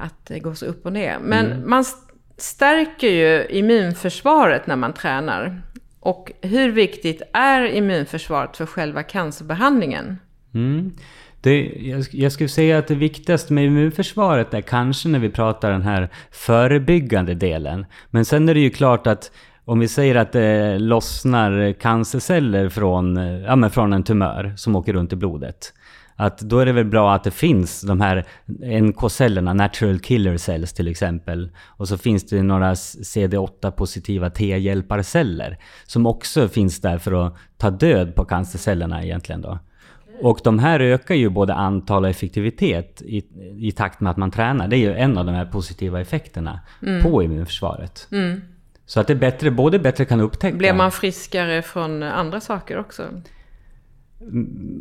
Att 0.00 0.26
det 0.26 0.38
går 0.38 0.54
så 0.54 0.66
upp 0.66 0.86
och 0.86 0.92
ner. 0.92 1.18
Men 1.22 1.46
Mm. 1.46 1.70
man 1.70 1.80
st- 1.80 2.12
stärker 2.36 3.08
ju 3.08 3.46
immunförsvaret 3.58 4.66
när 4.66 4.76
man 4.76 4.92
tränar. 4.92 5.62
Och 6.00 6.32
hur 6.42 6.70
viktigt 6.72 7.22
är 7.32 7.64
immunförsvaret 7.64 8.56
för 8.56 8.66
själva 8.66 9.02
cancerbehandlingen? 9.02 10.18
Mm. 10.54 10.92
Det, 11.40 11.72
jag, 11.80 12.04
jag 12.12 12.32
skulle 12.32 12.48
säga 12.48 12.78
att 12.78 12.86
det 12.86 12.94
viktigaste 12.94 13.52
med 13.52 13.64
immunförsvaret 13.64 14.54
är 14.54 14.60
kanske 14.60 15.08
när 15.08 15.18
vi 15.18 15.30
pratar 15.30 15.70
den 15.70 15.82
här 15.82 16.08
förebyggande 16.30 17.34
delen. 17.34 17.86
Men 18.10 18.24
sen 18.24 18.48
är 18.48 18.54
det 18.54 18.60
ju 18.60 18.70
klart 18.70 19.06
att 19.06 19.30
om 19.64 19.78
vi 19.78 19.88
säger 19.88 20.14
att 20.14 20.32
det 20.32 20.78
lossnar 20.78 21.72
cancerceller 21.72 22.68
från, 22.68 23.16
ja, 23.46 23.56
men 23.56 23.70
från 23.70 23.92
en 23.92 24.02
tumör 24.02 24.52
som 24.56 24.76
åker 24.76 24.92
runt 24.92 25.12
i 25.12 25.16
blodet. 25.16 25.72
Att 26.20 26.38
då 26.38 26.58
är 26.58 26.66
det 26.66 26.72
väl 26.72 26.84
bra 26.84 27.14
att 27.14 27.24
det 27.24 27.30
finns 27.30 27.80
de 27.80 28.00
här 28.00 28.24
NK-cellerna, 28.80 29.54
natural 29.54 29.98
killer 29.98 30.36
cells 30.36 30.72
till 30.72 30.88
exempel. 30.88 31.50
Och 31.66 31.88
så 31.88 31.98
finns 31.98 32.26
det 32.26 32.42
några 32.42 32.74
CD8-positiva 32.74 34.30
T-hjälparceller. 34.30 35.58
Som 35.86 36.06
också 36.06 36.48
finns 36.48 36.80
där 36.80 36.98
för 36.98 37.26
att 37.26 37.34
ta 37.56 37.70
död 37.70 38.14
på 38.14 38.24
cancercellerna 38.24 39.04
egentligen 39.04 39.40
då. 39.40 39.58
Och 40.20 40.40
de 40.44 40.58
här 40.58 40.80
ökar 40.80 41.14
ju 41.14 41.28
både 41.28 41.54
antal 41.54 42.04
och 42.04 42.10
effektivitet 42.10 43.02
i, 43.02 43.24
i 43.58 43.72
takt 43.72 44.00
med 44.00 44.10
att 44.10 44.16
man 44.16 44.30
tränar. 44.30 44.68
Det 44.68 44.76
är 44.76 44.78
ju 44.78 44.94
en 44.94 45.18
av 45.18 45.26
de 45.26 45.34
här 45.34 45.46
positiva 45.46 46.00
effekterna 46.00 46.60
på 47.02 47.22
immunförsvaret. 47.22 48.08
Så 48.86 49.00
att 49.00 49.06
det 49.06 49.12
är 49.12 49.18
bättre, 49.18 49.50
både 49.50 49.78
bättre 49.78 50.04
kan 50.04 50.20
upptäcka... 50.20 50.56
Blir 50.56 50.72
man 50.72 50.92
friskare 50.92 51.62
från 51.62 52.02
andra 52.02 52.40
saker 52.40 52.78
också? 52.78 53.02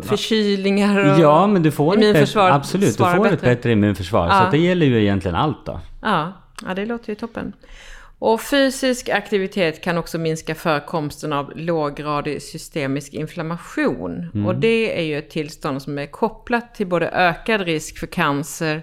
Förkylningar 0.04 1.00
och... 1.00 1.06
Mm, 1.06 1.22
Ja, 1.22 1.48
men 1.48 1.64
du 1.64 1.72
får 1.72 1.94
ett 1.94 2.14
bättre, 2.14 2.54
absolut, 2.54 2.98
du 2.98 3.04
får 3.04 3.26
ett 3.26 3.32
bättre. 3.32 3.48
bättre 3.56 3.72
immunförsvar. 3.72 4.28
Så 4.30 4.34
Ja. 4.36 4.40
att 4.42 4.52
det 4.52 4.58
gäller 4.58 4.86
ju 4.86 5.02
egentligen 5.02 5.36
allt 5.36 5.66
då. 5.66 5.80
Ja, 6.02 6.34
ja, 6.68 6.74
det 6.74 6.86
låter 6.86 7.10
ju 7.10 7.16
toppen. 7.16 7.54
Och 8.20 8.42
fysisk 8.42 9.10
aktivitet 9.10 9.84
kan 9.84 9.98
också 9.98 10.18
minska 10.18 10.56
förekomsten 10.56 11.34
av 11.34 11.54
låggradig 11.56 12.42
systemisk 12.42 13.14
inflammation. 13.14 14.30
Mm. 14.34 14.46
Och 14.46 14.56
det 14.56 15.00
är 15.00 15.04
ju 15.04 15.18
ett 15.18 15.30
tillstånd 15.30 15.82
som 15.82 15.98
är 15.98 16.06
kopplat 16.06 16.76
till 16.76 16.88
både 16.88 17.10
ökad 17.10 17.62
risk 17.62 17.98
för 17.98 18.08
cancer, 18.08 18.82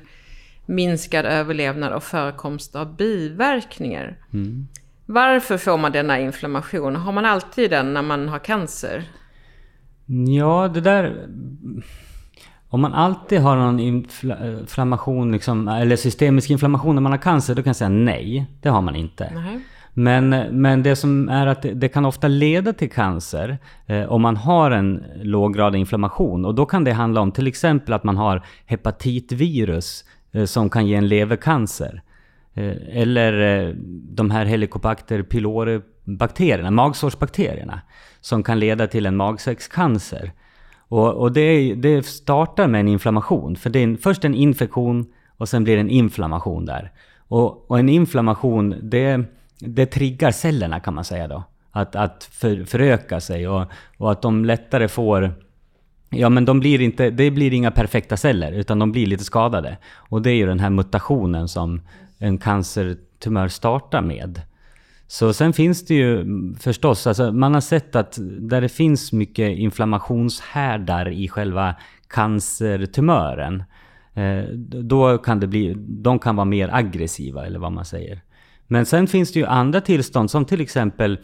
minskad 0.67 1.25
överlevnad 1.27 1.93
och 1.93 2.03
förekomst 2.03 2.77
av 2.77 2.97
biverkningar. 2.97 4.17
Mm. 4.33 4.69
Varför 5.07 5.59
får 5.59 5.77
man 5.79 5.93
denna 5.93 6.21
inflammation? 6.21 6.97
Har 6.97 7.13
man 7.13 7.25
alltid 7.25 7.71
den 7.71 7.95
när 7.95 8.03
man 8.03 8.29
har 8.29 8.39
cancer? 8.39 9.05
Ja, 10.07 10.69
det 10.75 10.81
där... 10.81 11.27
Om 12.69 12.81
man 12.81 12.93
alltid 12.93 13.41
har 13.41 13.57
någon 13.57 13.81
infla- 13.81 14.61
inflammation, 14.61 15.33
liksom, 15.33 15.69
eller 15.69 15.97
systemisk 15.97 16.51
inflammation 16.51 16.95
när 16.95 17.03
man 17.03 17.13
har 17.13 17.19
cancer, 17.19 17.55
då 17.55 17.63
kan 17.63 17.69
jag 17.69 17.77
säga 17.77 17.89
nej. 17.89 18.47
Det 18.61 18.69
har 18.69 18.83
man 18.83 18.97
inte. 18.97 19.33
Nej. 19.35 19.61
Men, 19.97 20.29
men 20.51 20.83
det 20.83 20.97
som 20.97 21.29
är 21.29 21.47
att 21.47 21.63
det, 21.63 21.75
det 21.75 21.89
kan 21.89 22.05
ofta 22.05 22.29
leda 22.29 22.73
till 22.73 22.91
cancer 22.91 23.59
eh, 23.87 24.05
om 24.05 24.23
man 24.23 24.37
har 24.37 24.71
en 24.71 25.05
låggradig 25.23 25.79
inflammation. 25.79 26.45
Och 26.45 26.55
då 26.55 26.67
kan 26.67 26.85
det 26.85 26.93
handla 26.93 27.21
om 27.21 27.33
till 27.33 27.47
exempel 27.47 27.95
att 27.95 28.05
man 28.05 28.17
har 28.17 28.47
hepatitvirus 28.67 30.05
eh, 30.33 30.45
som 30.45 30.71
kan 30.71 30.87
ge 30.87 30.95
en 30.95 31.09
levercancer. 31.09 32.03
Eh, 32.55 32.73
eller 32.93 33.67
eh, 33.69 33.75
de 33.91 34.31
här 34.31 34.45
Helicobacter 34.45 35.23
pylori 35.23 35.81
bakterierna, 36.05 36.71
magsårsbakterierna, 36.71 37.81
som 38.25 38.43
kan 38.43 38.59
leda 38.59 38.87
till 38.87 39.07
en 39.07 39.17
magsäckscancer. 39.17 40.33
Och, 40.79 41.15
och 41.15 41.33
det, 41.33 41.75
det, 41.75 42.07
startar 42.07 42.67
med 42.67 42.81
en 42.81 42.89
inflammation, 42.89 43.57
för 43.57 43.71
det 43.71 43.79
är 43.79 43.85
en, 43.85 43.99
först 43.99 44.25
en 44.25 44.35
infektion 44.35 45.07
och 45.37 45.49
sen 45.49 45.65
blir 45.65 45.75
det 45.75 45.81
en 45.81 45.91
inflammation 45.91 46.67
där. 46.67 46.93
Och, 47.19 47.71
och 47.71 47.79
en 47.79 47.89
inflammation, 47.89 48.75
det, 48.83 49.25
det 49.59 49.87
triggar 49.87 50.31
cellerna 50.31 50.81
kan 50.81 50.95
man 50.95 51.05
säga 51.05 51.29
då. 51.29 51.45
Att, 51.71 51.97
att 51.97 52.25
för, 52.33 52.65
föröka 52.65 53.21
sig 53.21 53.49
och, 53.49 53.67
och 53.99 54.13
att 54.13 54.23
de 54.23 54.45
lättare 54.45 54.89
får 54.89 55.35
Ja 56.11 56.29
men 56.29 56.45
de 56.45 56.61
blir 56.61 56.81
inte, 56.81 57.11
det 57.11 57.31
blir 57.31 57.53
inga 57.53 57.71
perfekta 57.71 58.17
celler 58.17 58.53
utan 58.53 58.79
de 58.79 58.93
blir 58.93 59.07
lite 59.07 59.25
skadade. 59.25 59.77
Och 59.95 60.23
det 60.23 60.31
är 60.31 60.35
ju 60.35 60.47
den 60.47 60.61
här 60.61 60.71
mutationen 60.71 61.49
som 61.49 61.81
en 62.19 62.39
cancertumör 62.39 63.49
startar 63.49 64.03
med. 64.03 64.41
Så 65.07 65.33
sen 65.33 65.53
finns 65.53 65.85
det 65.85 65.95
ju 65.95 66.21
mm, 66.21 66.55
förstås, 66.55 67.07
alltså 67.07 67.33
man 67.33 67.55
har 67.55 67.61
sett 67.61 67.97
att 67.97 68.19
där 68.21 68.61
det 68.61 68.69
finns 68.69 69.13
mycket 69.13 69.59
inflammationshärdar 69.59 71.09
i 71.09 71.29
själva 71.29 71.75
cancertumören, 72.09 73.63
eh, 74.15 74.43
då 74.83 75.19
kan 75.19 75.41
det 75.41 75.47
bli, 75.47 75.75
de 75.77 76.19
kan 76.19 76.37
vara 76.37 76.45
mer 76.45 76.71
aggressiva 76.73 77.47
eller 77.47 77.59
vad 77.59 77.73
man 77.73 77.85
säger. 77.85 78.23
Men 78.67 78.87
sen 78.87 79.07
finns 79.07 79.33
det 79.33 79.39
ju 79.39 79.47
andra 79.47 79.81
tillstånd 79.81 80.31
som 80.31 80.45
till 80.45 80.61
exempel 80.61 81.19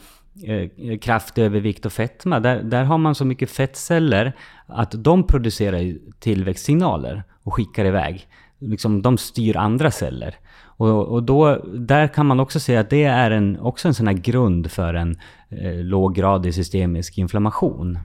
eh, 0.44 0.98
kraftig 0.98 1.42
övervikt 1.42 1.86
och 1.86 1.92
fetma. 1.92 2.40
Där, 2.40 2.62
där 2.62 2.84
har 2.84 2.98
man 2.98 3.14
så 3.14 3.24
mycket 3.24 3.50
fettceller 3.50 4.32
att 4.66 5.04
de 5.04 5.26
producerar 5.26 5.94
tillväxtsignaler 6.18 7.22
och 7.42 7.54
skickar 7.54 7.84
iväg. 7.84 8.28
Liksom, 8.60 9.02
de 9.02 9.18
styr 9.18 9.56
andra 9.56 9.90
celler. 9.90 10.34
Och, 10.62 11.08
och 11.08 11.22
då, 11.22 11.56
där 11.64 12.08
kan 12.08 12.26
man 12.26 12.40
också 12.40 12.60
se 12.60 12.76
att 12.76 12.90
det 12.90 13.04
är 13.04 13.30
en, 13.30 13.60
också 13.60 13.88
en 13.88 13.94
sån 13.94 14.06
här 14.06 14.14
grund 14.14 14.70
för 14.70 14.94
en 14.94 15.16
eh, 15.48 15.74
låggradig 15.74 16.54
systemisk 16.54 17.18
inflammation. 17.18 17.98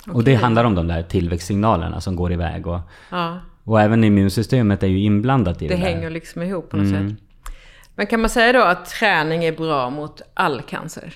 Okay. 0.00 0.14
Och 0.14 0.24
det 0.24 0.34
handlar 0.34 0.64
om 0.64 0.74
de 0.74 0.88
där 0.88 1.02
tillväxtsignalerna 1.02 2.00
som 2.00 2.16
går 2.16 2.32
iväg. 2.32 2.66
Och, 2.66 2.80
ja. 3.10 3.38
och 3.64 3.80
även 3.80 4.04
immunsystemet 4.04 4.82
är 4.82 4.86
ju 4.86 4.98
inblandat 4.98 5.62
i 5.62 5.68
det, 5.68 5.74
det 5.74 5.80
där. 5.80 5.88
Hänger 5.88 6.10
liksom 6.10 6.42
ihop 6.42 6.70
på 6.70 6.76
något 6.76 6.86
mm. 6.86 7.08
sätt. 7.08 7.18
Men 7.94 8.06
kan 8.06 8.20
man 8.20 8.30
säga 8.30 8.52
då 8.52 8.62
att 8.62 8.86
träning 8.86 9.44
är 9.44 9.52
bra 9.52 9.90
mot 9.90 10.22
all 10.34 10.62
cancer? 10.62 11.14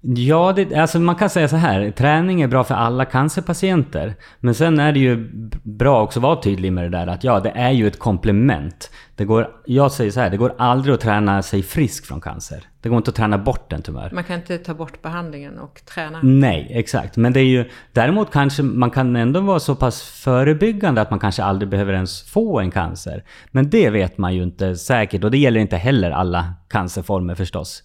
Ja, 0.00 0.52
det, 0.56 0.74
alltså 0.74 0.98
man 0.98 1.14
kan 1.14 1.30
säga 1.30 1.48
så 1.48 1.56
här. 1.56 1.90
Träning 1.90 2.42
är 2.42 2.48
bra 2.48 2.64
för 2.64 2.74
alla 2.74 3.04
cancerpatienter. 3.04 4.14
Men 4.40 4.54
sen 4.54 4.80
är 4.80 4.92
det 4.92 4.98
ju 4.98 5.30
bra 5.62 6.02
också 6.02 6.18
att 6.18 6.22
vara 6.22 6.42
tydlig 6.42 6.72
med 6.72 6.84
det 6.84 6.98
där 6.98 7.06
att 7.06 7.24
ja, 7.24 7.40
det 7.40 7.50
är 7.50 7.70
ju 7.70 7.86
ett 7.86 7.98
komplement. 7.98 8.90
Det 9.16 9.24
går, 9.24 9.50
jag 9.66 9.92
säger 9.92 10.10
så 10.10 10.20
här, 10.20 10.30
det 10.30 10.36
går 10.36 10.54
aldrig 10.58 10.94
att 10.94 11.00
träna 11.00 11.42
sig 11.42 11.62
frisk 11.62 12.06
från 12.06 12.20
cancer. 12.20 12.62
Det 12.80 12.88
går 12.88 12.98
inte 12.98 13.10
att 13.10 13.14
träna 13.14 13.38
bort 13.38 13.72
en 13.72 13.82
tumör. 13.82 14.10
Man 14.12 14.24
kan 14.24 14.36
inte 14.36 14.58
ta 14.58 14.74
bort 14.74 15.02
behandlingen 15.02 15.58
och 15.58 15.80
träna? 15.94 16.18
Nej, 16.22 16.70
exakt. 16.70 17.16
Men 17.16 17.32
det 17.32 17.40
är 17.40 17.44
ju, 17.44 17.70
däremot 17.92 18.32
kanske 18.32 18.62
man 18.62 18.90
kan 18.90 19.16
ändå 19.16 19.40
vara 19.40 19.60
så 19.60 19.74
pass 19.74 20.02
förebyggande 20.02 21.00
att 21.00 21.10
man 21.10 21.18
kanske 21.18 21.44
aldrig 21.44 21.68
behöver 21.68 21.92
ens 21.92 22.22
få 22.22 22.60
en 22.60 22.70
cancer. 22.70 23.24
Men 23.50 23.70
det 23.70 23.90
vet 23.90 24.18
man 24.18 24.34
ju 24.34 24.42
inte 24.42 24.76
säkert 24.76 25.24
och 25.24 25.30
det 25.30 25.38
gäller 25.38 25.60
inte 25.60 25.76
heller 25.76 26.10
alla 26.10 26.54
cancerformer 26.68 27.34
förstås. 27.34 27.82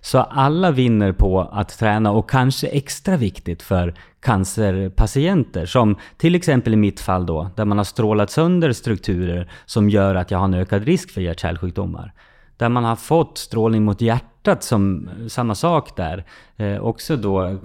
Så 0.00 0.18
alla 0.18 0.70
vinner 0.70 1.12
på 1.12 1.40
att 1.40 1.78
träna 1.78 2.10
och 2.10 2.30
kanske 2.30 2.66
extra 2.66 3.16
viktigt 3.16 3.62
för 3.62 3.94
cancerpatienter 4.20 5.66
som 5.66 5.96
till 6.16 6.34
exempel 6.34 6.72
i 6.72 6.76
mitt 6.76 7.00
fall 7.00 7.26
då, 7.26 7.50
där 7.56 7.64
man 7.64 7.78
har 7.78 7.84
strålat 7.84 8.30
sönder 8.30 8.72
strukturer 8.72 9.50
som 9.66 9.90
gör 9.90 10.14
att 10.14 10.30
jag 10.30 10.38
har 10.38 10.44
en 10.44 10.54
ökad 10.54 10.84
risk 10.84 11.10
för 11.10 11.20
hjärt-kärlsjukdomar. 11.20 12.12
Där 12.56 12.68
man 12.68 12.84
har 12.84 12.96
fått 12.96 13.38
strålning 13.38 13.84
mot 13.84 14.00
hjärtat 14.00 14.29
som 14.60 15.10
samma 15.28 15.54
sak 15.54 15.96
där. 15.96 16.24
Eh, 16.56 16.80
också 16.80 17.16
då 17.16 17.44
eh, 17.44 17.56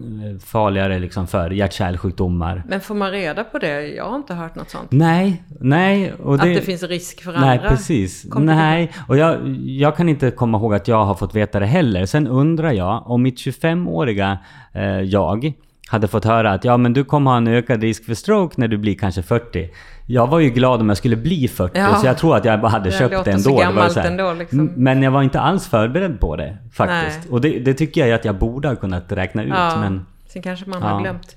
farligare 0.45 0.99
liksom 0.99 1.27
för 1.27 1.49
hjärt-kärlsjukdomar. 1.49 2.63
Men 2.67 2.81
får 2.81 2.95
man 2.95 3.11
reda 3.11 3.43
på 3.43 3.59
det? 3.59 3.87
Jag 3.87 4.09
har 4.09 4.15
inte 4.15 4.33
hört 4.33 4.55
något 4.55 4.69
sånt. 4.69 4.91
Nej, 4.91 5.43
nej. 5.59 6.13
Och 6.13 6.37
det, 6.37 6.43
att 6.43 6.55
det 6.55 6.61
finns 6.61 6.83
risk 6.83 7.23
för 7.23 7.33
andra? 7.33 7.47
Nej, 7.47 7.59
precis. 7.59 8.25
Nej, 8.35 8.91
och 9.07 9.17
jag, 9.17 9.47
jag 9.65 9.97
kan 9.97 10.09
inte 10.09 10.31
komma 10.31 10.57
ihåg 10.57 10.73
att 10.73 10.87
jag 10.87 11.05
har 11.05 11.15
fått 11.15 11.35
veta 11.35 11.59
det 11.59 11.65
heller. 11.65 12.05
Sen 12.05 12.27
undrar 12.27 12.71
jag 12.71 13.11
om 13.11 13.21
mitt 13.21 13.37
25-åriga 13.37 14.37
eh, 14.73 14.83
jag 14.83 15.53
hade 15.87 16.07
fått 16.07 16.25
höra 16.25 16.51
att 16.51 16.63
ja 16.63 16.77
men 16.77 16.93
du 16.93 17.03
kommer 17.03 17.31
ha 17.31 17.37
en 17.37 17.47
ökad 17.47 17.81
risk 17.81 18.05
för 18.05 18.13
stroke 18.13 18.55
när 18.57 18.67
du 18.67 18.77
blir 18.77 18.95
kanske 18.95 19.21
40. 19.21 19.69
Jag 20.07 20.27
var 20.27 20.39
ju 20.39 20.49
glad 20.49 20.81
om 20.81 20.89
jag 20.89 20.97
skulle 20.97 21.15
bli 21.15 21.47
40 21.47 21.79
ja, 21.79 21.95
så 21.95 22.07
jag 22.07 22.17
tror 22.17 22.35
att 22.35 22.45
jag 22.45 22.61
bara 22.61 22.71
hade 22.71 22.91
köpt 22.91 23.25
det 23.25 23.31
ändå. 23.31 23.89
Så 23.89 23.99
det 23.99 24.07
ändå 24.07 24.33
liksom. 24.33 24.71
Men 24.75 25.03
jag 25.03 25.11
var 25.11 25.23
inte 25.23 25.39
alls 25.39 25.67
förberedd 25.67 26.19
på 26.19 26.35
det 26.35 26.57
faktiskt. 26.73 27.19
Nej. 27.23 27.31
Och 27.31 27.41
det, 27.41 27.59
det, 27.59 27.73
tycker 27.73 28.07
jag 28.07 28.15
att 28.15 28.25
jag 28.25 28.35
borde 28.35 28.67
ha 28.67 28.75
kunnat 28.75 29.11
räkna 29.11 29.43
ut. 29.43 29.49
Ja, 29.49 29.79
men, 29.79 30.05
sen 30.27 30.41
kanske 30.41 30.69
man 30.69 30.81
ja. 30.81 30.87
har 30.87 31.01
glömt. 31.01 31.35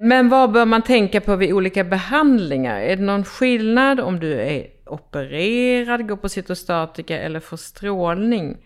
Men 0.00 0.28
vad 0.28 0.52
bör 0.52 0.66
man 0.66 0.82
tänka 0.82 1.20
på 1.20 1.36
vid 1.36 1.52
olika 1.52 1.84
behandlingar? 1.84 2.80
Är 2.80 2.96
det 2.96 3.02
någon 3.02 3.24
skillnad 3.24 4.00
om 4.00 4.20
du 4.20 4.40
är 4.40 4.66
opererad, 4.86 6.08
går 6.08 6.16
på 6.16 6.28
cytostatika 6.28 7.18
eller 7.18 7.40
får 7.40 7.56
strålning? 7.56 8.56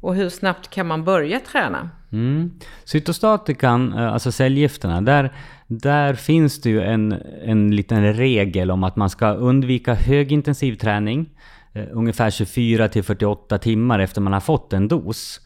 Och 0.00 0.14
hur 0.14 0.28
snabbt 0.28 0.70
kan 0.70 0.86
man 0.86 1.04
börja 1.04 1.40
träna? 1.40 1.90
Mm. 2.12 2.50
Cytostatikan, 2.84 3.92
eh, 3.92 4.12
alltså 4.12 4.32
cellgifterna, 4.32 5.00
där, 5.00 5.32
där 5.66 6.14
finns 6.14 6.60
det 6.60 6.70
ju 6.70 6.82
en, 6.82 7.12
en 7.44 7.76
liten 7.76 8.12
regel 8.14 8.70
om 8.70 8.84
att 8.84 8.96
man 8.96 9.10
ska 9.10 9.32
undvika 9.32 9.94
högintensiv 9.94 10.74
träning 10.74 11.30
eh, 11.72 11.84
ungefär 11.92 12.30
24 12.30 12.88
till 12.88 13.02
48 13.02 13.58
timmar 13.58 13.98
efter 13.98 14.20
man 14.20 14.32
har 14.32 14.40
fått 14.40 14.72
en 14.72 14.88
dos. 14.88 15.40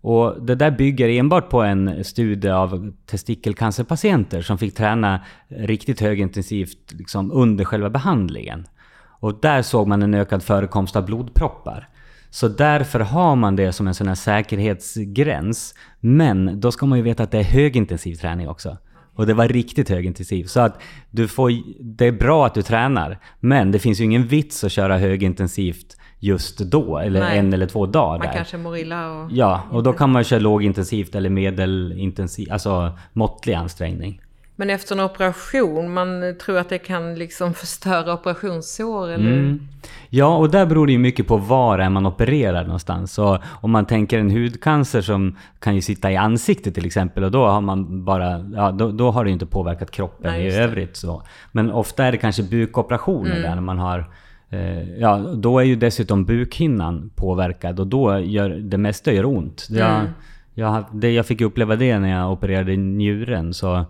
Och 0.00 0.42
det 0.42 0.54
där 0.54 0.70
bygger 0.70 1.08
enbart 1.08 1.50
på 1.50 1.62
en 1.62 2.04
studie 2.04 2.48
av 2.48 2.92
testikelcancerpatienter 3.06 4.42
som 4.42 4.58
fick 4.58 4.74
träna 4.74 5.20
riktigt 5.48 6.00
högintensivt 6.00 6.92
liksom 6.92 7.32
under 7.32 7.64
själva 7.64 7.90
behandlingen. 7.90 8.66
Och 9.20 9.40
där 9.40 9.62
såg 9.62 9.88
man 9.88 10.02
en 10.02 10.14
ökad 10.14 10.42
förekomst 10.42 10.96
av 10.96 11.04
blodproppar. 11.04 11.88
Så 12.30 12.48
därför 12.48 13.00
har 13.00 13.36
man 13.36 13.56
det 13.56 13.72
som 13.72 13.86
en 13.86 13.94
sån 13.94 14.08
här 14.08 14.14
säkerhetsgräns. 14.14 15.74
Men 16.00 16.60
då 16.60 16.72
ska 16.72 16.86
man 16.86 16.98
ju 16.98 17.04
veta 17.04 17.22
att 17.22 17.30
det 17.30 17.38
är 17.38 17.44
högintensiv 17.44 18.14
träning 18.14 18.48
också. 18.48 18.76
Och 19.18 19.26
det 19.26 19.34
var 19.34 19.48
riktigt 19.48 19.88
högintensiv. 19.88 20.44
Så 20.44 20.60
att 20.60 20.80
du 21.10 21.28
får, 21.28 21.52
det 21.80 22.06
är 22.06 22.12
bra 22.12 22.46
att 22.46 22.54
du 22.54 22.62
tränar. 22.62 23.18
Men 23.40 23.72
det 23.72 23.78
finns 23.78 24.00
ju 24.00 24.04
ingen 24.04 24.26
vits 24.26 24.64
att 24.64 24.72
köra 24.72 24.98
högintensivt 24.98 25.96
just 26.18 26.58
då, 26.58 26.98
eller 26.98 27.20
Nej. 27.20 27.38
en 27.38 27.52
eller 27.52 27.66
två 27.66 27.86
dagar. 27.86 28.18
Man 28.18 28.26
där. 28.26 28.34
kanske 28.34 28.56
mår 28.56 28.76
illa 28.76 29.10
och... 29.12 29.32
Ja, 29.32 29.62
och 29.70 29.82
då 29.82 29.92
kan 29.92 30.10
man 30.10 30.24
köra 30.24 30.40
lågintensivt 30.40 31.14
eller 31.14 31.30
medelintensivt, 31.30 32.50
alltså 32.50 32.98
måttlig 33.12 33.54
ansträngning. 33.54 34.20
Men 34.60 34.70
efter 34.70 34.94
en 34.94 35.00
operation, 35.00 35.92
man 35.92 36.34
tror 36.44 36.58
att 36.58 36.68
det 36.68 36.78
kan 36.78 37.14
liksom 37.14 37.54
förstöra 37.64 38.14
operationssår 38.14 39.08
eller? 39.08 39.32
Mm. 39.32 39.68
Ja, 40.10 40.36
och 40.36 40.50
där 40.50 40.66
beror 40.66 40.86
det 40.86 40.92
ju 40.92 40.98
mycket 40.98 41.26
på 41.26 41.36
var 41.36 41.78
är 41.78 41.90
man 41.90 42.06
opererar 42.06 42.64
någonstans. 42.64 43.18
Och 43.18 43.38
om 43.44 43.70
man 43.70 43.86
tänker 43.86 44.18
en 44.18 44.30
hudcancer 44.30 45.00
som 45.00 45.36
kan 45.58 45.74
ju 45.74 45.80
sitta 45.80 46.12
i 46.12 46.16
ansiktet 46.16 46.74
till 46.74 46.86
exempel 46.86 47.24
och 47.24 47.30
då 47.30 47.46
har 47.46 47.60
man 47.60 48.04
bara, 48.04 48.50
ja 48.54 48.70
då, 48.70 48.90
då 48.90 49.10
har 49.10 49.24
det 49.24 49.28
ju 49.28 49.32
inte 49.32 49.46
påverkat 49.46 49.90
kroppen 49.90 50.32
Nej, 50.32 50.46
i 50.46 50.54
övrigt. 50.54 50.96
Så. 50.96 51.22
Men 51.52 51.72
ofta 51.72 52.04
är 52.04 52.12
det 52.12 52.18
kanske 52.18 52.42
bukoperationer 52.42 53.30
mm. 53.30 53.42
där 53.42 53.54
när 53.54 53.62
man 53.62 53.78
har 53.78 54.10
eh, 54.50 54.90
Ja, 54.98 55.18
då 55.18 55.58
är 55.58 55.64
ju 55.64 55.76
dessutom 55.76 56.24
bukhinnan 56.24 57.10
påverkad 57.14 57.80
och 57.80 57.86
då 57.86 58.18
gör 58.18 58.50
det 58.50 58.78
mesta 58.78 59.12
gör 59.12 59.24
ont. 59.24 59.66
Jag, 59.70 59.90
mm. 59.90 60.10
jag, 60.54 60.84
det, 60.92 61.10
jag 61.10 61.26
fick 61.26 61.40
uppleva 61.40 61.76
det 61.76 61.98
när 61.98 62.08
jag 62.08 62.32
opererade 62.32 62.76
njuren. 62.76 63.54
Så 63.54 63.84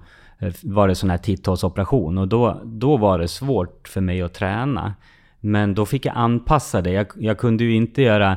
var 0.63 0.89
det 0.89 0.95
sån 0.95 1.11
här 1.11 1.19
titthålsoperation 1.19 2.19
och 2.19 2.29
då, 2.29 2.61
då 2.65 2.97
var 2.97 3.19
det 3.19 3.29
svårt 3.29 3.89
för 3.89 4.01
mig 4.01 4.23
att 4.23 4.35
träna. 4.35 4.95
Men 5.41 5.75
då 5.75 5.87
fick 5.87 6.07
jag 6.07 6.17
anpassa 6.17 6.81
det. 6.81 6.91
Jag, 6.91 7.07
jag 7.17 7.39
kunde 7.39 7.65
ju 7.65 7.75
inte 7.75 8.03
göra... 8.03 8.37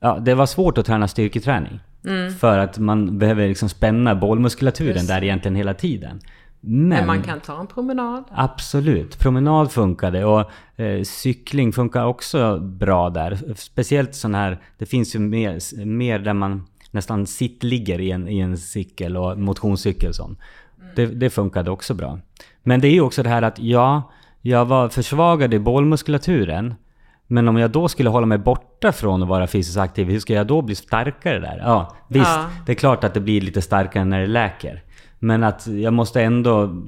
Ja, 0.00 0.18
det 0.18 0.34
var 0.34 0.46
svårt 0.46 0.78
att 0.78 0.86
träna 0.86 1.08
styrketräning. 1.08 1.80
Mm. 2.04 2.32
För 2.32 2.58
att 2.58 2.78
man 2.78 3.18
behöver 3.18 3.48
liksom 3.48 3.68
spänna 3.68 4.14
bålmuskulaturen 4.14 4.94
Just. 4.94 5.08
där 5.08 5.24
egentligen 5.24 5.56
hela 5.56 5.74
tiden. 5.74 6.20
Men, 6.60 6.88
Men, 6.88 7.06
man 7.06 7.22
kan 7.22 7.40
ta 7.40 7.60
en 7.60 7.66
promenad? 7.66 8.24
Absolut. 8.30 9.18
Promenad 9.18 9.72
funkade 9.72 10.24
och 10.24 10.50
eh, 10.76 11.02
cykling 11.02 11.72
funkar 11.72 12.04
också 12.04 12.58
bra 12.58 13.10
där. 13.10 13.54
Speciellt 13.56 14.14
sån 14.14 14.34
här, 14.34 14.60
det 14.78 14.86
finns 14.86 15.14
ju 15.14 15.18
mer, 15.18 15.84
mer 15.84 16.18
där 16.18 16.34
man 16.34 16.66
nästan 16.90 17.26
sittligger 17.26 18.00
i 18.00 18.10
en, 18.10 18.28
i 18.28 18.38
en 18.38 18.58
cykel 18.58 19.16
och 19.16 19.38
motionscykel 19.38 20.08
och 20.08 20.14
sånt. 20.14 20.38
Det, 20.96 21.06
det 21.06 21.30
funkade 21.30 21.70
också 21.70 21.94
bra. 21.94 22.18
Men 22.62 22.80
det 22.80 22.88
är 22.88 22.92
ju 22.92 23.00
också 23.00 23.22
det 23.22 23.28
här 23.28 23.42
att 23.42 23.58
ja, 23.58 24.12
jag 24.40 24.64
var 24.64 24.88
försvagad 24.88 25.54
i 25.54 25.58
bålmuskulaturen. 25.58 26.74
Men 27.26 27.48
om 27.48 27.56
jag 27.56 27.70
då 27.70 27.88
skulle 27.88 28.10
hålla 28.10 28.26
mig 28.26 28.38
borta 28.38 28.92
från 28.92 29.22
att 29.22 29.28
vara 29.28 29.46
fysiskt 29.46 29.78
aktiv, 29.78 30.08
hur 30.08 30.20
ska 30.20 30.32
jag 30.32 30.46
då 30.46 30.62
bli 30.62 30.74
starkare 30.74 31.38
där? 31.38 31.58
Ja, 31.64 31.96
visst, 32.08 32.26
ja. 32.26 32.46
det 32.66 32.72
är 32.72 32.76
klart 32.76 33.04
att 33.04 33.14
det 33.14 33.20
blir 33.20 33.40
lite 33.40 33.62
starkare 33.62 34.04
när 34.04 34.20
det 34.20 34.26
läker. 34.26 34.82
Men 35.18 35.44
att 35.44 35.66
jag 35.66 35.92
måste 35.92 36.22
ändå 36.22 36.82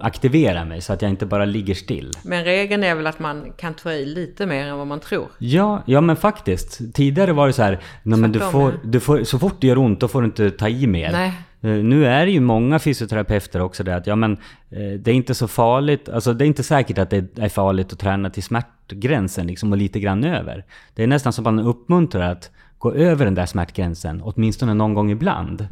aktivera 0.00 0.64
mig 0.64 0.80
så 0.80 0.92
att 0.92 1.02
jag 1.02 1.10
inte 1.10 1.26
bara 1.26 1.44
ligger 1.44 1.74
still. 1.74 2.12
Men 2.22 2.44
regeln 2.44 2.84
är 2.84 2.94
väl 2.94 3.06
att 3.06 3.18
man 3.18 3.52
kan 3.56 3.74
ta 3.74 3.92
i 3.92 4.06
lite 4.06 4.46
mer 4.46 4.66
än 4.66 4.78
vad 4.78 4.86
man 4.86 5.00
tror? 5.00 5.28
Ja, 5.38 5.82
ja 5.86 6.00
men 6.00 6.16
faktiskt. 6.16 6.94
Tidigare 6.94 7.32
var 7.32 7.46
det 7.46 7.52
så 7.52 7.62
här, 7.62 7.80
nej, 8.02 8.18
men 8.18 8.32
du 8.32 8.38
får, 8.38 8.72
du 8.84 9.00
får, 9.00 9.24
så 9.24 9.38
fort 9.38 9.56
det 9.60 9.66
gör 9.66 9.78
ont 9.78 10.00
då 10.00 10.08
får 10.08 10.20
du 10.20 10.26
inte 10.26 10.50
ta 10.50 10.68
i 10.68 10.86
mer. 10.86 11.12
Nej. 11.12 11.32
Eh, 11.62 11.70
Nu 11.70 12.06
är 12.06 12.26
det 12.26 12.32
ju 12.32 12.40
många 12.40 12.78
fysioterapeuter 12.78 13.60
också 13.60 13.84
det 13.84 13.96
att 13.96 14.06
ja 14.06 14.16
men 14.16 14.32
eh, 14.70 14.92
det 15.00 15.10
är 15.10 15.14
inte 15.14 15.34
så 15.34 15.48
farligt, 15.48 16.08
alltså 16.08 16.34
det 16.34 16.44
är 16.44 16.46
inte 16.46 16.62
säkert 16.62 16.98
att 16.98 17.10
det 17.10 17.38
är 17.38 17.48
farligt 17.48 17.92
att 17.92 17.98
träna 17.98 18.30
till 18.30 18.42
smärtgränsen 18.42 19.46
liksom 19.46 19.72
och 19.72 19.78
lite 19.78 20.00
grann 20.00 20.24
över. 20.24 20.64
Det 20.94 21.02
är 21.02 21.06
nästan 21.06 21.32
som 21.32 21.46
att 21.46 21.54
man 21.54 21.66
uppmuntrar 21.66 22.32
att 22.32 22.50
gå 22.78 22.92
över 22.92 23.24
den 23.24 23.34
där 23.34 23.46
smärtgränsen, 23.46 24.22
åtminstone 24.24 24.74
någon 24.74 24.94
gång 24.94 25.10
ibland. 25.10 25.66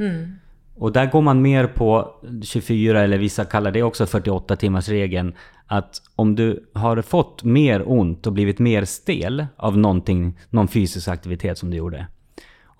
Och 0.74 0.92
där 0.92 1.06
går 1.06 1.22
man 1.22 1.42
mer 1.42 1.66
på 1.66 2.14
24 2.42 3.02
eller 3.02 3.18
vissa 3.18 3.44
kallar 3.44 3.70
det 3.70 3.82
också 3.82 4.06
48 4.06 4.56
timmars 4.56 4.88
regeln 4.88 5.34
att 5.66 6.02
om 6.16 6.34
du 6.34 6.68
har 6.72 7.02
fått 7.02 7.44
mer 7.44 7.82
ont 7.90 8.26
och 8.26 8.32
blivit 8.32 8.58
mer 8.58 8.84
stel 8.84 9.46
av 9.56 9.78
någonting, 9.78 10.38
någon 10.50 10.68
fysisk 10.68 11.08
aktivitet 11.08 11.58
som 11.58 11.70
du 11.70 11.76
gjorde. 11.76 12.06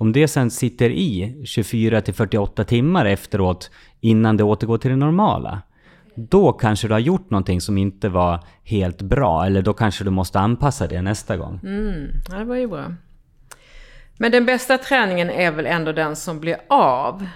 Om 0.00 0.12
det 0.12 0.28
sen 0.28 0.50
sitter 0.50 0.90
i 0.90 1.42
24 1.44 2.00
till 2.00 2.14
48 2.14 2.64
timmar 2.64 3.04
efteråt 3.04 3.70
innan 4.00 4.36
det 4.36 4.44
återgår 4.44 4.78
till 4.78 4.90
det 4.90 4.96
normala. 4.96 5.62
Då 6.14 6.52
kanske 6.52 6.88
du 6.88 6.94
har 6.94 7.00
gjort 7.00 7.30
någonting 7.30 7.60
som 7.60 7.78
inte 7.78 8.08
var 8.08 8.44
helt 8.64 9.02
bra 9.02 9.46
eller 9.46 9.62
då 9.62 9.72
kanske 9.72 10.04
du 10.04 10.10
måste 10.10 10.38
anpassa 10.38 10.86
det 10.86 11.02
nästa 11.02 11.36
gång. 11.36 11.60
Mm, 11.62 12.06
det 12.30 12.44
var 12.44 12.56
ju 12.56 12.68
bra. 12.68 12.94
Men 14.18 14.32
den 14.32 14.46
bästa 14.46 14.78
träningen 14.78 15.30
är 15.30 15.52
väl 15.52 15.66
ändå 15.66 15.92
den 15.92 16.16
som 16.16 16.40
blir 16.40 16.56
av? 16.68 17.26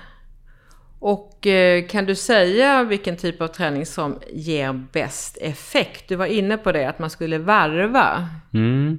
Och 1.04 1.46
eh, 1.46 1.86
kan 1.86 2.06
du 2.06 2.14
säga 2.14 2.84
vilken 2.84 3.16
typ 3.16 3.42
av 3.42 3.46
träning 3.46 3.86
som 3.86 4.18
ger 4.32 4.72
bäst 4.92 5.38
effekt? 5.40 6.08
Du 6.08 6.16
var 6.16 6.26
inne 6.26 6.56
på 6.56 6.72
det, 6.72 6.88
att 6.88 6.98
man 6.98 7.10
skulle 7.10 7.38
varva. 7.38 8.28
Mm. 8.54 8.98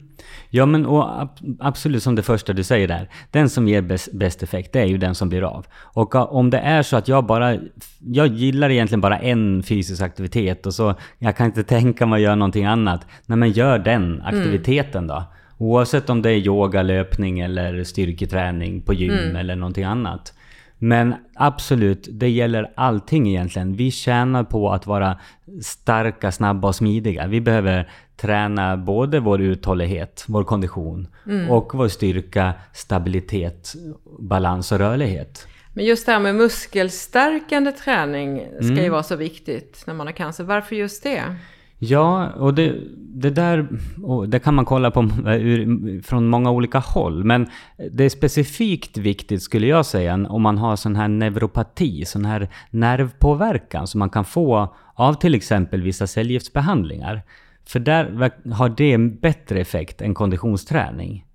Ja 0.49 0.65
men 0.65 0.85
absolut 1.59 2.03
som 2.03 2.15
det 2.15 2.23
första 2.23 2.53
du 2.53 2.63
säger 2.63 2.87
där. 2.87 3.09
Den 3.31 3.49
som 3.49 3.67
ger 3.67 3.81
bäst, 3.81 4.13
bäst 4.13 4.43
effekt 4.43 4.73
det 4.73 4.79
är 4.79 4.85
ju 4.85 4.97
den 4.97 5.15
som 5.15 5.29
blir 5.29 5.41
av. 5.41 5.65
Och 5.75 6.15
om 6.15 6.49
det 6.49 6.57
är 6.57 6.83
så 6.83 6.97
att 6.97 7.07
jag 7.07 7.25
bara... 7.25 7.57
Jag 7.99 8.27
gillar 8.27 8.69
egentligen 8.69 9.01
bara 9.01 9.19
en 9.19 9.63
fysisk 9.63 10.01
aktivitet 10.01 10.65
och 10.65 10.73
så 10.73 10.95
jag 11.19 11.37
kan 11.37 11.45
inte 11.45 11.63
tänka 11.77 12.05
mig 12.05 12.17
att 12.17 12.23
göra 12.23 12.35
någonting 12.35 12.65
annat. 12.65 13.07
Nej 13.25 13.37
men 13.37 13.51
gör 13.51 13.79
den 13.79 14.21
aktiviteten 14.21 15.07
då. 15.07 15.23
Oavsett 15.57 16.09
om 16.09 16.21
det 16.21 16.29
är 16.29 16.37
yoga, 16.37 16.81
löpning 16.81 17.39
eller 17.39 17.83
styrketräning 17.83 18.81
på 18.81 18.93
gym 18.93 19.35
eller 19.35 19.55
någonting 19.55 19.83
annat. 19.83 20.33
Men 20.83 21.15
absolut, 21.35 22.07
det 22.11 22.29
gäller 22.29 22.71
allting 22.75 23.29
egentligen. 23.29 23.75
Vi 23.75 23.91
tjänar 23.91 24.43
på 24.43 24.71
att 24.71 24.87
vara 24.87 25.19
starka, 25.61 26.31
snabba 26.31 26.67
och 26.67 26.75
smidiga. 26.75 27.27
Vi 27.27 27.41
behöver 27.41 27.91
träna 28.15 28.77
både 28.77 29.19
vår 29.19 29.41
uthållighet, 29.41 30.25
vår 30.27 30.43
kondition 30.43 31.07
och 31.49 31.71
vår 31.73 31.87
styrka, 31.87 32.53
stabilitet, 32.73 33.73
balans 34.19 34.71
och 34.71 34.77
rörlighet. 34.77 35.47
Men 35.73 35.85
just 35.85 36.05
det 36.05 36.11
här 36.11 36.19
med 36.19 36.35
muskelstärkande 36.35 37.71
träning 37.71 38.47
ska 38.61 38.83
ju 38.83 38.89
vara 38.89 39.03
så 39.03 39.15
viktigt 39.15 39.83
när 39.87 39.93
man 39.93 40.07
har 40.07 40.13
cancer. 40.13 40.43
Varför 40.43 40.75
just 40.75 41.03
det? 41.03 41.23
Ja, 41.83 42.29
och 42.29 42.53
det, 42.53 42.75
det 42.97 43.29
där 43.29 43.67
och 44.03 44.29
det 44.29 44.39
kan 44.39 44.55
man 44.55 44.65
kolla 44.65 44.91
på 44.91 45.01
ur, 45.25 46.01
från 46.01 46.27
många 46.27 46.51
olika 46.51 46.79
håll. 46.79 47.23
Men 47.23 47.47
det 47.91 48.03
är 48.03 48.09
specifikt 48.09 48.97
viktigt 48.97 49.43
skulle 49.43 49.67
jag 49.67 49.85
säga 49.85 50.27
om 50.29 50.41
man 50.41 50.57
har 50.57 50.75
sån 50.75 50.95
här 50.95 51.07
neuropati, 51.07 52.05
sån 52.05 52.25
här 52.25 52.49
nervpåverkan 52.69 53.87
som 53.87 53.99
man 53.99 54.09
kan 54.09 54.25
få 54.25 54.75
av 54.93 55.13
till 55.13 55.35
exempel 55.35 55.81
vissa 55.81 56.07
cellgiftsbehandlingar. 56.07 57.21
För 57.65 57.79
där 57.79 58.31
har 58.51 58.69
det 58.69 58.93
en 58.93 59.15
bättre 59.15 59.59
effekt 59.59 60.01
än 60.01 60.13
konditionsträning 60.13 61.25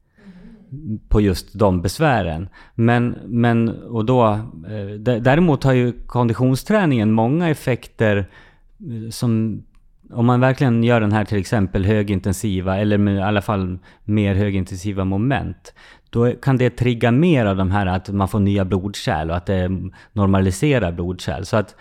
på 1.09 1.21
just 1.21 1.59
de 1.59 1.83
besvären. 1.83 2.49
Men, 2.75 3.17
men 3.27 3.69
och 3.69 4.05
då, 4.05 4.25
eh, 4.69 5.21
däremot 5.21 5.65
har 5.65 5.73
ju 5.73 5.93
konditionsträningen 5.93 7.13
många 7.13 7.49
effekter 7.49 8.17
eh, 8.17 9.11
som 9.11 9.63
om 10.11 10.27
man 10.27 10.41
verkligen 10.41 10.85
gör 10.85 11.01
den 11.01 11.13
här 11.13 11.25
till 11.25 11.39
exempel 11.39 11.85
högintensiva 11.85 12.79
eller 12.79 12.99
med 12.99 13.17
i 13.17 13.23
alla 13.23 13.43
fall 13.43 13.79
mer 14.05 14.35
högintensiva 14.35 15.05
moment. 15.05 15.75
Då 16.11 16.33
kan 16.33 16.57
det 16.57 16.71
trigga 16.71 17.11
mer 17.11 17.47
av 17.47 17.57
de 17.57 17.71
här 17.71 17.87
att 17.87 18.09
man 18.09 18.29
får 18.29 18.41
nya 18.41 18.65
blodkärl 18.65 19.31
och 19.31 19.37
att 19.37 19.47
det 19.47 19.71
normaliserar 20.13 20.93
blodkärl. 20.93 21.45
Så 21.45 21.57
att 21.57 21.75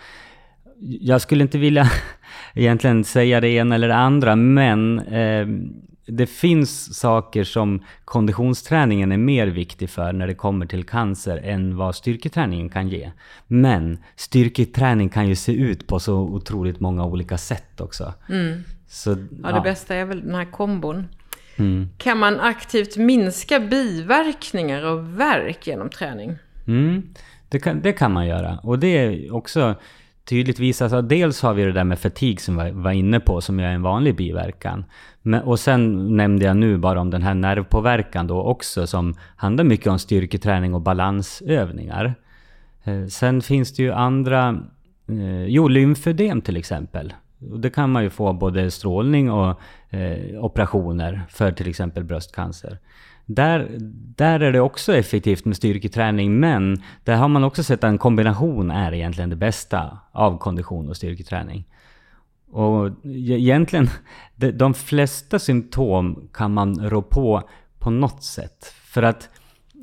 jag 0.80 1.20
skulle 1.20 1.42
inte 1.42 1.58
vilja 1.58 1.90
egentligen 2.54 3.04
säga 3.04 3.40
det 3.40 3.48
ena 3.48 3.74
eller 3.74 3.88
det 3.88 3.96
andra, 3.96 4.36
men 4.36 4.98
eh, 4.98 5.46
det 6.08 6.26
finns 6.26 6.98
saker 6.98 7.44
som 7.44 7.84
konditionsträningen 8.04 9.12
är 9.12 9.16
mer 9.16 9.46
viktig 9.46 9.90
för 9.90 10.12
när 10.12 10.26
det 10.26 10.34
kommer 10.34 10.66
till 10.66 10.84
cancer 10.84 11.40
än 11.44 11.76
vad 11.76 11.94
styrketräningen 11.94 12.68
kan 12.68 12.88
ge. 12.88 13.10
Men 13.46 13.98
styrketräning 14.16 15.08
kan 15.08 15.28
ju 15.28 15.36
se 15.36 15.52
ut 15.52 15.86
på 15.86 16.00
så 16.00 16.14
otroligt 16.14 16.80
många 16.80 17.04
olika 17.04 17.38
sätt 17.38 17.80
också. 17.80 18.14
Så, 18.88 19.16
Ja, 19.42 19.52
det 19.52 19.60
bästa 19.60 19.94
är 19.94 20.04
väl 20.04 20.20
den 20.20 20.34
här 20.34 20.50
kombon. 20.50 21.08
Mm. 21.56 21.88
Kan 21.98 22.18
man 22.18 22.40
aktivt 22.40 22.96
minska 22.96 23.60
biverkningar 23.60 24.84
och 24.84 25.20
värk 25.20 25.66
genom 25.66 25.90
träning? 25.90 26.38
Mm, 26.66 27.02
det, 27.48 27.58
kan, 27.58 27.80
det 27.80 27.92
kan 27.92 28.12
man 28.12 28.26
göra. 28.26 28.58
Och 28.62 28.78
det 28.78 28.98
är 28.98 29.34
också 29.34 29.74
tydligt 30.28 30.58
visat 30.58 30.92
att 30.92 31.08
dels 31.08 31.42
har 31.42 31.54
vi 31.54 31.64
det 31.64 31.72
där 31.72 31.84
med 31.84 31.98
fatig 31.98 32.40
som 32.40 32.64
vi 32.64 32.70
var 32.70 32.92
inne 32.92 33.20
på, 33.20 33.40
som 33.40 33.60
är 33.60 33.68
en 33.68 33.82
vanlig 33.82 34.16
biverkan. 34.16 34.84
Men, 35.22 35.42
och 35.42 35.60
sen 35.60 36.16
nämnde 36.16 36.44
jag 36.44 36.56
nu 36.56 36.78
bara 36.78 37.00
om 37.00 37.10
den 37.10 37.22
här 37.22 37.34
nervpåverkan 37.34 38.26
då 38.26 38.42
också, 38.42 38.86
som 38.86 39.14
handlar 39.36 39.64
mycket 39.64 39.86
om 39.86 39.98
styrketräning 39.98 40.74
och 40.74 40.80
balansövningar. 40.80 42.14
Eh, 42.84 43.06
sen 43.06 43.42
finns 43.42 43.76
det 43.76 43.82
ju 43.82 43.92
andra, 43.92 44.48
eh, 45.08 45.44
jo 45.44 45.68
lymfödem 45.68 46.40
till 46.40 46.56
exempel. 46.56 47.12
Och 47.40 47.60
det 47.60 47.70
kan 47.70 47.92
man 47.92 48.02
ju 48.02 48.10
få 48.10 48.32
både 48.32 48.70
strålning 48.70 49.30
och 49.30 49.60
eh, 49.90 50.44
operationer 50.44 51.22
för 51.28 51.52
till 51.52 51.68
exempel 51.68 52.04
bröstcancer. 52.04 52.78
Där, 53.26 53.68
där 54.16 54.40
är 54.40 54.52
det 54.52 54.60
också 54.60 54.96
effektivt 54.96 55.44
med 55.44 55.56
styrketräning, 55.56 56.40
men 56.40 56.82
där 57.04 57.16
har 57.16 57.28
man 57.28 57.44
också 57.44 57.62
sett 57.62 57.84
att 57.84 57.88
en 57.88 57.98
kombination 57.98 58.70
är 58.70 58.94
egentligen 58.94 59.30
det 59.30 59.36
bästa 59.36 59.98
av 60.12 60.38
kondition 60.38 60.88
och 60.88 60.96
styrketräning. 60.96 61.64
Och 62.50 62.88
e-, 62.88 62.92
egentligen, 63.38 63.88
de, 64.36 64.50
de 64.50 64.74
flesta 64.74 65.38
symptom 65.38 66.28
kan 66.32 66.54
man 66.54 66.90
rå 66.90 67.02
på 67.02 67.42
på 67.78 67.90
något 67.90 68.22
sätt. 68.22 68.74
För 68.84 69.02
att 69.02 69.28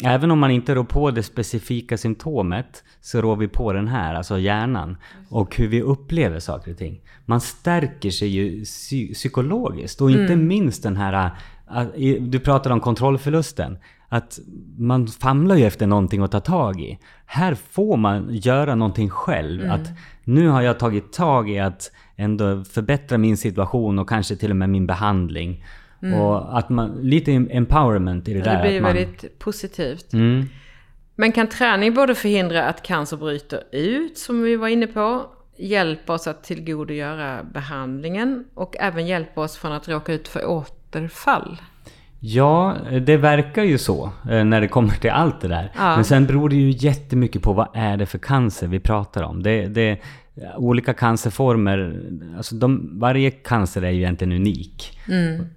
även 0.04 0.32
om 0.32 0.40
man 0.40 0.52
inte 0.52 0.76
rår 0.76 0.84
på 0.84 1.12
det 1.12 1.24
specifika 1.24 1.98
symptomet 1.98 2.84
så 3.02 3.22
rår 3.22 3.36
vi 3.36 3.48
på 3.48 3.74
den 3.74 3.88
här, 3.88 4.16
alltså 4.16 4.40
hjärnan. 4.40 4.98
Och 5.30 5.56
hur 5.56 5.68
vi 5.68 5.82
upplever 5.82 6.40
saker 6.40 6.72
och 6.72 6.78
ting. 6.78 7.02
Man 7.26 7.42
stärker 7.42 8.10
sig 8.10 8.28
ju 8.28 8.64
psy- 8.64 9.14
psykologiskt 9.14 10.02
och 10.02 10.12
inte 10.12 10.36
minst 10.36 10.84
den 10.84 10.96
här, 10.98 11.32
äh, 11.76 11.84
i- 11.96 12.20
du 12.20 12.40
pratade 12.40 12.74
om 12.74 12.80
kontrollförlusten. 12.80 13.78
Att 14.10 14.40
man 14.78 15.08
famlar 15.08 15.56
ju 15.56 15.64
efter 15.66 15.88
någonting 15.88 16.22
att 16.22 16.32
ta 16.32 16.40
tag 16.40 16.82
i. 16.82 17.00
Här 17.26 17.56
får 17.72 17.98
man 17.98 18.28
göra 18.32 18.76
någonting 18.76 19.10
själv. 19.10 19.62
Att 19.72 19.90
nu 20.24 20.48
har 20.48 20.62
jag 20.62 20.80
tagit 20.80 21.14
tag 21.14 21.50
i 21.50 21.60
att 21.60 21.92
ändå 22.16 22.64
förbättra 22.64 23.18
min 23.18 23.38
situation 23.38 24.00
och 24.00 24.10
kanske 24.10 24.36
till 24.36 24.50
och 24.52 24.58
med 24.58 24.70
min 24.70 24.88
behandling. 24.88 25.64
Och 26.00 26.58
att 26.58 26.70
man, 26.70 27.00
lite 27.02 27.32
empowerment 27.32 28.28
i 28.28 28.34
det 28.34 28.42
där. 28.42 28.56
Det 28.56 28.70
blir 28.70 28.82
man, 28.82 28.94
väldigt 28.94 29.40
positivt. 29.40 30.14
Mm. 30.14 30.46
Men 31.16 31.32
kan 31.32 31.48
träning 31.48 31.94
både 31.94 32.16
förhindra 32.16 32.64
att 32.64 32.84
cancer 32.84 33.18
bryter 33.18 33.64
ut, 33.72 34.18
som 34.18 34.42
vi 34.44 34.56
var 34.56 34.68
inne 34.68 34.88
på, 34.88 35.26
hjälpa 35.58 36.14
oss 36.14 36.28
att 36.28 36.44
tillgodogöra 36.44 37.44
behandlingen 37.44 38.46
och 38.54 38.76
även 38.80 39.08
hjälpa 39.08 39.42
oss 39.42 39.58
från 39.58 39.72
att 39.72 39.88
råka 39.88 40.14
ut 40.14 40.28
för 40.28 40.46
återfall? 40.46 41.58
Ja, 42.20 42.76
det 43.02 43.18
verkar 43.18 43.64
ju 43.64 43.78
så 43.78 44.12
eh, 44.30 44.44
när 44.44 44.62
det 44.62 44.68
kommer 44.68 44.94
till 44.94 45.10
allt 45.10 45.42
det 45.42 45.48
där. 45.48 45.72
Ja. 45.78 45.96
Men 45.96 46.04
sen 46.04 46.26
beror 46.26 46.50
det 46.50 46.56
ju 46.56 46.70
jättemycket 46.70 47.42
på 47.42 47.54
vad 47.54 47.68
är 47.74 47.98
det 47.98 48.06
för 48.06 48.18
cancer 48.18 48.68
vi 48.68 48.80
pratar 48.80 49.24
om. 49.24 49.44
Det, 49.44 49.68
det, 49.68 50.00
olika 50.58 50.94
cancerformer, 50.94 52.02
alltså 52.38 52.56
de, 52.56 53.00
varje 53.00 53.32
cancer 53.32 53.82
är 53.82 53.90
ju 53.90 53.98
egentligen 53.98 54.34
unik. 54.34 55.00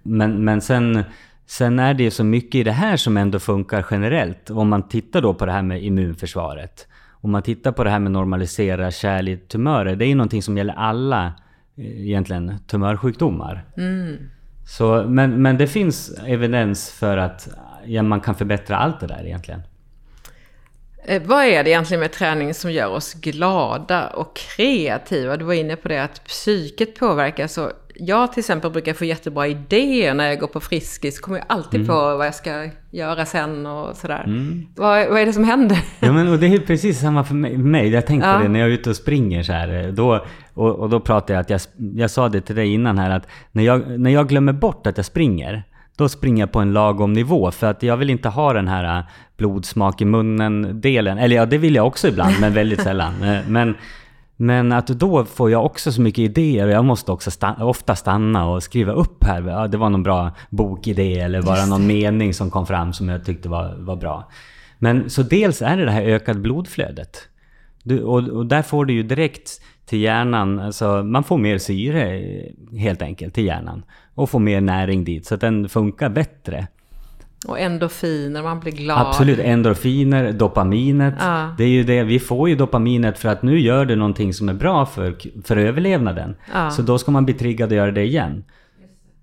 Men, 0.03 0.45
men 0.45 0.61
sen, 0.61 1.05
sen 1.47 1.79
är 1.79 1.95
det 1.95 2.03
ju 2.03 2.11
så 2.11 2.25
mycket 2.25 2.55
i 2.55 2.63
det 2.63 2.73
här 2.73 2.97
som 2.97 3.17
ändå 3.17 3.39
funkar 3.39 3.87
generellt. 3.91 4.51
Om 4.51 4.69
man 4.69 4.89
tittar 4.89 5.23
då 5.23 5.35
på 5.35 5.47
det 5.47 5.53
här 5.53 5.63
med 5.63 5.83
immunförsvaret. 5.83 6.87
Om 7.21 7.31
man 7.31 7.43
tittar 7.43 7.73
på 7.73 7.85
det 7.85 7.91
här 7.91 7.99
med 7.99 8.13
normalisera 8.13 8.91
kärl 8.91 9.29
i 9.29 9.37
tumörer. 9.37 9.97
Det 9.97 10.05
är 10.05 10.09
ju 10.09 10.15
någonting 10.15 10.43
som 10.43 10.57
gäller 10.57 10.75
alla 10.75 11.33
eh, 11.77 12.07
egentligen 12.07 12.59
tumörsjukdomar. 12.67 13.65
Så, 14.67 15.05
men, 15.09 15.43
men 15.43 15.59
det 15.59 15.67
finns 15.67 16.19
evidens 16.27 16.91
för 16.91 17.17
att 17.17 17.49
ja, 17.85 18.03
man 18.03 18.21
kan 18.21 18.35
förbättra 18.35 18.77
allt 18.77 19.01
det 19.01 19.07
där 19.07 19.27
egentligen. 19.27 19.61
Eh, 21.09 21.23
vad 21.27 21.45
är 21.45 21.65
det 21.65 21.71
egentligen 21.71 22.01
med 22.01 22.13
träning 22.13 22.55
som 22.55 22.73
gör 22.73 22.89
oss 22.89 23.15
glada 23.15 24.07
och 24.09 24.37
kreativa? 24.37 25.37
Du 25.37 25.45
var 25.45 25.55
inne 25.55 25.77
på 25.77 25.89
det 25.89 26.03
att 26.03 26.25
psyket 26.25 26.99
påverkas. 26.99 27.53
Så 27.53 27.71
jag 27.95 28.33
till 28.33 28.41
exempel 28.41 28.71
brukar 28.71 28.95
få 28.95 29.05
jättebra 29.05 29.47
idéer 29.47 30.15
när 30.15 30.27
jag 30.29 30.39
går 30.39 30.47
på 30.47 30.61
Friskis. 30.61 31.21
kommer 31.21 31.39
jag 31.39 31.47
alltid 31.49 31.87
på 31.87 31.93
vad 31.93 32.27
jag 32.27 32.35
ska 32.35 32.69
göra 32.91 33.27
sen 33.27 33.67
och 33.67 33.97
sådär. 33.97 34.27
Vad, 34.77 35.09
vad 35.09 35.21
är 35.21 35.27
det 35.27 35.33
som 35.33 35.45
händer? 35.45 35.79
Ja, 36.01 36.13
men 36.13 36.29
och 36.29 36.39
det 36.39 36.47
är 36.47 36.59
precis 36.59 37.01
samma 37.01 37.25
för 37.25 37.35
mig. 37.35 37.89
Jag 37.89 38.07
tänkte 38.07 38.29
Ja. 38.29 38.39
det 38.39 38.49
när 38.49 38.61
jag 38.61 38.69
är 38.69 38.73
ute 38.73 38.91
och 38.91 38.97
springer 38.97 39.43
så 39.43 39.53
här. 39.53 39.85
eh, 39.85 39.93
Då, 39.93 40.25
och, 40.55 40.75
och 40.79 40.89
då 40.91 41.01
pratar 41.01 41.35
jag 41.35 41.41
att 41.41 41.51
jag, 41.51 41.61
jag 41.95 42.11
sa 42.11 42.29
det 42.29 42.41
till 42.41 42.57
dig 42.57 42.75
innan 42.75 42.99
här 42.99 43.11
att 43.11 43.27
när 43.53 43.63
jag, 43.63 44.01
när 44.01 44.11
jag 44.11 44.29
glömmer 44.29 44.53
bort 44.53 44.87
att 44.87 44.97
jag 44.97 45.07
springer, 45.07 45.63
då 45.99 46.09
springer 46.09 46.43
jag 46.43 46.53
på 46.53 46.61
en 46.61 46.73
lagom 46.73 47.13
nivå. 47.13 47.51
För 47.51 47.67
att 47.67 47.83
jag 47.83 47.97
vill 47.97 48.11
inte 48.11 48.29
ha 48.29 48.53
den 48.53 48.69
här 48.69 48.99
eh, 48.99 49.05
blodsmak 49.37 50.01
i 50.01 50.05
munnen-delen. 50.05 51.19
Eller 51.19 51.37
ja, 51.37 51.47
det 51.47 51.59
vill 51.59 51.75
jag 51.75 51.87
också 51.87 52.09
ibland, 52.09 52.35
men 52.41 52.53
väldigt 52.55 52.83
sällan. 52.83 53.23
Eh, 53.23 53.39
Men, 53.49 53.75
men 54.37 54.73
att 54.73 54.87
då 54.87 55.25
får 55.25 55.51
jag 55.51 55.65
också 55.65 55.93
så 55.93 56.01
mycket 56.01 56.19
idéer 56.19 56.67
och 56.67 56.73
jag 56.73 56.85
måste 56.85 57.13
också 57.13 57.31
stanna, 57.31 57.65
ofta 57.65 57.97
stanna 57.97 58.49
och 58.49 58.63
skriva 58.63 58.93
upp 58.93 59.25
här. 59.25 59.43
Ja, 59.49 59.67
det 59.69 59.77
var 59.77 59.91
någon 59.91 60.03
bra 60.03 60.31
bokidé 60.51 61.19
eller 61.19 61.43
bara 61.43 61.67
någon 61.67 61.87
mening 61.87 62.35
som 62.35 62.51
kom 62.51 62.67
fram 62.67 62.93
som 62.93 63.09
jag 63.09 63.25
tyckte 63.25 63.49
var, 63.49 63.75
var 63.79 63.97
bra. 63.97 64.31
Men 64.79 65.11
så 65.11 65.23
dels 65.23 65.63
är 65.63 65.77
det 65.77 65.85
det 65.85 65.91
här 65.91 66.03
ökade 66.03 66.41
blodflödet. 66.41 67.29
Du, 67.83 68.03
och, 68.03 68.29
och 68.29 68.47
där 68.47 68.63
får 68.63 68.85
du 68.85 68.93
ju 68.93 69.03
direkt 69.03 69.61
till 69.87 70.01
hjärnan, 70.01 70.59
alltså 70.59 71.03
man 71.03 71.25
får 71.25 71.39
mer 71.39 71.59
syre 71.59 72.23
helt 72.79 73.03
enkelt 73.03 73.35
till 73.35 73.45
hjärnan. 73.45 73.83
Och 74.15 74.31
får 74.31 74.39
mer 74.39 74.61
näring 74.61 75.05
dit 75.05 75.27
så 75.27 75.35
att 75.35 75.41
den 75.41 75.69
funkar 75.69 76.09
bättre. 76.09 76.67
Och 77.47 77.61
endorfiner, 77.61 78.43
man 78.43 78.61
blir 78.61 78.73
glad. 78.73 79.07
Absolut, 79.07 79.39
endorfiner, 79.39 80.33
dopaminet. 80.33 81.15
Ja. 81.21 81.55
Det 81.59 81.65
är 81.65 81.69
ju 81.69 81.85
det, 81.85 82.03
vi 82.03 82.19
får 82.19 82.49
ju 82.49 82.57
dopaminet 82.57 83.19
för 83.19 83.29
att 83.29 83.43
nu 83.43 83.61
gör 83.61 83.85
det 83.85 83.97
någonting 83.97 84.35
som 84.35 84.49
är 84.49 84.55
bra 84.55 84.87
för, 84.87 85.17
för 85.45 85.57
överlevnaden. 85.57 86.37
Ja. 86.55 86.71
Så 86.71 86.83
då 86.83 86.99
ska 86.99 87.11
man 87.11 87.25
bli 87.25 87.35
triggad 87.35 87.69
att 87.69 87.77
göra 87.77 87.91
det 87.91 88.05
igen. 88.05 88.45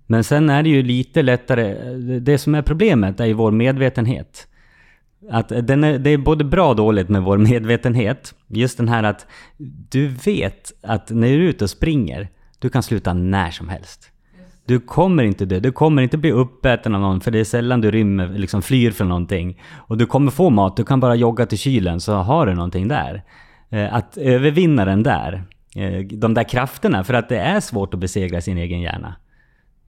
Men 0.06 0.24
sen 0.24 0.50
är 0.50 0.62
det 0.62 0.68
ju 0.68 0.82
lite 0.82 1.22
lättare, 1.22 1.74
det 2.18 2.38
som 2.38 2.54
är 2.54 2.62
problemet 2.62 3.20
är 3.20 3.24
ju 3.24 3.32
vår 3.32 3.50
medvetenhet. 3.50 4.48
Att 5.30 5.48
den 5.48 5.84
är, 5.84 5.98
det 5.98 6.10
är 6.10 6.18
både 6.18 6.44
bra 6.44 6.68
och 6.68 6.76
dåligt 6.76 7.08
med 7.08 7.22
vår 7.22 7.38
medvetenhet. 7.38 8.34
Just 8.48 8.78
den 8.78 8.88
här 8.88 9.02
att 9.02 9.26
du 9.90 10.08
vet 10.08 10.72
att 10.82 11.10
när 11.10 11.28
du 11.28 11.34
är 11.34 11.48
ute 11.48 11.64
och 11.64 11.70
springer, 11.70 12.28
du 12.58 12.68
kan 12.68 12.82
sluta 12.82 13.12
när 13.12 13.50
som 13.50 13.68
helst. 13.68 14.10
Du 14.66 14.80
kommer 14.80 15.24
inte 15.24 15.44
dö, 15.44 15.60
du 15.60 15.72
kommer 15.72 16.02
inte 16.02 16.18
bli 16.18 16.32
uppäten 16.32 16.94
av 16.94 17.00
någon 17.00 17.20
för 17.20 17.30
det 17.30 17.40
är 17.40 17.44
sällan 17.44 17.80
du 17.80 17.90
rymmer, 17.90 18.28
liksom 18.28 18.62
flyr 18.62 18.90
från 18.90 19.08
någonting. 19.08 19.60
Och 19.76 19.98
du 19.98 20.06
kommer 20.06 20.30
få 20.30 20.50
mat, 20.50 20.76
du 20.76 20.84
kan 20.84 21.00
bara 21.00 21.14
jogga 21.14 21.46
till 21.46 21.58
kylen 21.58 22.00
så 22.00 22.14
har 22.14 22.46
du 22.46 22.54
någonting 22.54 22.88
där. 22.88 23.22
Eh, 23.70 23.94
att 23.94 24.16
övervinna 24.16 24.84
den 24.84 25.02
där, 25.02 25.44
eh, 25.76 26.06
de 26.06 26.34
där 26.34 26.44
krafterna, 26.44 27.04
för 27.04 27.14
att 27.14 27.28
det 27.28 27.38
är 27.38 27.60
svårt 27.60 27.94
att 27.94 28.00
besegra 28.00 28.40
sin 28.40 28.58
egen 28.58 28.80
hjärna. 28.80 29.14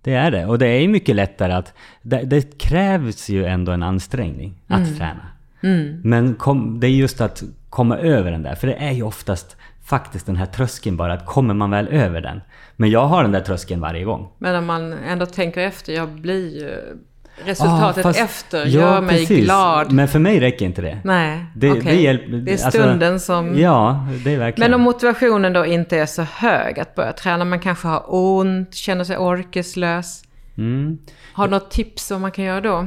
Det 0.03 0.15
är 0.15 0.31
det. 0.31 0.47
Och 0.47 0.59
det 0.59 0.67
är 0.67 0.81
ju 0.81 0.89
mycket 0.89 1.17
lättare 1.17 1.53
att... 1.53 1.75
Det, 2.03 2.23
det 2.23 2.59
krävs 2.59 3.29
ju 3.29 3.45
ändå 3.45 3.73
en 3.73 3.83
ansträngning 3.83 4.55
att 4.67 4.97
träna. 4.97 5.27
Men 6.03 6.35
kom, 6.35 6.81
det 6.81 6.87
är 6.87 6.91
just 6.91 7.21
att 7.21 7.43
komma 7.71 7.99
över 7.99 8.31
den 8.31 8.43
där. 8.43 8.55
För 8.55 8.67
det 8.67 8.75
är 8.75 8.93
ju 8.93 9.03
oftast 9.03 9.57
faktiskt 9.85 10.27
den 10.27 10.37
här 10.37 10.47
tröskeln 10.47 10.97
bara, 10.97 11.13
att 11.13 11.27
kommer 11.27 11.55
man 11.55 11.71
väl 11.71 11.89
över 11.89 12.21
den. 12.21 12.41
Men 12.77 12.91
jag 12.91 13.07
har 13.07 13.23
den 13.23 13.33
där 13.33 13.41
tröskeln 13.41 13.81
varje 13.81 14.05
gång. 14.05 14.29
Men 14.39 14.57
om 14.57 14.67
man 14.67 14.93
ändå 14.93 15.27
tänker 15.27 15.61
efter, 15.61 15.93
jag 15.93 16.09
blir 16.09 16.63
ju... 16.63 16.99
Resultatet 17.45 18.07
Ah, 18.07 18.09
fast- 18.09 18.21
efter 18.21 18.59
ja, 18.59 18.67
gör 18.67 19.01
mig 19.01 19.19
precis. 19.19 19.45
glad. 19.45 19.93
Men 19.93 20.09
för 20.09 20.19
mig 20.19 20.41
räcker 20.41 20.67
inte 20.67 20.83
det. 20.83 20.99
Nej, 21.05 21.45
Det, 21.57 21.71
okej. 21.71 21.83
det 21.85 21.95
hjälper... 21.95 22.27
Det 22.33 22.51
är 22.51 22.65
alltså- 22.65 22.71
stunden 22.71 23.21
som... 23.21 23.59
Ja, 23.59 24.07
det 24.25 24.35
är 24.35 24.39
verkligen... 24.39 24.71
Men 24.71 24.81
om 24.81 24.85
motivationen 24.85 25.53
då 25.53 25.67
inte 25.67 25.99
är 25.99 26.07
så 26.07 26.23
hög 26.23 26.81
att 26.81 26.95
börja 26.95 27.13
träna, 27.13 27.45
man 27.45 27.61
kanske 27.61 27.89
har 27.89 28.03
ont, 28.07 28.75
känner 28.75 29.05
sig 29.05 29.17
orkeslös. 29.19 30.23
Mm. 30.59 30.99
Har 31.33 31.45
du 31.47 31.51
något 31.51 31.71
tips 31.71 32.11
vad 32.11 32.21
man 32.21 32.31
kan 32.31 32.45
göra 32.45 32.61
då? 32.61 32.87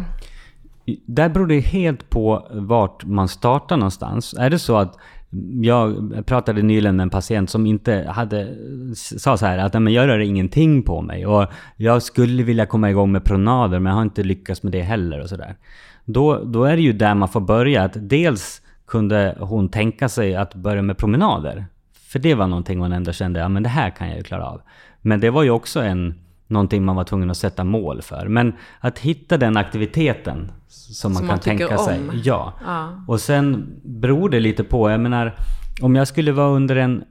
Där 1.06 1.30
beror 1.30 1.47
det 1.47 1.60
helt 1.60 2.10
på 2.10 2.47
vart 2.52 3.04
man 3.06 3.28
startar 3.28 3.78
någonstans. 3.78 4.34
Är 4.39 4.49
det 4.49 4.60
så 4.60 4.78
att 4.78 4.97
jag 5.62 6.14
pratade 6.26 6.62
nyligen 6.62 6.96
med 6.96 7.04
en 7.04 7.10
patient 7.10 7.50
som 7.50 7.66
inte 7.66 8.06
hade, 8.10 8.56
sa 8.96 9.38
så 9.38 9.46
här 9.46 9.58
att 9.58 9.74
men 9.74 9.94
jag 9.94 10.08
rör 10.08 10.20
ingenting 10.20 10.84
på 10.84 11.02
mig 11.02 11.26
och 11.26 11.48
jag 11.76 12.04
skulle 12.04 12.44
vilja 12.44 12.66
komma 12.66 12.90
igång 12.90 13.12
med 13.12 13.24
promenader 13.24 13.80
men 13.80 13.90
jag 13.90 13.98
har 13.98 14.04
inte 14.04 14.24
lyckats 14.24 14.64
med 14.64 14.72
det 14.72 14.82
heller 14.82 15.22
och 15.22 15.30
sådär. 15.30 15.56
Då, 16.06 16.44
då 16.44 16.64
är 16.64 16.76
det 16.76 16.82
ju 16.82 16.94
där 16.94 17.16
man 17.16 17.30
får 17.30 17.42
börja. 17.42 17.84
Att 17.84 17.94
dels 17.96 18.62
kunde 18.88 19.38
hon 19.40 19.70
tänka 19.70 20.10
sig 20.10 20.36
att 20.36 20.56
börja 20.56 20.82
med 20.82 20.98
promenader. 20.98 21.66
För 21.94 22.20
det 22.20 22.36
var 22.36 22.48
någonting 22.48 22.80
hon 22.80 22.92
ändå 22.92 23.12
kände, 23.12 23.40
ja 23.40 23.50
men 23.50 23.64
det 23.64 23.70
här 23.70 23.90
kan 23.90 24.08
jag 24.08 24.18
ju 24.18 24.24
klara 24.24 24.46
av. 24.46 24.62
Men 25.02 25.20
det 25.20 25.30
var 25.30 25.44
ju 25.44 25.50
också 25.50 25.82
en, 25.82 26.16
någonting 26.52 26.86
man 26.86 26.95
var 26.95 27.04
tvungen 27.04 27.30
att 27.32 27.38
sätta 27.38 27.64
mål 27.64 28.02
för. 28.02 28.28
Men 28.28 28.54
att 28.80 28.99
hitta 28.99 29.38
den 29.38 29.58
aktiviteten 29.58 30.52
som 30.68 31.14
man 31.14 31.18
Som 31.18 31.28
kan 31.28 31.34
man 31.34 31.39
tänka 31.39 31.78
sig. 31.78 31.99
om. 31.99 32.22
Ja. 32.24 32.54
Ja. 32.66 32.89
Och 33.08 33.20
sen 33.20 33.68
beror 33.84 34.30
det 34.30 34.39
lite 34.39 34.64
på, 34.64 34.89
jag 34.89 34.99
menar, 34.99 35.36
om 35.82 35.95
jag 35.95 36.08
skulle 36.08 36.32
vara 36.32 36.49
under 36.49 36.76
en... 36.76 37.04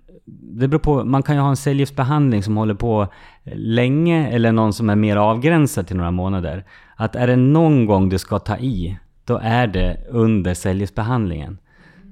Det 0.53 0.69
beror 0.69 0.81
på, 0.81 1.05
man 1.05 1.23
kan 1.23 1.35
ju 1.35 1.41
ha 1.41 1.49
en 1.51 1.57
cellgiftsbehandling 1.57 2.43
som 2.43 2.57
håller 2.57 2.75
på 2.75 3.07
länge 3.55 4.29
eller 4.29 4.53
någon 4.53 4.73
som 4.73 4.91
är 4.91 4.97
mer 4.97 5.17
avgränsad 5.17 5.87
till 5.87 5.97
några 5.97 6.11
månader. 6.11 6.65
Att 6.97 7.17
är 7.17 7.27
det 7.27 7.37
någon 7.37 7.87
gång 7.87 8.09
du 8.09 8.19
ska 8.19 8.39
ta 8.39 8.57
i, 8.57 8.99
då 9.25 9.41
är 9.43 9.67
det 9.67 9.97
under 10.11 10.55
cellgiftsbehandlingen. 10.55 11.59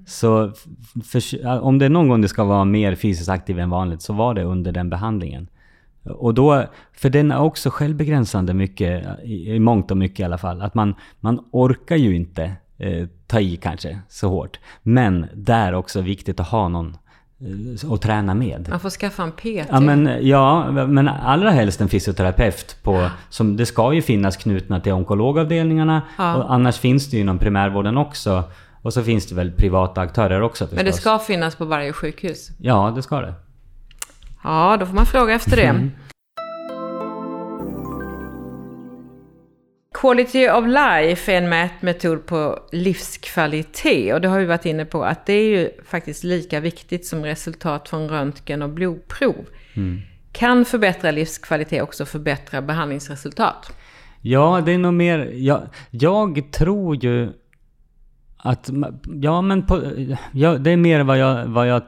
Så 0.07 0.53
för, 1.05 1.61
om 1.61 1.79
det 1.79 1.85
är 1.85 1.89
någon 1.89 2.09
gång 2.09 2.21
du 2.21 2.29
ska 2.29 2.45
vara 2.45 2.65
mer 2.65 2.95
fysiskt 2.95 3.29
aktiv 3.29 3.59
än 3.59 3.71
vanligt 3.71 4.03
så 4.03 4.13
var 4.13 4.35
det 4.35 4.43
under 4.43 4.73
den 4.73 4.91
behandlingen. 4.91 5.49
Och 6.11 6.35
då, 6.35 6.65
för 6.93 7.11
den 7.11 7.33
är 7.33 7.41
också 7.41 7.71
självbegränsande 7.71 8.55
mycket, 8.55 9.07
i, 9.25 9.59
mångt 9.59 9.91
och 9.91 9.97
mycket 9.97 10.21
i 10.21 10.25
alla 10.25 10.39
fall. 10.39 10.63
Att 10.63 10.75
man, 10.75 10.95
man 11.21 11.45
orkar 11.51 11.97
ju 11.97 12.17
inte 12.17 12.53
eh, 12.79 13.07
ta 13.27 13.41
i 13.41 13.57
kanske 13.57 13.99
så 14.09 14.29
hårt. 14.29 14.59
Men 14.83 15.27
där 15.35 15.75
också 15.75 16.01
viktigt 16.01 16.41
att 16.41 16.49
ha 16.49 16.69
någon 16.69 16.97
eh, 17.41 17.93
att 17.93 18.03
träna 18.03 18.35
med. 18.35 18.67
Man 18.71 18.81
får 18.81 18.91
skaffa 18.91 19.23
en 19.23 19.33
PT. 19.33 19.69
Ja 19.71 19.81
men, 19.81 20.29
ja, 20.29 20.71
men 20.71 21.09
allra 21.09 21.51
helst 21.51 21.81
en 21.81 21.89
fysioterapeut 21.89 22.77
på, 22.83 23.11
som 23.29 23.57
det 23.57 23.67
ska 23.67 23.93
ju 23.93 24.03
finnas 24.03 24.37
knutna 24.37 24.81
till 24.81 24.93
onkologavdelningarna. 24.93 26.03
Ja. 26.19 26.35
Och 26.35 26.53
annars 26.55 26.79
finns 26.79 27.11
det 27.11 27.17
ju 27.17 27.23
inom 27.23 27.39
primärvården 27.39 27.97
också. 27.97 28.45
Och 28.83 28.93
så 28.93 29.03
finns 29.03 29.27
det 29.27 29.35
väl 29.35 29.53
privata 29.53 30.01
aktörer 30.01 30.41
också 30.41 30.65
förstås. 30.65 30.77
Men 30.77 30.85
det 30.85 30.93
ska 30.93 31.19
finnas 31.19 31.57
på 31.57 31.65
varje 31.65 31.93
sjukhus. 31.93 32.51
Ja, 32.59 32.93
det 32.97 33.03
ska 33.03 33.21
det. 33.21 33.35
Ja, 34.43 34.77
då 34.81 34.87
får 34.87 34.95
man 34.95 35.07
fråga 35.07 35.35
efter 35.35 35.57
det. 35.57 35.63
Mm. 35.63 35.91
Quality 39.95 40.49
of 40.49 40.67
life 40.67 41.33
är 41.33 41.39
en 41.39 41.49
mätmetod 41.49 42.27
på 42.27 42.59
livskvalitet 42.73 44.15
och 44.15 44.21
det 44.21 44.29
har 44.29 44.39
vi 44.39 44.47
varit 44.47 44.67
inne 44.67 44.85
på 44.85 45.05
att 45.05 45.27
det 45.27 45.33
är 45.33 45.49
ju 45.49 45.71
faktiskt 45.85 46.25
lika 46.25 46.61
viktigt 46.61 47.07
som 47.07 47.25
resultat 47.25 47.89
från 47.89 48.09
röntgen 48.09 48.63
och 48.63 48.71
blodprov. 48.71 49.47
Mm. 49.75 50.01
Kan 50.33 50.65
förbättra 50.65 51.11
livskvalitet 51.11 51.83
också 51.83 52.07
förbättra 52.07 52.63
behandlingsresultat? 52.63 53.73
Ja, 54.21 54.63
det 54.67 54.73
är 54.73 54.79
nog 54.79 54.95
mer... 54.95 55.31
Jag, 55.35 55.63
jag 55.91 56.53
tror 56.53 57.05
ju 57.05 57.33
att... 58.37 58.71
Ja, 59.05 59.43
men 59.43 59.67
på, 59.67 59.83
ja, 60.33 60.59
det 60.59 60.71
är 60.71 60.77
mer 60.77 61.03
vad 61.03 61.19
jag, 61.19 61.47
vad 61.47 61.69
jag 61.69 61.83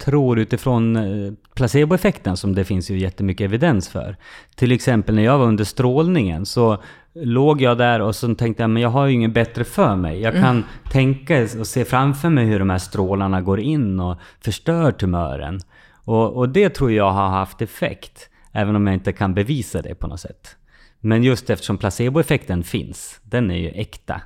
tror 0.00 0.38
utifrån 0.38 0.96
eh, 0.96 1.32
placeboeffekten 1.54 2.36
som 2.36 2.54
det 2.54 2.64
finns 2.64 2.90
ju 2.90 2.98
jättemycket 2.98 3.44
evidens 3.44 3.88
för. 3.88 4.16
Till 4.54 4.72
exempel 4.72 5.14
när 5.14 5.22
jag 5.22 5.38
var 5.38 5.46
under 5.46 5.64
strålningen 5.64 6.46
så 6.46 6.82
låg 7.14 7.62
jag 7.62 7.78
där 7.78 8.00
och 8.00 8.16
så 8.16 8.34
tänkte 8.34 8.62
jag 8.62 8.70
men 8.70 8.82
jag 8.82 8.88
har 8.88 9.06
ju 9.06 9.14
inget 9.14 9.34
bättre 9.34 9.64
för 9.64 9.96
mig. 9.96 10.20
Jag 10.20 10.34
kan 10.34 10.64
tänka 10.90 11.42
och 11.60 11.66
se 11.66 11.84
framför 11.84 12.28
mig 12.28 12.44
hur 12.44 12.58
de 12.58 12.70
här 12.70 12.78
strålarna 12.78 13.40
går 13.40 13.60
in 13.60 14.00
och 14.00 14.18
förstör 14.40 14.92
tumören. 14.92 15.60
Och, 16.04 16.36
och 16.36 16.48
det 16.48 16.68
tror 16.68 16.92
jag 16.92 17.10
har 17.10 17.28
haft 17.28 17.62
effekt. 17.62 18.28
Även 18.52 18.76
om 18.76 18.86
jag 18.86 18.94
inte 18.94 19.12
kan 19.12 19.34
bevisa 19.34 19.82
det 19.82 19.94
på 19.94 20.06
något 20.06 20.20
sätt. 20.20 20.56
Men 21.00 21.22
just 21.22 21.50
eftersom 21.50 21.78
placeboeffekten 21.78 22.62
finns, 22.62 23.20
den 23.22 23.50
är 23.50 23.56
ju 23.56 23.68
äkta. 23.68 24.20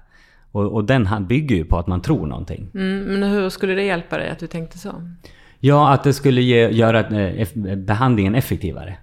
Och, 0.53 0.73
och 0.73 0.85
den 0.85 1.27
bygger 1.29 1.57
ju 1.57 1.65
på 1.65 1.79
att 1.79 1.87
man 1.87 2.03
tror 2.03 2.27
någonting. 2.27 2.71
Mm, 2.75 3.01
men 3.01 3.31
hur 3.31 3.49
skulle 3.49 3.75
det 3.75 3.83
hjälpa 3.83 4.19
dig 4.19 4.31
att 4.31 4.39
du 4.39 4.47
tänkte 4.47 4.79
så? 4.79 5.03
Ja, 5.67 5.93
att 5.93 6.05
det 6.05 6.13
skulle 6.13 6.41
ge, 6.43 6.69
göra 6.71 7.01
eh, 7.01 7.49
behandlingen 7.77 8.35
effektivare. 8.35 8.97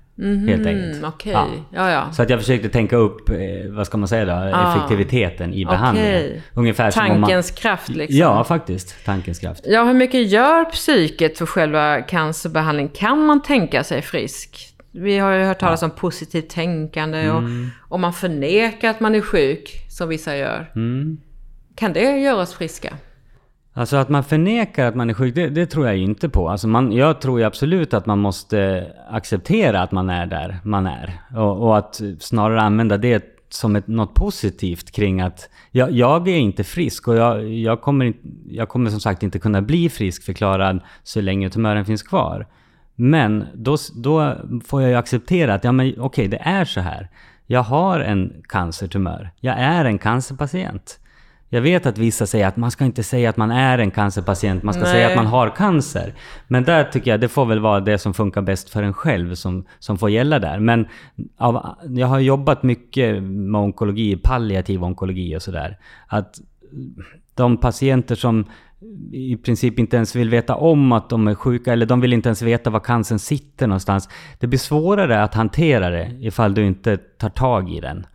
Helt 0.48 0.68
enkelt. 0.68 0.96
Mm, 0.98 1.06
Okej, 1.06 1.32
Ja. 1.32 1.48
ja 1.74 1.92
ja. 1.92 2.12
Så 2.12 2.22
att 2.24 2.30
jag 2.30 2.40
försökte 2.40 2.70
tänka 2.70 2.96
upp, 2.96 3.30
eh, 3.30 3.36
vad 3.72 3.86
ska 3.88 3.98
man 3.98 4.08
säga 4.08 4.26
då, 4.26 4.32
Ah. 4.32 4.76
effektiviteten 4.76 5.54
i 5.54 5.66
behandlingen. 5.66 6.16
Okej. 6.16 6.42
Ungefär 6.54 6.92
som 6.92 7.02
om 7.02 7.08
man... 7.08 7.22
Tankens 7.22 7.52
kraft 7.52 7.90
liksom. 7.90 8.18
Ja, 8.20 8.44
faktiskt. 8.44 9.06
Tankens 9.06 9.40
kraft. 9.40 9.64
Ja, 9.68 9.84
hur 9.84 9.94
mycket 9.94 10.28
gör 10.28 10.66
psyket 10.66 11.38
för 11.38 11.46
själva 11.46 12.02
cancerbehandling? 12.02 12.90
Kan 12.90 13.26
man 13.26 13.42
tänka 13.42 13.84
sig 13.84 14.02
frisk? 14.02 14.68
Vi 14.92 15.18
har 15.18 15.32
ju 15.32 15.44
hört 15.44 15.60
talas 15.60 15.84
om 15.84 15.92
positivt 15.92 16.50
tänkande 16.50 17.30
och 17.32 17.44
om 17.90 18.02
man 18.02 18.14
förnekar 18.14 18.90
att 18.90 19.00
man 19.00 19.16
är 19.16 19.22
sjuk, 19.22 19.86
som 19.90 20.10
vissa 20.10 20.38
gör. 20.38 20.72
Mm. 20.76 21.18
Kan 21.76 21.94
det 21.94 22.18
göra 22.20 22.42
oss 22.42 22.54
friska? 22.54 22.94
Alltså 23.74 23.98
att 23.98 24.10
man 24.10 24.24
förnekar 24.24 24.86
att 24.86 24.96
man 24.96 25.10
är 25.10 25.14
sjuk, 25.14 25.36
det, 25.36 25.50
det 25.50 25.66
tror 25.66 25.88
jag 25.88 25.98
inte 25.98 26.30
på. 26.30 26.50
Alltså 26.50 26.68
man, 26.68 26.92
jag 26.92 27.22
tror 27.22 27.40
ju 27.40 27.46
absolut 27.46 27.94
att 27.94 28.06
man 28.06 28.20
måste 28.20 28.88
acceptera 29.10 29.82
att 29.82 29.92
man 29.92 30.10
är 30.10 30.26
där 30.26 30.60
man 30.64 30.88
är. 30.88 31.22
Och, 31.36 31.68
och 31.68 31.78
att 31.78 32.02
snarare 32.20 32.62
använda 32.62 32.98
det 32.98 33.32
som 33.50 33.76
ett, 33.76 33.88
något 33.88 34.14
positivt 34.14 34.92
kring 34.92 35.22
att 35.22 35.50
jag, 35.72 35.92
jag 35.92 36.28
är 36.28 36.38
inte 36.38 36.64
frisk 36.64 37.08
och 37.08 37.16
jag, 37.16 37.50
jag, 37.50 37.82
kommer, 37.82 38.14
jag 38.46 38.70
kommer 38.70 38.90
som 38.90 39.00
sagt 39.00 39.24
inte 39.24 39.40
kunna 39.40 39.62
bli 39.62 39.90
frisk 39.90 40.24
förklarad 40.24 40.80
så 41.04 41.22
länge 41.22 41.50
tumören 41.50 41.86
finns 41.86 42.04
kvar. 42.04 42.48
Men 42.96 43.46
då, 43.54 43.78
då 43.96 44.36
får 44.66 44.82
jag 44.82 44.90
ju 44.92 44.96
acceptera 44.96 45.54
att 45.54 45.64
ja, 45.64 45.72
men 45.72 45.88
okej, 45.88 46.02
okay, 46.02 46.28
det 46.28 46.42
är 46.44 46.66
så 46.66 46.82
här. 46.82 47.10
Jag 47.46 47.64
har 47.64 48.00
en 48.00 48.34
cancertumör. 48.50 49.30
Jag 49.40 49.60
är 49.60 49.86
en 49.86 49.98
cancerpatient. 49.98 51.01
Jag 51.54 51.62
vet 51.62 51.86
att 51.86 51.98
vissa 51.98 52.26
säger 52.28 52.48
att 52.48 52.58
man 52.58 52.72
ska 52.72 52.86
inte 52.86 53.04
säga 53.04 53.30
att 53.30 53.38
man 53.38 53.52
är 53.52 53.78
en 53.78 53.92
cancerpatient, 53.92 54.64
man 54.64 54.74
ska 54.74 54.84
Nej. 54.84 54.92
säga 54.92 55.08
att 55.08 55.16
man 55.16 55.26
har 55.26 55.50
cancer. 55.50 56.14
Men 56.48 56.64
där 56.64 56.84
tycker 56.84 57.12
jag 57.12 57.20
det 57.20 57.28
får 57.28 57.46
väl 57.46 57.60
vara 57.60 57.80
det 57.80 57.98
som 57.98 58.14
funkar 58.14 58.42
bäst 58.42 58.70
för 58.70 58.84
en 58.84 58.94
själv 58.94 59.36
som, 59.36 59.66
som 59.80 59.98
får 59.98 60.10
gälla 60.10 60.40
där. 60.40 60.60
Men 60.60 60.88
av, 61.38 61.76
jag 61.90 62.08
har 62.08 62.20
jobbat 62.20 62.64
mycket 62.64 63.24
med 63.24 63.62
onkologi, 63.62 64.16
palliativ 64.16 64.84
onkologi 64.84 65.36
och 65.36 65.42
sådär. 65.42 65.78
Att 66.08 66.40
de 67.36 67.58
patienter 67.58 68.16
som 68.16 68.46
i 69.12 69.38
princip 69.38 69.80
inte 69.80 69.96
ens 69.96 70.16
vill 70.16 70.30
veta 70.30 70.56
om 70.56 70.92
att 70.92 71.10
de 71.10 71.28
är 71.28 71.36
sjuka, 71.36 71.74
eller 71.74 71.86
de 71.86 72.02
vill 72.02 72.14
inte 72.14 72.30
ens 72.30 72.42
veta 72.42 72.70
var 72.70 72.80
cancern 72.80 73.20
sitter 73.20 73.68
någonstans. 73.68 74.10
Det 74.40 74.48
blir 74.48 74.60
svårare 74.60 75.24
att 75.24 75.34
hantera 75.34 75.90
det 75.90 76.18
ifall 76.22 76.54
du 76.54 76.66
inte 76.66 76.98
tar 76.98 77.30
tag 77.30 77.70
i 77.70 77.80
den. 77.80 78.06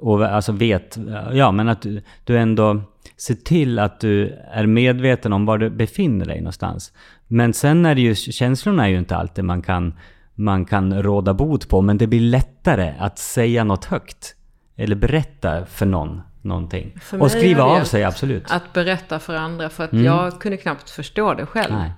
Och 0.00 0.24
alltså 0.24 0.52
vet, 0.52 0.98
ja 1.32 1.52
men 1.52 1.68
att 1.68 1.82
du, 1.82 2.02
du 2.24 2.38
ändå 2.38 2.80
ser 3.16 3.34
till 3.34 3.78
att 3.78 4.00
du 4.00 4.38
är 4.52 4.66
medveten 4.66 5.32
om 5.32 5.46
var 5.46 5.58
du 5.58 5.70
befinner 5.70 6.26
dig 6.26 6.40
någonstans. 6.40 6.92
Men 7.26 7.52
sen 7.52 7.86
är 7.86 7.94
det 7.94 8.00
ju, 8.00 8.14
känslorna 8.14 8.84
är 8.84 8.88
ju 8.88 8.98
inte 8.98 9.16
alltid 9.16 9.44
man 9.44 9.62
kan, 9.62 9.94
man 10.34 10.64
kan 10.64 11.02
råda 11.02 11.34
bot 11.34 11.68
på, 11.68 11.80
men 11.80 11.98
det 11.98 12.06
blir 12.06 12.20
lättare 12.20 12.94
att 12.98 13.18
säga 13.18 13.64
något 13.64 13.84
högt. 13.84 14.34
Eller 14.76 14.96
berätta 14.96 15.66
för 15.66 15.86
någon 15.86 16.22
någonting. 16.42 16.92
För 17.00 17.22
och 17.22 17.30
skriva 17.30 17.62
av 17.62 17.84
sig, 17.84 18.04
absolut. 18.04 18.50
Att 18.50 18.72
berätta 18.72 19.18
för 19.18 19.34
andra, 19.34 19.68
för 19.70 19.84
att 19.84 19.92
mm. 19.92 20.04
jag 20.04 20.40
kunde 20.40 20.56
knappt 20.56 20.90
förstå 20.90 21.34
det 21.34 21.46
själv. 21.46 21.74
Nej. 21.74 21.92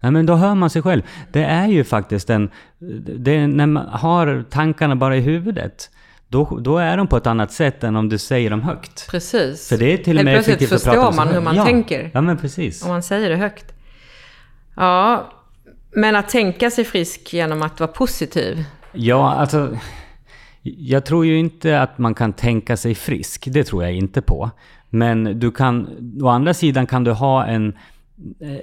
Nej, 0.00 0.12
men 0.12 0.26
då 0.26 0.34
hör 0.34 0.54
man 0.54 0.70
sig 0.70 0.82
själv. 0.82 1.02
Det 1.32 1.44
är 1.44 1.66
ju 1.66 1.84
faktiskt 1.84 2.30
en... 2.30 2.50
Det, 3.18 3.46
när 3.46 3.66
man 3.66 3.86
har 3.88 4.44
tankarna 4.50 4.96
bara 4.96 5.16
i 5.16 5.20
huvudet, 5.20 5.90
då, 6.28 6.58
då 6.60 6.78
är 6.78 6.96
de 6.96 7.06
på 7.06 7.16
ett 7.16 7.26
annat 7.26 7.52
sätt 7.52 7.84
än 7.84 7.96
om 7.96 8.08
du 8.08 8.18
säger 8.18 8.50
dem 8.50 8.62
högt. 8.62 9.10
Precis. 9.10 9.68
För 9.68 9.76
det 9.76 9.92
är 9.92 9.96
till 9.98 10.18
och 10.18 10.24
med 10.24 10.34
Helt 10.34 10.46
plötsligt 10.46 10.70
förstår 10.70 11.12
man 11.12 11.28
hur 11.28 11.40
man 11.40 11.56
ja. 11.56 11.64
tänker. 11.64 12.10
Ja, 12.14 12.20
men 12.20 12.38
precis. 12.38 12.82
Om 12.84 12.88
man 12.88 13.02
säger 13.02 13.30
det 13.30 13.36
högt. 13.36 13.74
Ja, 14.76 15.32
men 15.90 16.16
att 16.16 16.28
tänka 16.28 16.70
sig 16.70 16.84
frisk 16.84 17.32
genom 17.32 17.62
att 17.62 17.80
vara 17.80 17.92
positiv. 17.92 18.64
Ja, 18.92 19.34
alltså... 19.34 19.78
Jag 20.62 21.04
tror 21.04 21.26
ju 21.26 21.38
inte 21.38 21.80
att 21.80 21.98
man 21.98 22.14
kan 22.14 22.32
tänka 22.32 22.76
sig 22.76 22.94
frisk. 22.94 23.48
Det 23.50 23.64
tror 23.64 23.82
jag 23.82 23.94
inte 23.94 24.22
på. 24.22 24.50
Men 24.90 25.40
du 25.40 25.50
kan... 25.50 25.88
Å 26.22 26.28
andra 26.28 26.54
sidan 26.54 26.86
kan 26.86 27.04
du 27.04 27.10
ha 27.10 27.46
en... 27.46 27.76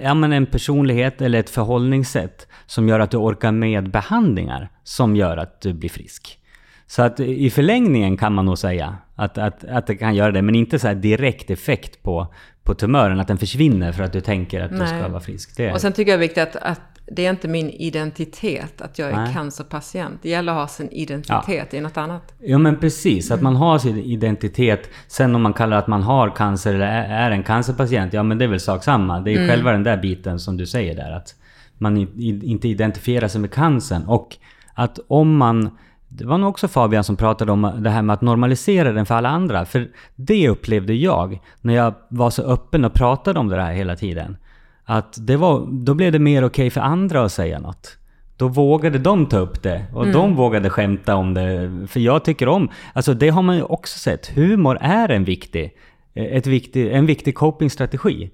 Ja, 0.02 0.14
men 0.14 0.32
en 0.32 0.46
personlighet 0.46 1.22
eller 1.22 1.38
ett 1.38 1.50
förhållningssätt 1.50 2.46
som 2.66 2.88
gör 2.88 3.00
att 3.00 3.10
du 3.10 3.16
orkar 3.16 3.52
med 3.52 3.90
behandlingar 3.90 4.70
som 4.84 5.16
gör 5.16 5.36
att 5.36 5.60
du 5.60 5.72
blir 5.72 5.90
frisk. 5.90 6.38
Så 6.86 7.02
att 7.02 7.20
i 7.20 7.50
förlängningen 7.50 8.16
kan 8.16 8.34
man 8.34 8.44
nog 8.44 8.58
säga 8.58 8.96
att, 9.14 9.38
att, 9.38 9.64
att 9.64 9.86
det 9.86 9.96
kan 9.96 10.14
göra 10.14 10.32
det, 10.32 10.42
men 10.42 10.54
inte 10.54 10.78
så 10.78 10.94
direkt 10.94 11.50
effekt 11.50 12.02
på, 12.02 12.34
på 12.62 12.74
tumören, 12.74 13.20
att 13.20 13.28
den 13.28 13.38
försvinner 13.38 13.92
för 13.92 14.02
att 14.02 14.12
du 14.12 14.20
tänker 14.20 14.60
att 14.60 14.70
Nej. 14.70 14.80
du 14.80 14.86
ska 14.86 15.08
vara 15.08 15.20
frisk. 15.20 15.56
Det 15.56 15.66
är... 15.66 15.72
Och 15.72 15.80
sen 15.80 15.92
tycker 15.92 16.12
jag 16.12 16.20
det 16.20 16.24
är 16.24 16.28
viktigt 16.28 16.42
att, 16.42 16.56
att 16.56 16.80
det 17.06 17.26
är 17.26 17.30
inte 17.30 17.48
min 17.48 17.70
identitet 17.70 18.80
att 18.80 18.98
jag 18.98 19.10
är 19.10 19.16
Nej. 19.16 19.34
cancerpatient. 19.34 20.22
Det 20.22 20.28
gäller 20.28 20.52
att 20.52 20.58
ha 20.58 20.68
sin 20.68 20.88
identitet 20.90 21.68
ja. 21.70 21.78
i 21.78 21.80
något 21.80 21.96
annat. 21.96 22.34
Ja 22.38 22.58
men 22.58 22.80
precis, 22.80 23.30
att 23.30 23.42
man 23.42 23.56
har 23.56 23.78
sin 23.78 23.98
identitet. 23.98 24.90
Sen 25.06 25.34
om 25.34 25.42
man 25.42 25.52
kallar 25.52 25.76
att 25.76 25.86
man 25.86 26.02
har 26.02 26.30
cancer 26.30 26.74
eller 26.74 26.86
är 26.86 27.30
en 27.30 27.42
cancerpatient, 27.42 28.12
ja 28.12 28.22
men 28.22 28.38
det 28.38 28.44
är 28.44 28.48
väl 28.48 28.60
sak 28.60 28.84
samma. 28.84 29.20
Det 29.20 29.32
är 29.32 29.36
mm. 29.36 29.48
själva 29.48 29.72
den 29.72 29.82
där 29.82 29.96
biten 29.96 30.40
som 30.40 30.56
du 30.56 30.66
säger 30.66 30.96
där, 30.96 31.12
att 31.12 31.34
man 31.78 31.96
inte 32.42 32.68
identifierar 32.68 33.28
sig 33.28 33.40
med 33.40 33.52
cancern. 33.52 34.04
Och 34.06 34.36
att 34.74 34.98
om 35.08 35.36
man 35.36 35.78
det 36.18 36.26
var 36.26 36.38
nog 36.38 36.48
också 36.48 36.68
Fabian 36.68 37.04
som 37.04 37.16
pratade 37.16 37.52
om 37.52 37.72
det 37.78 37.90
här 37.90 38.02
med 38.02 38.14
att 38.14 38.20
normalisera 38.20 38.92
den 38.92 39.06
för 39.06 39.14
alla 39.14 39.28
andra. 39.28 39.64
För 39.64 39.88
det 40.16 40.48
upplevde 40.48 40.94
jag 40.94 41.40
när 41.60 41.74
jag 41.74 41.94
var 42.08 42.30
så 42.30 42.42
öppen 42.42 42.84
och 42.84 42.92
pratade 42.92 43.38
om 43.40 43.48
det 43.48 43.62
här 43.62 43.72
hela 43.72 43.96
tiden. 43.96 44.36
Att 44.84 45.26
det 45.26 45.36
var, 45.36 45.66
då 45.70 45.94
blev 45.94 46.12
det 46.12 46.18
mer 46.18 46.38
okej 46.38 46.46
okay 46.46 46.70
för 46.70 46.80
andra 46.80 47.24
att 47.24 47.32
säga 47.32 47.58
något. 47.58 47.98
Då 48.36 48.48
vågade 48.48 48.98
de 48.98 49.26
ta 49.26 49.38
upp 49.38 49.62
det 49.62 49.86
och 49.94 50.02
mm. 50.02 50.14
de 50.14 50.34
vågade 50.36 50.70
skämta 50.70 51.14
om 51.14 51.34
det. 51.34 51.70
För 51.88 52.00
jag 52.00 52.24
tycker 52.24 52.48
om, 52.48 52.68
alltså 52.92 53.14
det 53.14 53.28
har 53.28 53.42
man 53.42 53.56
ju 53.56 53.62
också 53.62 53.98
sett, 53.98 54.26
humor 54.26 54.78
är 54.80 55.08
en 55.08 55.24
viktig, 55.24 55.76
ett 56.14 56.46
viktig, 56.46 56.92
en 56.92 57.06
viktig 57.06 57.34
copingstrategi. 57.34 58.30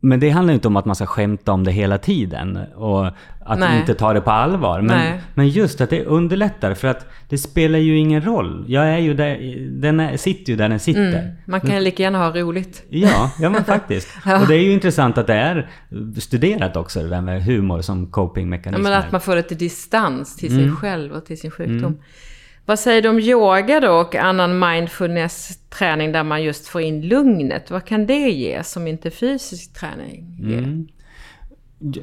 Men 0.00 0.20
det 0.20 0.30
handlar 0.30 0.54
inte 0.54 0.68
om 0.68 0.76
att 0.76 0.84
man 0.84 0.96
ska 0.96 1.06
skämta 1.06 1.52
om 1.52 1.64
det 1.64 1.72
hela 1.72 1.98
tiden 1.98 2.58
och 2.76 3.06
att 3.40 3.58
Nej. 3.58 3.80
inte 3.80 3.94
ta 3.94 4.12
det 4.12 4.20
på 4.20 4.30
allvar. 4.30 4.80
Men, 4.80 5.18
men 5.34 5.48
just 5.48 5.80
att 5.80 5.90
det 5.90 6.04
underlättar 6.04 6.74
för 6.74 6.88
att 6.88 7.06
det 7.28 7.38
spelar 7.38 7.78
ju 7.78 7.98
ingen 7.98 8.22
roll. 8.22 8.64
Jag 8.68 8.88
är 8.88 8.98
ju 8.98 9.14
där, 9.14 9.56
den 9.80 10.00
är, 10.00 10.16
sitter 10.16 10.50
ju 10.50 10.56
där 10.56 10.68
den 10.68 10.80
sitter. 10.80 11.20
Mm. 11.20 11.36
Man 11.46 11.60
kan 11.60 11.74
ju 11.74 11.80
lika 11.80 12.02
gärna 12.02 12.18
ha 12.18 12.30
roligt. 12.30 12.84
Ja, 12.88 13.30
ja 13.40 13.50
men 13.50 13.64
faktiskt. 13.64 14.08
ja. 14.24 14.40
Och 14.40 14.46
det 14.46 14.54
är 14.54 14.62
ju 14.62 14.72
intressant 14.72 15.18
att 15.18 15.26
det 15.26 15.34
är 15.34 15.70
studerat 16.18 16.76
också, 16.76 17.02
det 17.02 17.08
där 17.08 17.20
med 17.20 17.44
humor 17.44 17.80
som 17.80 18.06
copingmekanism. 18.06 18.84
Ja, 18.84 18.90
men 18.90 18.98
att 18.98 19.12
man 19.12 19.20
får 19.20 19.36
lite 19.36 19.54
distans 19.54 20.36
till 20.36 20.50
sig 20.50 20.62
mm. 20.62 20.76
själv 20.76 21.12
och 21.12 21.26
till 21.26 21.40
sin 21.40 21.50
sjukdom. 21.50 21.78
Mm. 21.78 21.98
Vad 22.68 22.78
säger 22.78 23.02
du 23.02 23.08
om 23.08 23.18
yoga 23.18 23.80
då 23.80 23.92
och 23.92 24.14
annan 24.14 24.58
mindfulness-träning 24.58 26.12
där 26.12 26.24
man 26.24 26.42
just 26.42 26.68
får 26.68 26.80
in 26.80 27.00
lugnet? 27.00 27.70
Vad 27.70 27.84
kan 27.84 28.06
det 28.06 28.30
ge 28.30 28.62
som 28.62 28.86
inte 28.86 29.10
fysisk 29.10 29.74
träning 29.80 30.36
ger? 30.40 30.58
Mm. 30.58 30.88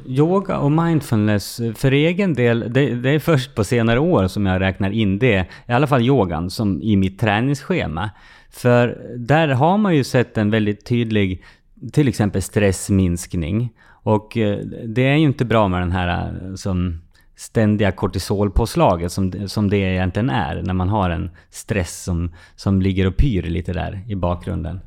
Yoga 0.06 0.58
och 0.58 0.72
mindfulness, 0.72 1.60
för 1.74 1.92
egen 1.92 2.34
del, 2.34 2.72
det, 2.72 2.94
det, 2.94 3.10
är 3.10 3.18
först 3.18 3.54
på 3.54 3.64
senare 3.64 4.00
år 4.00 4.28
som 4.28 4.46
jag 4.46 4.60
räknar 4.60 4.90
in 4.90 5.18
det, 5.18 5.46
i 5.66 5.72
alla 5.72 5.86
fall 5.86 6.02
yogan, 6.02 6.50
som 6.50 6.82
i 6.82 6.96
mitt 6.96 7.20
träningsschema. 7.20 8.10
För 8.50 8.98
där 9.16 9.48
har 9.48 9.78
man 9.78 9.96
ju 9.96 10.04
sett 10.04 10.38
en 10.38 10.50
väldigt 10.50 10.86
tydlig, 10.86 11.44
till 11.92 12.08
exempel 12.08 12.42
stressminskning. 12.42 13.72
Och 13.88 14.36
eh, 14.36 14.58
det 14.84 15.06
är 15.06 15.16
ju 15.16 15.26
inte 15.26 15.44
bra 15.44 15.68
med 15.68 15.82
den 15.82 15.92
här 15.92 16.34
eh, 16.42 16.54
som 16.54 17.00
ständiga 17.36 17.92
kortisolpåslaget 17.92 19.12
som, 19.12 19.48
som 19.48 19.70
det 19.70 19.76
egentligen 19.76 20.30
är 20.30 20.62
när 20.62 20.74
man 20.74 20.88
har 20.88 21.10
en 21.10 21.30
stress 21.50 22.02
som, 22.02 22.34
som 22.56 22.82
ligger 22.82 23.06
och 23.06 23.16
pyr 23.16 23.42
lite 23.42 23.72
där 23.72 24.04
i 24.08 24.14
bakgrunden. 24.14 24.80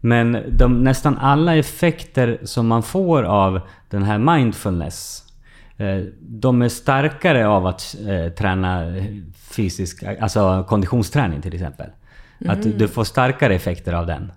Men 0.00 0.38
de, 0.58 0.84
nästan 0.84 1.18
alla 1.18 1.56
effekter 1.56 2.38
som 2.42 2.66
man 2.66 2.82
får 2.82 3.22
av 3.22 3.60
den 3.90 4.02
här 4.02 4.18
mindfulness 4.18 5.22
eh, 5.76 5.98
de 6.20 6.62
är 6.62 6.68
starkare 6.68 7.46
av 7.46 7.66
att 7.66 7.96
eh, 8.08 8.32
träna 8.32 8.84
fysisk, 9.50 10.02
alltså 10.20 10.64
konditionsträning 10.68 11.42
till 11.42 11.54
exempel. 11.54 11.86
Mm. 12.40 12.52
Att 12.52 12.78
du 12.78 12.88
får 12.88 13.04
starkare 13.04 13.54
effekter 13.54 13.92
av 13.92 14.06
den. 14.06 14.32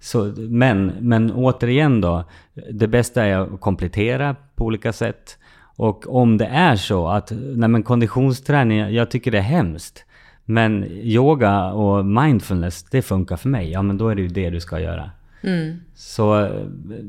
Så, 0.00 0.34
men, 0.36 0.86
men 0.86 1.32
återigen 1.32 2.00
då, 2.00 2.24
det 2.70 2.88
bästa 2.88 3.24
är 3.24 3.38
att 3.38 3.60
komplettera 3.60 4.36
på 4.54 4.64
olika 4.64 4.92
sätt. 4.92 5.38
Och 5.76 6.14
om 6.16 6.38
det 6.38 6.46
är 6.46 6.76
så 6.76 7.08
att, 7.08 7.32
nej 7.56 7.68
men 7.68 7.82
konditionsträning, 7.82 8.94
jag 8.94 9.10
tycker 9.10 9.30
det 9.30 9.38
är 9.38 9.42
hemskt. 9.42 10.04
Men 10.44 10.84
yoga 10.84 11.72
och 11.72 12.04
mindfulness, 12.06 12.82
det 12.82 13.02
funkar 13.02 13.36
för 13.36 13.48
mig. 13.48 13.70
Ja 13.70 13.82
men 13.82 13.98
då 13.98 14.08
är 14.08 14.14
det 14.14 14.22
ju 14.22 14.28
det 14.28 14.50
du 14.50 14.60
ska 14.60 14.80
göra. 14.80 15.10
Mm. 15.42 15.80
Så, 15.94 16.48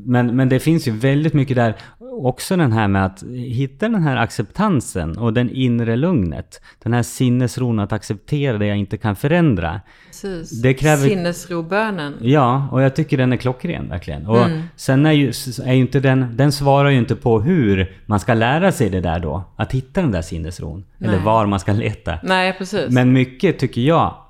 men, 0.06 0.36
men 0.36 0.50
det 0.50 0.60
finns 0.60 0.88
ju 0.88 0.92
väldigt 0.92 1.34
mycket 1.34 1.56
där. 1.56 1.76
Också 2.00 2.58
den 2.58 2.72
här 2.72 2.88
med 2.88 3.06
att 3.06 3.24
hitta 3.34 3.90
den 3.90 4.04
här 4.04 4.18
acceptansen 4.18 5.18
och 5.18 5.34
den 5.34 5.50
inre 5.50 5.96
lugnet. 5.96 6.62
Den 6.84 6.94
här 6.94 7.04
sinnesron 7.04 7.80
att 7.80 7.94
acceptera 7.94 8.58
det 8.58 8.66
jag 8.66 8.78
inte 8.78 8.98
kan 8.98 9.16
förändra. 9.16 9.82
Precis. 10.08 10.62
Det 10.62 10.74
kräver... 10.74 11.10
Sinnesrobönen. 11.10 12.14
Ja, 12.22 12.68
och 12.72 12.82
jag 12.82 12.96
tycker 12.96 13.18
den 13.18 13.34
är 13.34 13.38
klockren 13.38 13.90
verkligen. 13.90 14.28
Och 14.28 14.46
mm. 14.46 14.62
sen 14.76 15.06
är 15.06 15.12
ju, 15.12 15.28
är 15.66 15.74
ju 15.74 15.82
inte 15.82 16.00
den, 16.00 16.38
den 16.38 16.52
svarar 16.52 16.90
ju 16.90 16.98
inte 16.98 17.16
på 17.16 17.42
hur 17.42 17.98
man 18.06 18.20
ska 18.20 18.34
lära 18.34 18.72
sig 18.72 18.90
det 18.90 19.02
där 19.02 19.20
då. 19.20 19.44
Att 19.56 19.72
hitta 19.72 20.02
den 20.02 20.12
där 20.12 20.22
sinnesron. 20.22 20.84
Nej. 20.98 21.10
Eller 21.10 21.24
var 21.24 21.46
man 21.46 21.60
ska 21.60 21.74
leta. 21.74 22.20
Nej, 22.24 22.56
precis. 22.58 22.90
Men 22.90 23.14
mycket 23.14 23.60
tycker 23.60 23.82
jag 23.82 24.23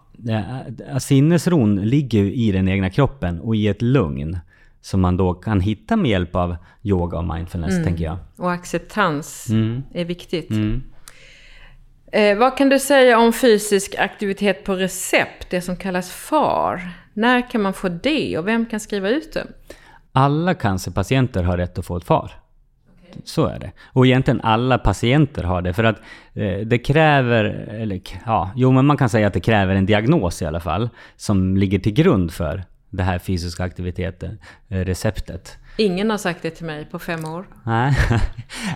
sinnesron 0.99 1.75
ligger 1.75 2.23
i 2.23 2.51
den 2.51 2.67
egna 2.67 2.89
kroppen 2.89 3.39
och 3.39 3.55
i 3.55 3.67
ett 3.67 3.81
lugn. 3.81 4.37
Som 4.81 5.01
man 5.01 5.17
då 5.17 5.33
kan 5.33 5.61
hitta 5.61 5.95
med 5.95 6.11
hjälp 6.11 6.35
av 6.35 6.55
yoga 6.81 7.17
och 7.17 7.23
mindfulness, 7.23 7.71
mm. 7.71 7.83
tänker 7.83 8.03
jag. 8.03 8.17
Och 8.37 8.51
acceptans 8.51 9.49
mm. 9.49 9.83
är 9.93 10.05
viktigt. 10.05 10.49
Mm. 10.49 10.83
Eh, 12.11 12.37
vad 12.37 12.57
kan 12.57 12.69
du 12.69 12.79
säga 12.79 13.19
om 13.19 13.33
fysisk 13.33 13.95
aktivitet 13.99 14.63
på 14.63 14.75
recept, 14.75 15.49
det 15.49 15.61
som 15.61 15.75
kallas 15.75 16.11
FAR? 16.11 16.91
När 17.13 17.49
kan 17.49 17.61
man 17.61 17.73
få 17.73 17.89
det 17.89 18.37
och 18.37 18.47
vem 18.47 18.65
kan 18.65 18.79
skriva 18.79 19.09
ut 19.09 19.33
det? 19.33 19.47
alla 20.13 20.53
cancerpatienter 20.53 21.43
har 21.43 21.57
rätt 21.57 21.77
att 21.77 21.85
få 21.85 21.97
ett 21.97 22.03
FAR. 22.03 22.31
Så 23.25 23.45
är 23.45 23.59
det. 23.59 23.71
Och 23.85 24.05
egentligen 24.05 24.41
alla 24.41 24.77
patienter 24.77 25.43
har 25.43 25.61
det. 25.61 25.73
För 25.73 25.83
att 25.83 26.01
eh, 26.33 26.57
det 26.65 26.77
kräver, 26.77 27.43
eller 27.69 28.01
ja, 28.25 28.51
jo 28.55 28.71
men 28.71 28.85
man 28.85 28.97
kan 28.97 29.09
säga 29.09 29.27
att 29.27 29.33
det 29.33 29.39
kräver 29.39 29.75
en 29.75 29.85
diagnos 29.85 30.41
i 30.41 30.45
alla 30.45 30.59
fall. 30.59 30.89
Som 31.15 31.57
ligger 31.57 31.79
till 31.79 31.93
grund 31.93 32.31
för 32.31 32.63
det 32.89 33.03
här 33.03 33.19
fysiska 33.19 33.63
aktiviteten, 33.63 34.39
eh, 34.69 34.79
receptet. 34.79 35.57
Ingen 35.77 36.09
har 36.09 36.17
sagt 36.17 36.41
det 36.41 36.49
till 36.49 36.65
mig 36.65 36.85
på 36.85 36.99
fem 36.99 37.25
år. 37.25 37.45
Nej, 37.65 37.95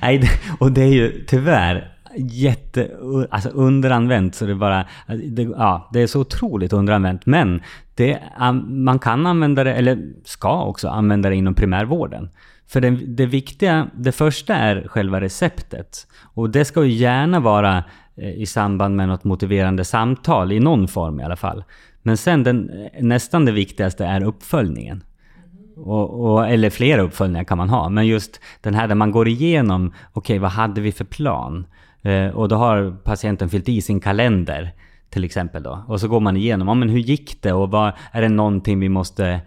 och 0.60 0.72
det 0.72 0.82
är 0.82 0.94
ju 0.94 1.26
tyvärr 1.28 1.94
jätte, 2.20 2.92
alltså 3.30 3.50
underanvänt 3.50 4.36
så 4.36 4.46
det 4.46 4.56
bara, 4.56 4.86
det, 5.08 5.42
ja, 5.44 5.90
det 5.94 6.02
är 6.02 6.08
så 6.08 6.20
otroligt 6.22 6.74
underanvänt. 6.74 7.26
Men 7.26 7.62
det, 7.96 8.20
an- 8.38 8.84
man 8.84 9.00
kan 9.00 9.26
använda 9.26 9.64
det, 9.64 9.74
eller 9.74 9.98
ska 10.26 10.64
också 10.64 10.88
använda 10.88 11.30
det 11.30 11.36
inom 11.36 11.56
primärvården. 11.56 12.30
För 12.68 12.82
det, 12.82 12.90
det 12.90 13.26
viktiga, 13.26 13.88
det 13.94 14.12
första 14.12 14.56
är 14.56 14.88
själva 14.88 15.22
receptet. 15.22 16.08
Och 16.34 16.50
det 16.50 16.66
ska 16.66 16.84
ju 16.84 16.92
gärna 16.92 17.40
vara 17.40 17.84
eh, 18.16 18.42
i 18.42 18.46
samband 18.46 18.96
med 18.96 19.08
något 19.08 19.24
motiverande 19.24 19.86
samtal, 19.86 20.52
i 20.52 20.60
någon 20.60 20.88
form 20.88 21.20
i 21.20 21.24
alla 21.24 21.36
fall. 21.36 21.64
Men 22.02 22.18
sen 22.18 22.44
den, 22.44 22.70
eh, 22.70 23.04
nästan 23.04 23.46
det 23.46 23.52
viktigaste 23.52 24.06
är 24.06 24.24
uppföljningen. 24.24 25.04
Och, 25.76 26.26
och, 26.26 26.50
eller 26.50 26.70
flera 26.70 27.02
uppföljningar 27.02 27.44
kan 27.44 27.58
man 27.58 27.70
ha. 27.70 27.90
Men 27.90 28.08
just 28.08 28.40
den 28.62 28.74
här 28.74 28.88
där 28.88 28.96
man 28.96 29.12
går 29.12 29.28
igenom, 29.28 29.94
okej 30.14 30.40
vad 30.40 30.52
hade 30.52 30.82
vi 30.82 30.92
för 30.92 31.06
plan? 31.06 31.66
Eh, 32.02 32.28
och 32.28 32.50
då 32.50 32.56
har 32.56 32.92
patienten 33.04 33.50
fyllt 33.50 33.70
i 33.70 33.82
sin 33.82 34.00
kalender 34.00 34.74
till 35.10 35.24
exempel 35.24 35.64
då. 35.64 35.84
Och 35.88 36.00
så 36.00 36.08
går 36.08 36.20
man 36.20 36.38
igenom, 36.38 36.68
ja, 36.68 36.74
men 36.74 36.90
hur 36.90 37.00
gick 37.00 37.42
det? 37.42 37.54
Och 37.54 37.72
vad, 37.72 37.92
är 38.12 38.22
det 38.22 38.30
någonting 38.30 38.80
vi 38.80 38.90
måste 38.90 39.42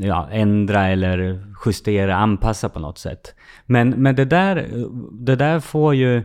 ja, 0.00 0.28
ändra 0.30 0.88
eller 0.88 1.44
justera, 1.66 2.16
anpassa 2.16 2.68
på 2.68 2.78
något 2.78 2.98
sätt? 2.98 3.34
Men, 3.66 3.90
men 3.90 4.14
det, 4.14 4.24
där, 4.24 4.68
det 5.12 5.36
där 5.36 5.60
får 5.60 5.94
ju 5.94 6.22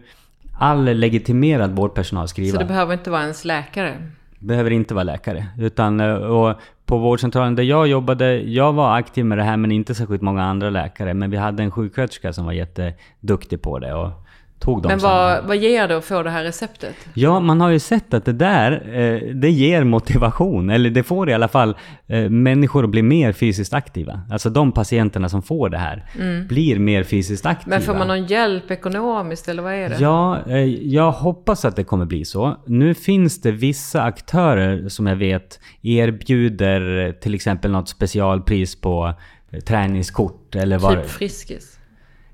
all 0.53 0.83
legitimerad 0.83 1.71
vårdpersonal 1.71 2.27
skriva. 2.27 2.51
Så 2.51 2.59
det 2.59 2.65
behöver 2.65 2.93
inte 2.93 3.09
vara 3.09 3.21
ens 3.21 3.45
läkare. 3.45 4.11
Behöver 4.39 4.71
inte 4.71 4.93
vara 4.93 5.03
läkare. 5.03 5.45
Utan, 5.59 5.99
och 6.21 6.55
på 6.85 6.97
vårdcentralen 6.97 7.55
där 7.55 7.63
jag 7.63 7.87
jobbade, 7.87 8.41
jag 8.41 8.73
var 8.73 8.97
aktiv 8.97 9.25
med 9.25 9.37
det 9.37 9.43
här 9.43 9.57
men 9.57 9.71
inte 9.71 9.95
särskilt 9.95 10.21
många 10.21 10.43
andra 10.43 10.69
läkare. 10.69 11.13
Men 11.13 11.29
vi 11.29 11.37
hade 11.37 11.63
en 11.63 11.71
sjuksköterska 11.71 12.33
som 12.33 12.45
var 12.45 12.53
jätteduktig 12.53 13.61
på 13.61 13.79
det 13.79 13.93
och 13.93 14.11
tog 14.59 14.81
de 14.81 14.87
Men 14.87 14.99
vad, 14.99 15.45
vad 15.45 15.57
ger 15.57 15.87
det 15.87 15.97
att 15.97 16.05
få 16.05 16.23
det 16.23 16.29
här 16.29 16.43
receptet? 16.43 16.95
Ja, 17.13 17.39
man 17.39 17.61
har 17.61 17.69
ju 17.69 17.79
sett 17.79 18.13
att 18.13 18.25
det 18.25 18.33
där, 18.33 18.71
eh, 18.71 19.35
det 19.35 19.49
ger 19.49 19.83
motivation. 19.83 20.69
Eller 20.69 20.89
det 20.89 21.03
får 21.03 21.29
i 21.29 21.33
alla 21.33 21.47
fall 21.47 21.77
eh, 22.07 22.29
människor 22.29 22.83
att 22.83 22.89
bli 22.89 23.01
mer 23.01 23.31
fysiskt 23.31 23.73
aktiva. 23.73 24.21
Alltså 24.31 24.49
de 24.49 24.71
patienterna 24.71 25.29
som 25.29 25.41
får 25.41 25.69
det 25.69 25.77
här 25.77 26.05
blir 26.47 26.79
mer 26.79 27.03
fysiskt 27.03 27.45
aktiva. 27.45 27.75
Mm. 27.75 27.79
Men 27.79 27.85
får 27.85 27.99
man 27.99 28.07
någon 28.07 28.25
hjälp 28.25 28.71
ekonomiskt 28.71 29.47
eller 29.47 29.63
vad 29.63 29.73
är 29.73 29.89
det? 29.89 29.95
Ja, 29.99 30.39
eh, 30.47 30.57
jag 30.65 31.11
hoppas 31.11 31.65
att 31.65 31.75
det 31.75 31.83
kommer 31.83 32.05
bli 32.05 32.25
så. 32.25 32.57
Nu 32.65 32.93
finns 32.93 33.41
det 33.41 33.51
vissa 33.51 34.03
aktörer 34.03 34.89
som 34.89 35.07
jag 35.07 35.15
vet 35.15 35.59
erbjuder 35.81 37.05
eh, 37.05 37.11
till 37.11 37.35
exempel 37.35 37.71
något 37.71 37.89
specialpris 37.89 38.81
på 38.81 39.13
eh, 39.51 39.59
träningskort 39.59 40.55
eller 40.55 40.77
vad 40.77 41.01
Typ 41.01 41.09
Friskis. 41.09 41.76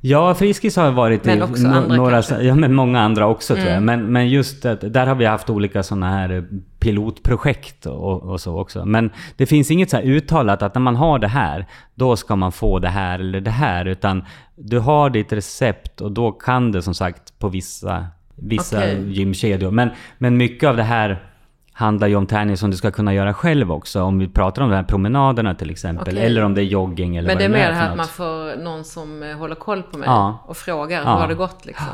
Ja, 0.06 0.36
Friskis 0.36 0.76
har 0.76 0.92
varit 0.92 1.26
Men 1.26 1.38
i 1.38 1.42
också 1.42 1.68
andra 1.68 1.96
några, 1.96 2.12
kanske? 2.12 2.36
Mm. 2.36 2.48
ja 2.48 2.56
men 2.56 2.74
många 2.74 3.02
andra 3.02 3.28
också 3.28 3.56
tror 3.56 3.68
jag. 3.68 3.84
Men, 3.84 4.06
men 4.06 4.30
just 4.30 4.66
att 4.66 4.94
där 4.94 5.08
har 5.08 5.16
vi 5.16 5.26
haft 5.26 5.50
olika 5.50 5.84
sådana 5.84 6.10
här 6.10 6.30
eh, 6.30 6.44
pilotprojekt 6.80 7.86
och, 7.86 8.24
och 8.24 8.42
så 8.42 8.60
också. 8.60 8.86
Men 8.86 9.10
det 9.38 9.46
finns 9.46 9.72
inget 9.72 9.90
så 9.90 9.98
här 9.98 10.04
uttalat 10.04 10.62
att 10.62 10.76
när 10.76 10.82
man 10.82 10.96
har 10.96 11.20
det 11.20 11.28
här, 11.28 11.66
då 11.96 12.16
ska 12.16 12.36
man 12.36 12.52
få 12.52 12.80
det 12.80 12.90
här 12.90 13.20
eller 13.20 13.42
det 13.42 13.52
här. 13.52 13.86
Utan 13.86 14.24
du 14.56 14.80
har 14.80 15.10
ditt 15.10 15.34
recept 15.34 16.02
och 16.02 16.12
då 16.12 16.32
kan 16.32 16.72
det 16.72 16.82
som 16.82 16.94
sagt 16.94 17.40
på 17.40 17.50
vissa, 17.50 18.08
vissa 18.36 18.78
Okej. 18.78 19.12
gymkedjor. 19.12 19.72
Men, 19.72 19.90
men 20.18 20.38
mycket 20.38 20.70
av 20.70 20.78
det 20.78 20.84
här 20.84 21.24
handlar 21.74 22.08
ju 22.08 22.16
om 22.16 22.26
träning 22.28 22.58
som 22.58 22.72
du 22.72 22.78
ska 22.78 22.92
kunna 22.92 23.14
göra 23.14 23.34
själv 23.34 23.72
också. 23.72 24.02
Om 24.04 24.20
vi 24.20 24.28
pratar 24.28 24.62
om 24.62 24.70
de 24.70 24.76
här 24.76 24.84
promenaderna 24.84 25.56
till 25.56 25.70
exempel. 25.70 26.14
Okej. 26.14 26.26
Eller 26.26 26.44
om 26.44 26.54
det 26.54 26.62
är 26.62 26.66
jogging 26.66 27.16
eller 27.18 27.28
Men 27.28 27.36
vad 27.36 27.42
det 27.42 27.46
är 27.46 27.50
mer 27.50 27.68
det 27.70 27.74
här 27.76 27.90
att 27.92 27.98
man 27.98 28.08
får 28.08 28.64
någon 28.64 28.84
som 28.84 29.24
eh, 29.24 29.38
håller 29.38 29.56
koll 29.56 29.84
på 29.84 29.98
mig 29.98 30.08
Ja. 30.08 30.44
och 30.48 30.58
frågar 30.58 31.02
Ja. 31.02 31.14
hur 31.14 31.20
har 31.22 31.28
det 31.28 31.34
gått 31.36 31.66
liksom. 31.66 31.86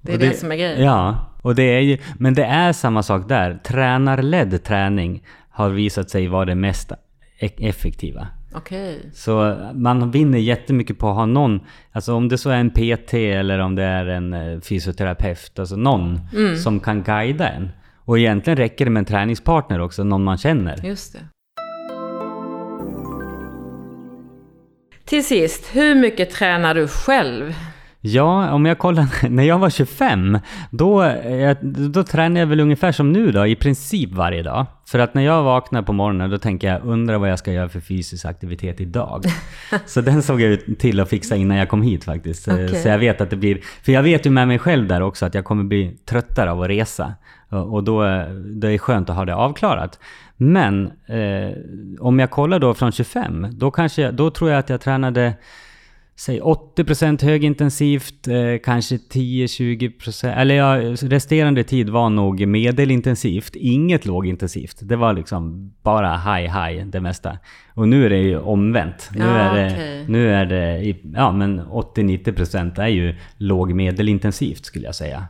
Det 0.00 0.12
är 0.12 0.16
Och 0.16 0.20
det, 0.20 0.36
som 0.38 0.52
är 0.52 0.56
grejen. 0.56 0.84
Ja, 0.84 1.16
och 1.42 1.54
det 1.54 1.62
är 1.62 1.80
ju, 1.80 1.98
men 2.18 2.34
det 2.34 2.44
är 2.44 2.72
samma 2.72 3.02
sak 3.02 3.28
där. 3.28 3.58
Tränarledd 3.64 4.64
träning 4.64 5.22
har 5.50 5.68
visat 5.68 6.10
sig 6.10 6.28
vara 6.28 6.44
det 6.44 6.54
mest 6.54 6.92
e- 7.38 7.50
effektiva. 7.68 8.26
Okej. 8.54 9.10
Så 9.14 9.56
man 9.74 10.10
vinner 10.10 10.38
jättemycket 10.38 10.98
på 10.98 11.08
att 11.08 11.14
ha 11.16 11.26
någon, 11.26 11.60
alltså 11.92 12.14
om 12.14 12.28
det 12.28 12.38
så 12.38 12.50
är 12.50 12.56
en 12.56 12.70
PT 12.70 13.14
eller 13.14 13.58
om 13.58 13.74
det 13.74 13.82
är 13.82 14.06
en 14.06 14.34
eh, 14.34 14.60
fysioterapeut, 14.60 15.58
alltså 15.58 15.76
någon 15.76 16.20
Mm. 16.36 16.56
som 16.56 16.80
kan 16.80 17.02
guida 17.02 17.48
en. 17.48 17.68
Och 18.06 18.18
egentligen 18.18 18.56
räcker 18.56 18.84
det 18.84 18.90
med 18.90 19.00
en 19.00 19.04
träningspartner 19.04 19.80
också, 19.80 20.04
någon 20.04 20.24
man 20.24 20.38
känner. 20.38 20.86
Just 20.86 21.12
det. 21.12 21.20
Till 25.04 25.24
sist, 25.24 25.70
hur 25.72 25.94
mycket 25.94 26.30
tränar 26.30 26.74
du 26.74 26.88
själv? 26.88 27.54
Ja, 28.06 28.52
om 28.52 28.66
jag 28.66 28.78
kollar, 28.78 29.06
när 29.28 29.42
jag 29.42 29.58
var 29.58 29.70
25, 29.70 30.38
då, 30.70 31.02
eh, 31.02 31.56
då 31.62 32.02
tränade 32.02 32.40
jag 32.40 32.46
väl 32.46 32.60
ungefär 32.60 32.92
som 32.92 33.12
nu 33.12 33.32
då, 33.32 33.46
i 33.46 33.56
princip 33.56 34.12
varje 34.12 34.42
dag. 34.42 34.66
För 34.86 34.98
att 34.98 35.14
när 35.14 35.22
jag 35.22 35.42
vaknar 35.42 35.82
på 35.82 35.92
morgonen, 35.92 36.30
då 36.30 36.38
tänker 36.38 36.68
jag, 36.68 36.84
undrar 36.84 37.18
vad 37.18 37.30
jag 37.30 37.38
ska 37.38 37.52
göra 37.52 37.68
för 37.68 37.80
fysisk 37.80 38.24
aktivitet 38.24 38.80
idag. 38.80 39.24
Så 39.86 40.00
den 40.00 40.22
såg 40.22 40.40
jag 40.40 40.58
till 40.78 41.00
att 41.00 41.08
fixa 41.08 41.36
innan 41.36 41.56
jag 41.56 41.68
kom 41.68 41.82
hit 41.82 42.04
faktiskt. 42.04 42.48
Eh, 42.48 42.54
Okej. 42.54 42.82
Så 42.82 42.88
jag 42.88 42.98
vet 42.98 43.20
att 43.20 43.30
det 43.30 43.36
blir, 43.36 43.60
för 43.82 43.92
jag 43.92 44.02
vet 44.02 44.26
ju 44.26 44.30
med 44.30 44.48
mig 44.48 44.58
själv 44.58 44.88
där 44.88 45.00
också 45.00 45.26
att 45.26 45.34
jag 45.34 45.44
kommer 45.44 45.64
bli 45.64 45.98
tröttare 46.04 46.50
av 46.50 46.62
att 46.62 46.68
resa. 46.68 47.14
Och 47.48 47.84
då, 47.84 48.04
eh, 48.04 48.28
det 48.30 48.68
är 48.68 48.78
skönt 48.78 49.10
att 49.10 49.16
ha 49.16 49.24
det 49.24 49.34
avklarat. 49.34 49.98
Men 50.36 50.86
eh, 51.06 51.56
om 52.00 52.18
jag 52.18 52.30
kollar 52.30 52.58
då 52.58 52.74
från 52.74 52.92
25, 52.92 53.46
då, 53.52 53.70
kanske 53.70 54.02
jag, 54.02 54.14
då 54.14 54.30
tror 54.30 54.50
jag 54.50 54.58
att 54.58 54.68
jag 54.68 54.80
tränade 54.80 55.34
Säg 56.18 56.40
80% 56.40 57.22
högintensivt, 57.24 58.28
eh, 58.28 58.34
kanske 58.64 58.96
10-20%, 58.96 60.34
eller 60.36 60.54
ja, 60.54 60.76
resterande 61.02 61.64
tid 61.64 61.88
var 61.88 62.10
nog 62.10 62.46
medelintensivt, 62.46 63.56
inget 63.56 64.06
lågintensivt. 64.06 64.76
Det 64.82 64.96
var 64.96 65.12
liksom 65.12 65.72
bara 65.82 66.16
high 66.16 66.60
high 66.62 66.86
det 66.86 67.00
mesta. 67.00 67.38
Och 67.74 67.88
nu 67.88 68.04
är 68.06 68.10
det 68.10 68.18
ju 68.18 68.38
omvänt. 68.38 69.10
Nu 69.14 69.24
Ja, 69.24 69.30
är 69.30 69.54
det, 69.54 69.72
okej. 69.74 70.04
nu 70.08 70.32
är 70.34 70.46
det 70.46 70.94
ja 71.14 71.32
men 71.32 71.60
80-90% 71.60 72.80
är 72.80 72.86
ju 72.88 73.14
låg 73.36 73.72
medelintensivt 73.72 74.64
skulle 74.64 74.84
jag 74.84 74.94
säga. 74.94 75.24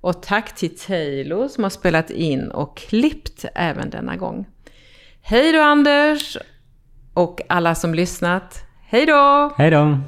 Och 0.04 0.22
tack 0.22 0.54
till 0.54 0.78
Taylor 0.78 1.48
som 1.48 1.62
har 1.62 1.70
spelat 1.70 2.10
in 2.10 2.50
och 2.50 2.76
klippt 2.76 3.44
även 3.54 3.90
denna 3.90 4.16
gång. 4.16 4.46
Hej 5.22 5.52
då 5.52 5.60
Anders! 5.60 6.36
Och 7.14 7.40
alla 7.48 7.74
som 7.74 7.94
lyssnat, 7.94 8.64
hej 8.88 9.06
då! 9.06 9.52
Hej 9.56 9.70
då! 9.70 9.98